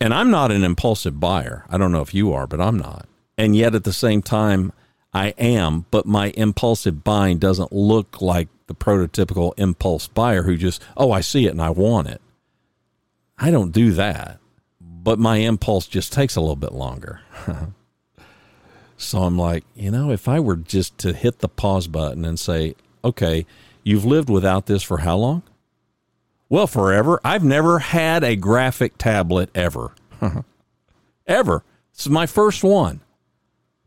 And 0.00 0.14
I'm 0.14 0.30
not 0.30 0.52
an 0.52 0.62
impulsive 0.62 1.18
buyer. 1.18 1.64
I 1.68 1.78
don't 1.78 1.92
know 1.92 2.02
if 2.02 2.14
you 2.14 2.32
are, 2.32 2.46
but 2.46 2.60
I'm 2.60 2.78
not. 2.78 3.08
And 3.36 3.56
yet 3.56 3.74
at 3.74 3.84
the 3.84 3.92
same 3.92 4.22
time, 4.22 4.72
I 5.12 5.28
am, 5.38 5.86
but 5.90 6.06
my 6.06 6.32
impulsive 6.36 7.02
buying 7.02 7.38
doesn't 7.38 7.72
look 7.72 8.20
like 8.20 8.48
the 8.66 8.74
prototypical 8.74 9.54
impulse 9.56 10.08
buyer 10.08 10.42
who 10.42 10.56
just, 10.56 10.82
oh, 10.96 11.10
I 11.10 11.20
see 11.20 11.46
it 11.46 11.50
and 11.50 11.62
I 11.62 11.70
want 11.70 12.08
it. 12.08 12.20
I 13.38 13.50
don't 13.50 13.72
do 13.72 13.92
that, 13.92 14.38
but 14.80 15.18
my 15.18 15.38
impulse 15.38 15.86
just 15.86 16.12
takes 16.12 16.36
a 16.36 16.40
little 16.40 16.56
bit 16.56 16.72
longer. 16.72 17.20
So 18.96 19.22
I'm 19.22 19.38
like, 19.38 19.64
you 19.74 19.90
know, 19.90 20.10
if 20.10 20.28
I 20.28 20.40
were 20.40 20.56
just 20.56 20.96
to 20.98 21.12
hit 21.12 21.40
the 21.40 21.48
pause 21.48 21.86
button 21.86 22.24
and 22.24 22.38
say, 22.38 22.74
okay, 23.04 23.46
you've 23.82 24.04
lived 24.04 24.30
without 24.30 24.66
this 24.66 24.82
for 24.82 24.98
how 24.98 25.16
long? 25.16 25.42
Well, 26.48 26.66
forever. 26.66 27.20
I've 27.24 27.44
never 27.44 27.80
had 27.80 28.24
a 28.24 28.36
graphic 28.36 28.98
tablet 28.98 29.50
ever. 29.54 29.92
ever. 31.26 31.64
This 31.92 32.06
is 32.06 32.10
my 32.10 32.26
first 32.26 32.62
one. 32.62 33.00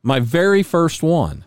My 0.03 0.19
very 0.19 0.63
first 0.63 1.01
one. 1.01 1.45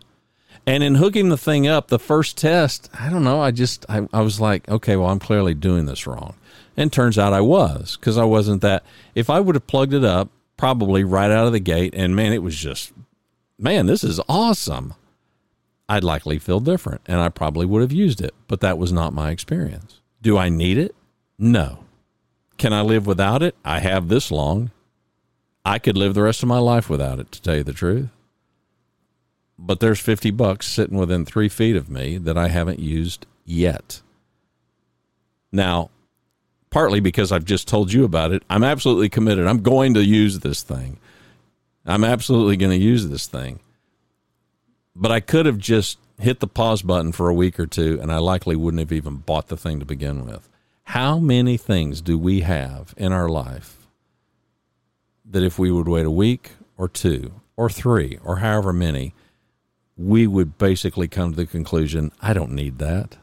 And 0.66 0.82
in 0.82 0.96
hooking 0.96 1.28
the 1.28 1.36
thing 1.36 1.66
up, 1.66 1.88
the 1.88 1.98
first 1.98 2.36
test, 2.36 2.88
I 2.98 3.10
don't 3.10 3.24
know, 3.24 3.40
I 3.40 3.50
just, 3.50 3.84
I, 3.88 4.08
I 4.12 4.20
was 4.20 4.40
like, 4.40 4.68
okay, 4.68 4.96
well, 4.96 5.08
I'm 5.08 5.18
clearly 5.18 5.54
doing 5.54 5.86
this 5.86 6.06
wrong. 6.06 6.34
And 6.76 6.92
turns 6.92 7.18
out 7.18 7.32
I 7.32 7.40
was, 7.40 7.96
because 7.96 8.16
I 8.16 8.24
wasn't 8.24 8.62
that. 8.62 8.84
If 9.14 9.28
I 9.28 9.40
would 9.40 9.56
have 9.56 9.66
plugged 9.66 9.92
it 9.92 10.04
up, 10.04 10.28
probably 10.56 11.02
right 11.02 11.30
out 11.30 11.46
of 11.46 11.52
the 11.52 11.60
gate, 11.60 11.94
and 11.96 12.14
man, 12.14 12.32
it 12.32 12.42
was 12.42 12.56
just 12.56 12.92
man, 13.62 13.86
this 13.86 14.04
is 14.04 14.20
awesome. 14.28 14.94
I'd 15.88 16.04
likely 16.04 16.38
feel 16.38 16.60
different 16.60 17.00
and 17.06 17.20
I 17.20 17.28
probably 17.28 17.64
would 17.66 17.82
have 17.82 17.92
used 17.92 18.20
it, 18.20 18.34
but 18.48 18.60
that 18.60 18.78
was 18.78 18.92
not 18.92 19.12
my 19.12 19.30
experience. 19.30 20.00
Do 20.20 20.36
I 20.36 20.48
need 20.48 20.78
it? 20.78 20.94
No. 21.38 21.84
Can 22.58 22.72
I 22.72 22.82
live 22.82 23.06
without 23.06 23.42
it? 23.42 23.54
I 23.64 23.80
have 23.80 24.08
this 24.08 24.30
long. 24.30 24.70
I 25.64 25.78
could 25.78 25.96
live 25.96 26.14
the 26.14 26.22
rest 26.22 26.42
of 26.42 26.48
my 26.48 26.58
life 26.58 26.90
without 26.90 27.18
it, 27.18 27.30
to 27.32 27.42
tell 27.42 27.56
you 27.56 27.62
the 27.62 27.72
truth. 27.72 28.08
But 29.58 29.80
there's 29.80 30.00
50 30.00 30.30
bucks 30.32 30.66
sitting 30.66 30.98
within 30.98 31.24
three 31.24 31.48
feet 31.48 31.76
of 31.76 31.88
me 31.88 32.18
that 32.18 32.36
I 32.36 32.48
haven't 32.48 32.80
used 32.80 33.26
yet. 33.44 34.00
Now, 35.52 35.90
partly 36.70 37.00
because 37.00 37.30
I've 37.30 37.44
just 37.44 37.68
told 37.68 37.92
you 37.92 38.04
about 38.04 38.32
it, 38.32 38.42
I'm 38.50 38.64
absolutely 38.64 39.08
committed. 39.08 39.46
I'm 39.46 39.62
going 39.62 39.94
to 39.94 40.04
use 40.04 40.40
this 40.40 40.62
thing. 40.62 40.98
I'm 41.84 42.04
absolutely 42.04 42.56
going 42.56 42.70
to 42.70 42.84
use 42.84 43.08
this 43.08 43.26
thing. 43.26 43.60
But 44.94 45.10
I 45.10 45.20
could 45.20 45.46
have 45.46 45.58
just 45.58 45.98
hit 46.20 46.40
the 46.40 46.46
pause 46.46 46.82
button 46.82 47.12
for 47.12 47.28
a 47.28 47.34
week 47.34 47.58
or 47.58 47.66
two, 47.66 47.98
and 48.00 48.12
I 48.12 48.18
likely 48.18 48.56
wouldn't 48.56 48.80
have 48.80 48.92
even 48.92 49.16
bought 49.16 49.48
the 49.48 49.56
thing 49.56 49.80
to 49.80 49.86
begin 49.86 50.24
with. 50.26 50.48
How 50.84 51.18
many 51.18 51.56
things 51.56 52.00
do 52.00 52.18
we 52.18 52.40
have 52.40 52.94
in 52.96 53.12
our 53.12 53.28
life 53.28 53.88
that 55.24 55.42
if 55.42 55.58
we 55.58 55.72
would 55.72 55.88
wait 55.88 56.06
a 56.06 56.10
week 56.10 56.52
or 56.76 56.88
two 56.88 57.40
or 57.56 57.68
three 57.68 58.18
or 58.22 58.36
however 58.36 58.72
many, 58.72 59.14
we 59.96 60.26
would 60.26 60.58
basically 60.58 61.08
come 61.08 61.30
to 61.30 61.36
the 61.36 61.46
conclusion 61.46 62.12
I 62.20 62.32
don't 62.32 62.52
need 62.52 62.78
that. 62.78 63.16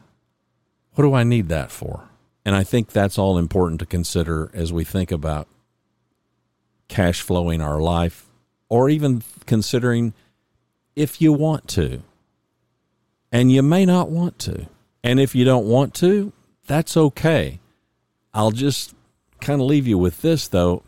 What 0.94 1.04
do 1.04 1.14
I 1.14 1.24
need 1.24 1.48
that 1.48 1.70
for? 1.70 2.08
And 2.44 2.56
I 2.56 2.64
think 2.64 2.90
that's 2.90 3.18
all 3.18 3.38
important 3.38 3.80
to 3.80 3.86
consider 3.86 4.50
as 4.54 4.72
we 4.72 4.82
think 4.82 5.12
about 5.12 5.46
cash 6.88 7.20
flowing 7.20 7.60
our 7.60 7.80
life 7.80 8.29
or 8.70 8.88
even 8.88 9.22
considering 9.44 10.14
if 10.96 11.20
you 11.20 11.34
want 11.34 11.68
to. 11.68 12.00
And 13.30 13.52
you 13.52 13.62
may 13.62 13.84
not 13.84 14.08
want 14.10 14.38
to. 14.40 14.66
And 15.04 15.20
if 15.20 15.34
you 15.34 15.44
don't 15.44 15.66
want 15.66 15.92
to, 15.96 16.32
that's 16.66 16.96
okay. 16.96 17.60
I'll 18.32 18.50
just 18.52 18.94
kind 19.40 19.60
of 19.60 19.66
leave 19.66 19.86
you 19.86 19.98
with 19.98 20.22
this, 20.22 20.48
though. 20.48 20.82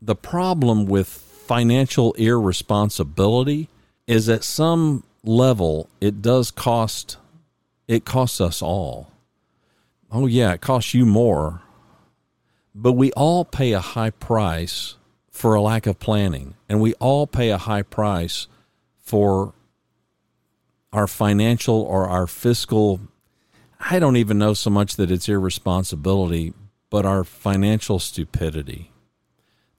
the 0.00 0.14
problem 0.14 0.86
with 0.86 1.08
financial 1.08 2.12
irresponsibility 2.14 3.68
is 4.06 4.28
at 4.28 4.44
some 4.44 5.02
level 5.24 5.88
it 6.00 6.20
does 6.20 6.50
cost 6.50 7.16
it 7.88 8.04
costs 8.04 8.40
us 8.40 8.62
all. 8.62 9.10
Oh 10.10 10.26
yeah, 10.26 10.52
it 10.52 10.60
costs 10.60 10.94
you 10.94 11.04
more. 11.06 11.62
But 12.74 12.92
we 12.92 13.12
all 13.12 13.44
pay 13.44 13.72
a 13.72 13.80
high 13.80 14.10
price 14.10 14.96
for 15.34 15.54
a 15.54 15.60
lack 15.60 15.86
of 15.86 15.98
planning, 15.98 16.54
and 16.68 16.80
we 16.80 16.94
all 16.94 17.26
pay 17.26 17.50
a 17.50 17.58
high 17.58 17.82
price 17.82 18.46
for 18.96 19.52
our 20.92 21.08
financial 21.08 21.82
or 21.82 22.08
our 22.08 22.26
fiscal 22.26 23.00
I 23.86 23.98
don't 23.98 24.16
even 24.16 24.38
know 24.38 24.54
so 24.54 24.70
much 24.70 24.96
that 24.96 25.10
it's 25.10 25.28
irresponsibility, 25.28 26.54
but 26.88 27.04
our 27.04 27.22
financial 27.22 27.98
stupidity. 27.98 28.92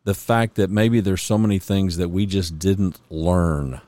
The 0.03 0.13
fact 0.13 0.55
that 0.55 0.69
maybe 0.69 0.99
there's 0.99 1.23
so 1.23 1.39
many 1.39 1.57
things 1.57 1.97
that 1.97 2.09
we 2.09 2.27
just 2.27 2.59
didn't 2.59 2.99
learn 3.09 3.81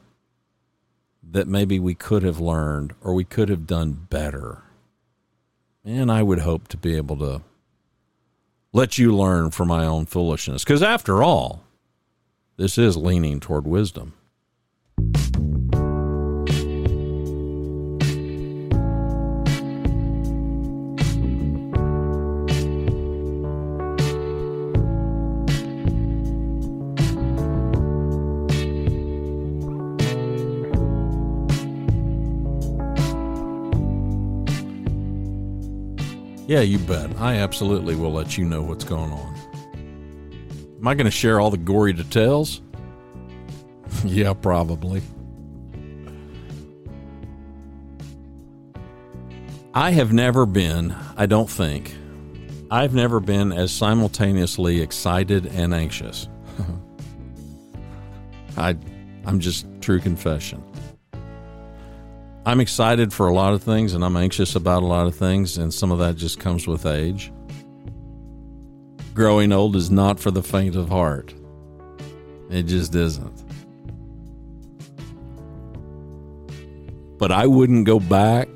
that 1.21 1.47
maybe 1.47 1.79
we 1.79 1.93
could 1.93 2.23
have 2.23 2.39
learned 2.39 2.95
or 3.01 3.13
we 3.13 3.25
could 3.25 3.49
have 3.49 3.67
done 3.67 4.07
better. 4.09 4.63
And 5.85 6.11
I 6.11 6.23
would 6.23 6.39
hope 6.39 6.67
to 6.69 6.77
be 6.77 6.95
able 6.95 7.17
to 7.17 7.43
let 8.77 8.99
you 8.99 9.11
learn 9.11 9.49
from 9.49 9.67
my 9.67 9.87
own 9.87 10.05
foolishness. 10.05 10.63
Because 10.63 10.83
after 10.83 11.23
all, 11.23 11.63
this 12.57 12.77
is 12.77 12.95
leaning 12.95 13.39
toward 13.39 13.65
wisdom. 13.65 14.13
Yeah, 36.47 36.61
you 36.61 36.79
bet. 36.79 37.19
I 37.19 37.35
absolutely 37.35 37.95
will 37.95 38.13
let 38.13 38.37
you 38.37 38.45
know 38.45 38.61
what's 38.61 38.85
going 38.85 39.11
on. 39.11 39.35
Am 40.79 40.87
I 40.87 40.95
going 40.95 41.05
to 41.05 41.11
share 41.11 41.41
all 41.41 41.51
the 41.51 41.57
gory 41.57 41.91
details? 41.91 42.61
yeah, 44.05 44.33
probably. 44.33 45.01
I 49.73 49.91
have 49.91 50.13
never 50.13 50.45
been, 50.45 50.95
I 51.17 51.25
don't 51.25 51.49
think, 51.49 51.93
I've 52.71 52.93
never 52.93 53.19
been 53.19 53.51
as 53.51 53.71
simultaneously 53.71 54.81
excited 54.81 55.47
and 55.47 55.73
anxious. 55.73 56.29
I, 58.57 58.77
I'm 59.25 59.41
just 59.41 59.65
true 59.81 59.99
confession. 59.99 60.63
I'm 62.47 62.61
excited 62.61 63.11
for 63.11 63.27
a 63.27 63.33
lot 63.33 63.51
of 63.51 63.61
things 63.61 63.93
and 63.93 64.05
I'm 64.05 64.15
anxious 64.15 64.55
about 64.55 64.81
a 64.81 64.85
lot 64.85 65.05
of 65.05 65.13
things, 65.13 65.57
and 65.57 65.73
some 65.73 65.91
of 65.91 65.99
that 65.99 66.15
just 66.15 66.39
comes 66.39 66.65
with 66.65 66.85
age. 66.85 67.29
Growing 69.13 69.51
old 69.51 69.75
is 69.75 69.91
not 69.91 70.17
for 70.17 70.31
the 70.31 70.41
faint 70.41 70.77
of 70.77 70.87
heart. 70.87 71.33
It 72.49 72.63
just 72.63 72.95
isn't. 72.95 73.43
But 77.17 77.33
I 77.33 77.47
wouldn't 77.47 77.85
go 77.85 77.99
back. 77.99 78.47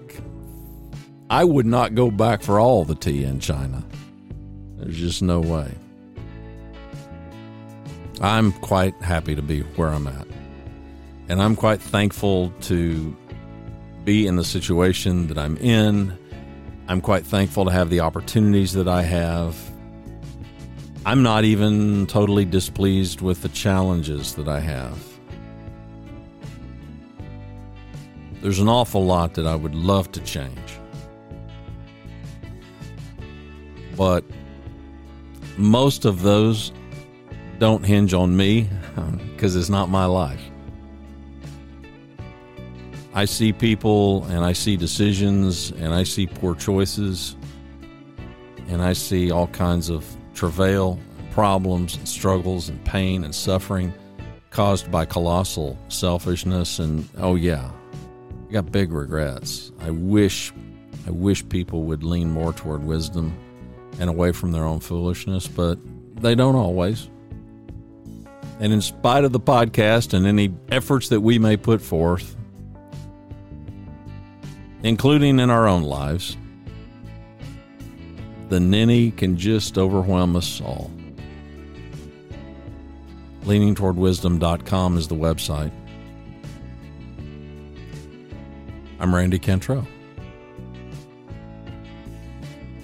I 1.30 1.44
would 1.44 1.66
not 1.66 1.94
go 1.94 2.10
back 2.10 2.44
for 2.44 2.62
all 2.62 2.86
the 2.86 2.96
tea 2.96 3.26
in 3.26 3.42
China. 3.42 3.84
There's 4.78 4.98
just 4.98 5.22
no 5.22 5.42
way. 5.42 5.70
I'm 8.22 8.54
quite 8.54 8.96
happy 9.02 9.36
to 9.36 9.42
be 9.42 9.64
where 9.76 9.90
I'm 9.90 10.08
at. 10.08 10.28
And 11.28 11.42
I'm 11.42 11.58
quite 11.58 11.82
thankful 11.82 12.52
to 12.62 13.18
be 14.04 14.28
in 14.28 14.36
the 14.36 14.44
situation 14.44 15.28
that 15.28 15.38
I'm 15.38 15.58
in. 15.58 16.18
I'm 16.88 17.02
quite 17.02 17.26
thankful 17.26 17.66
to 17.66 17.72
have 17.72 17.90
the 17.90 18.00
opportunities 18.00 18.74
that 18.74 18.88
I 18.88 19.04
have. 19.04 19.56
I'm 21.06 21.24
not 21.24 21.46
even 21.46 22.06
totally 22.08 22.46
displeased 22.46 23.22
with 23.22 23.42
the 23.42 23.50
challenges 23.50 24.36
that 24.36 24.48
I 24.48 24.60
have. 24.60 25.00
There's 28.42 28.60
an 28.60 28.68
awful 28.68 29.06
lot 29.06 29.36
that 29.36 29.46
I 29.46 29.56
would 29.56 29.76
love 29.76 30.12
to 30.14 30.22
change. 30.22 30.58
But 33.96 34.24
most 35.58 36.06
of 36.06 36.24
those 36.24 36.72
don't 37.60 37.86
hinge 37.86 38.14
on 38.14 38.36
me 38.36 38.68
because 39.34 39.56
it's 39.56 39.70
not 39.70 39.90
my 39.90 40.06
life. 40.06 40.51
I 43.14 43.26
see 43.26 43.52
people 43.52 44.24
and 44.26 44.46
I 44.46 44.54
see 44.54 44.78
decisions 44.78 45.72
and 45.72 45.94
I 45.94 46.04
see 46.04 46.28
poor 46.28 46.56
choices 46.56 47.36
and 48.70 48.82
I 48.82 48.94
see 48.94 49.32
all 49.32 49.48
kinds 49.48 49.90
of 49.90 50.06
travail, 50.34 50.98
problems, 51.32 51.98
and 51.98 52.08
struggles 52.08 52.70
and 52.70 52.84
pain 52.86 53.26
and 53.26 53.36
suffering 53.36 53.94
caused 54.50 54.90
by 54.90 55.06
colossal 55.06 55.78
selfishness 55.90 56.80
and 56.80 57.08
oh 57.18 57.36
yeah, 57.36 57.70
I 58.50 58.54
got 58.54 58.72
big 58.72 58.94
regrets. 58.94 59.72
I 59.80 59.92
wish 59.92 60.54
I 61.06 61.12
wish 61.12 61.48
people 61.50 61.84
would 61.84 62.04
lean 62.04 62.30
more 62.30 62.54
toward 62.54 62.84
wisdom 62.84 63.38
and 64.00 64.10
away 64.10 64.32
from 64.32 64.52
their 64.52 64.64
own 64.64 64.80
foolishness, 64.80 65.48
but 65.48 65.78
they 66.16 66.36
don't 66.36 66.56
always. 66.56 67.10
And 68.60 68.72
in 68.72 68.82
spite 68.82 69.24
of 69.24 69.32
the 69.32 69.40
podcast 69.40 70.14
and 70.14 70.28
any 70.28 70.54
efforts 70.70 71.10
that 71.10 71.22
we 71.22 71.40
may 71.40 71.58
put 71.58 71.82
forth, 71.82 72.36
including 74.84 75.40
in 75.40 75.50
our 75.50 75.68
own 75.68 75.84
lives, 75.84 76.38
the 78.50 78.60
ninny 78.60 79.12
can 79.12 79.38
just 79.38 79.78
overwhelm 79.78 80.36
us 80.36 80.62
all. 80.62 80.92
LeaningTowardWisdom.com 83.44 84.98
is 84.98 85.08
the 85.08 85.16
website. 85.16 85.72
I'm 89.00 89.16
Randy 89.16 89.40
Cantrell. 89.40 89.88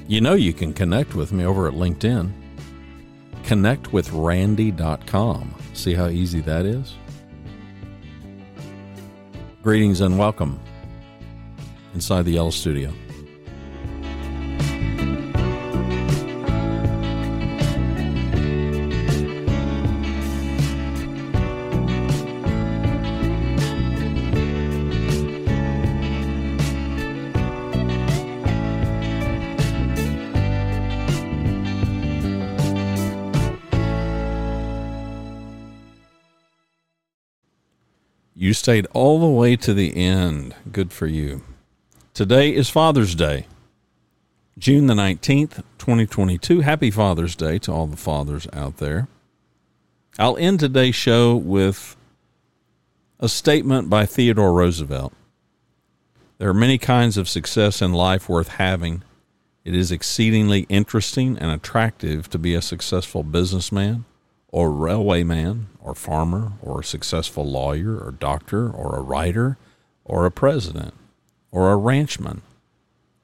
You 0.08 0.22
know 0.22 0.34
you 0.34 0.54
can 0.54 0.74
connect 0.74 1.14
with 1.16 1.32
me 1.32 1.46
over 1.46 1.68
at 1.68 1.74
LinkedIn. 1.74 2.32
Connect 3.44 3.94
with 3.94 4.10
ConnectWithRandy.com. 4.10 5.56
See 5.74 5.94
how 5.94 6.08
easy 6.08 6.42
that 6.42 6.66
is? 6.66 6.96
Greetings 9.62 10.02
and 10.02 10.18
welcome 10.18 10.60
inside 11.98 12.26
the 12.26 12.34
Yellow 12.34 12.52
Studio. 12.52 12.94
You 38.36 38.54
stayed 38.54 38.86
all 38.94 39.20
the 39.20 39.26
way 39.26 39.56
to 39.56 39.74
the 39.74 39.98
end. 39.98 40.56
Good 40.72 40.94
for 40.94 41.08
you. 41.08 41.42
Today 42.18 42.52
is 42.56 42.68
Father's 42.68 43.14
Day, 43.14 43.46
June 44.58 44.88
the 44.88 44.96
19th, 44.96 45.58
2022. 45.78 46.62
Happy 46.62 46.90
Father's 46.90 47.36
Day 47.36 47.60
to 47.60 47.72
all 47.72 47.86
the 47.86 47.96
fathers 47.96 48.48
out 48.52 48.78
there. 48.78 49.08
I'll 50.18 50.36
end 50.38 50.60
today's 50.60 50.96
show 50.96 51.36
with 51.36 51.96
a 53.20 53.30
statement 53.30 53.92
by 53.92 54.08
Theodore 54.08 54.52
Roosevelt. 54.52 55.14
There 56.40 56.50
are 56.50 56.56
many 56.56 56.80
kinds 56.80 57.18
of 57.18 57.30
success 57.30 57.84
in 57.84 57.94
life 57.94 58.28
worth 58.28 58.48
having. 58.48 59.04
It 59.64 59.76
is 59.76 59.92
exceedingly 59.92 60.66
interesting 60.70 61.38
and 61.38 61.52
attractive 61.52 62.32
to 62.32 62.40
be 62.40 62.56
a 62.56 62.64
successful 62.64 63.22
businessman, 63.22 64.06
or 64.48 64.72
railway 64.72 65.24
man 65.24 65.68
or 65.80 65.94
farmer, 65.94 66.54
or 66.64 66.80
a 66.80 66.84
successful 66.84 67.46
lawyer, 67.46 67.96
or 67.96 68.10
doctor, 68.10 68.72
or 68.72 68.96
a 68.96 69.04
writer, 69.04 69.60
or 70.04 70.26
a 70.26 70.32
president 70.32 70.96
or 71.52 71.72
a 71.72 71.78
ranchman 71.78 72.42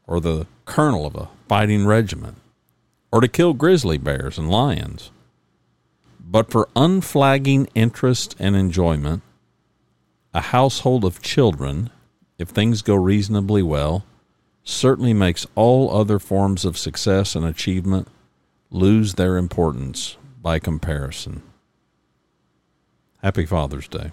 or 0.07 0.19
the 0.19 0.47
colonel 0.65 1.05
of 1.05 1.15
a 1.15 1.29
fighting 1.47 1.85
regiment 1.85 2.37
or 3.11 3.21
to 3.21 3.27
kill 3.27 3.53
grizzly 3.53 3.97
bears 3.97 4.37
and 4.37 4.49
lions. 4.49 5.11
But 6.19 6.49
for 6.49 6.67
unflagging 6.75 7.67
interest 7.75 8.35
and 8.39 8.55
enjoyment, 8.55 9.21
a 10.33 10.41
household 10.41 11.05
of 11.05 11.21
children, 11.21 11.91
if 12.39 12.49
things 12.49 12.81
go 12.81 12.95
reasonably 12.95 13.61
well, 13.61 14.03
certainly 14.63 15.13
makes 15.13 15.45
all 15.53 15.95
other 15.95 16.17
forms 16.17 16.65
of 16.65 16.77
success 16.77 17.35
and 17.35 17.45
achievement 17.45 18.07
lose 18.71 19.13
their 19.13 19.37
importance 19.37 20.17
by 20.41 20.57
comparison. 20.57 21.43
Happy 23.21 23.45
Father's 23.45 23.87
Day. 23.87 24.11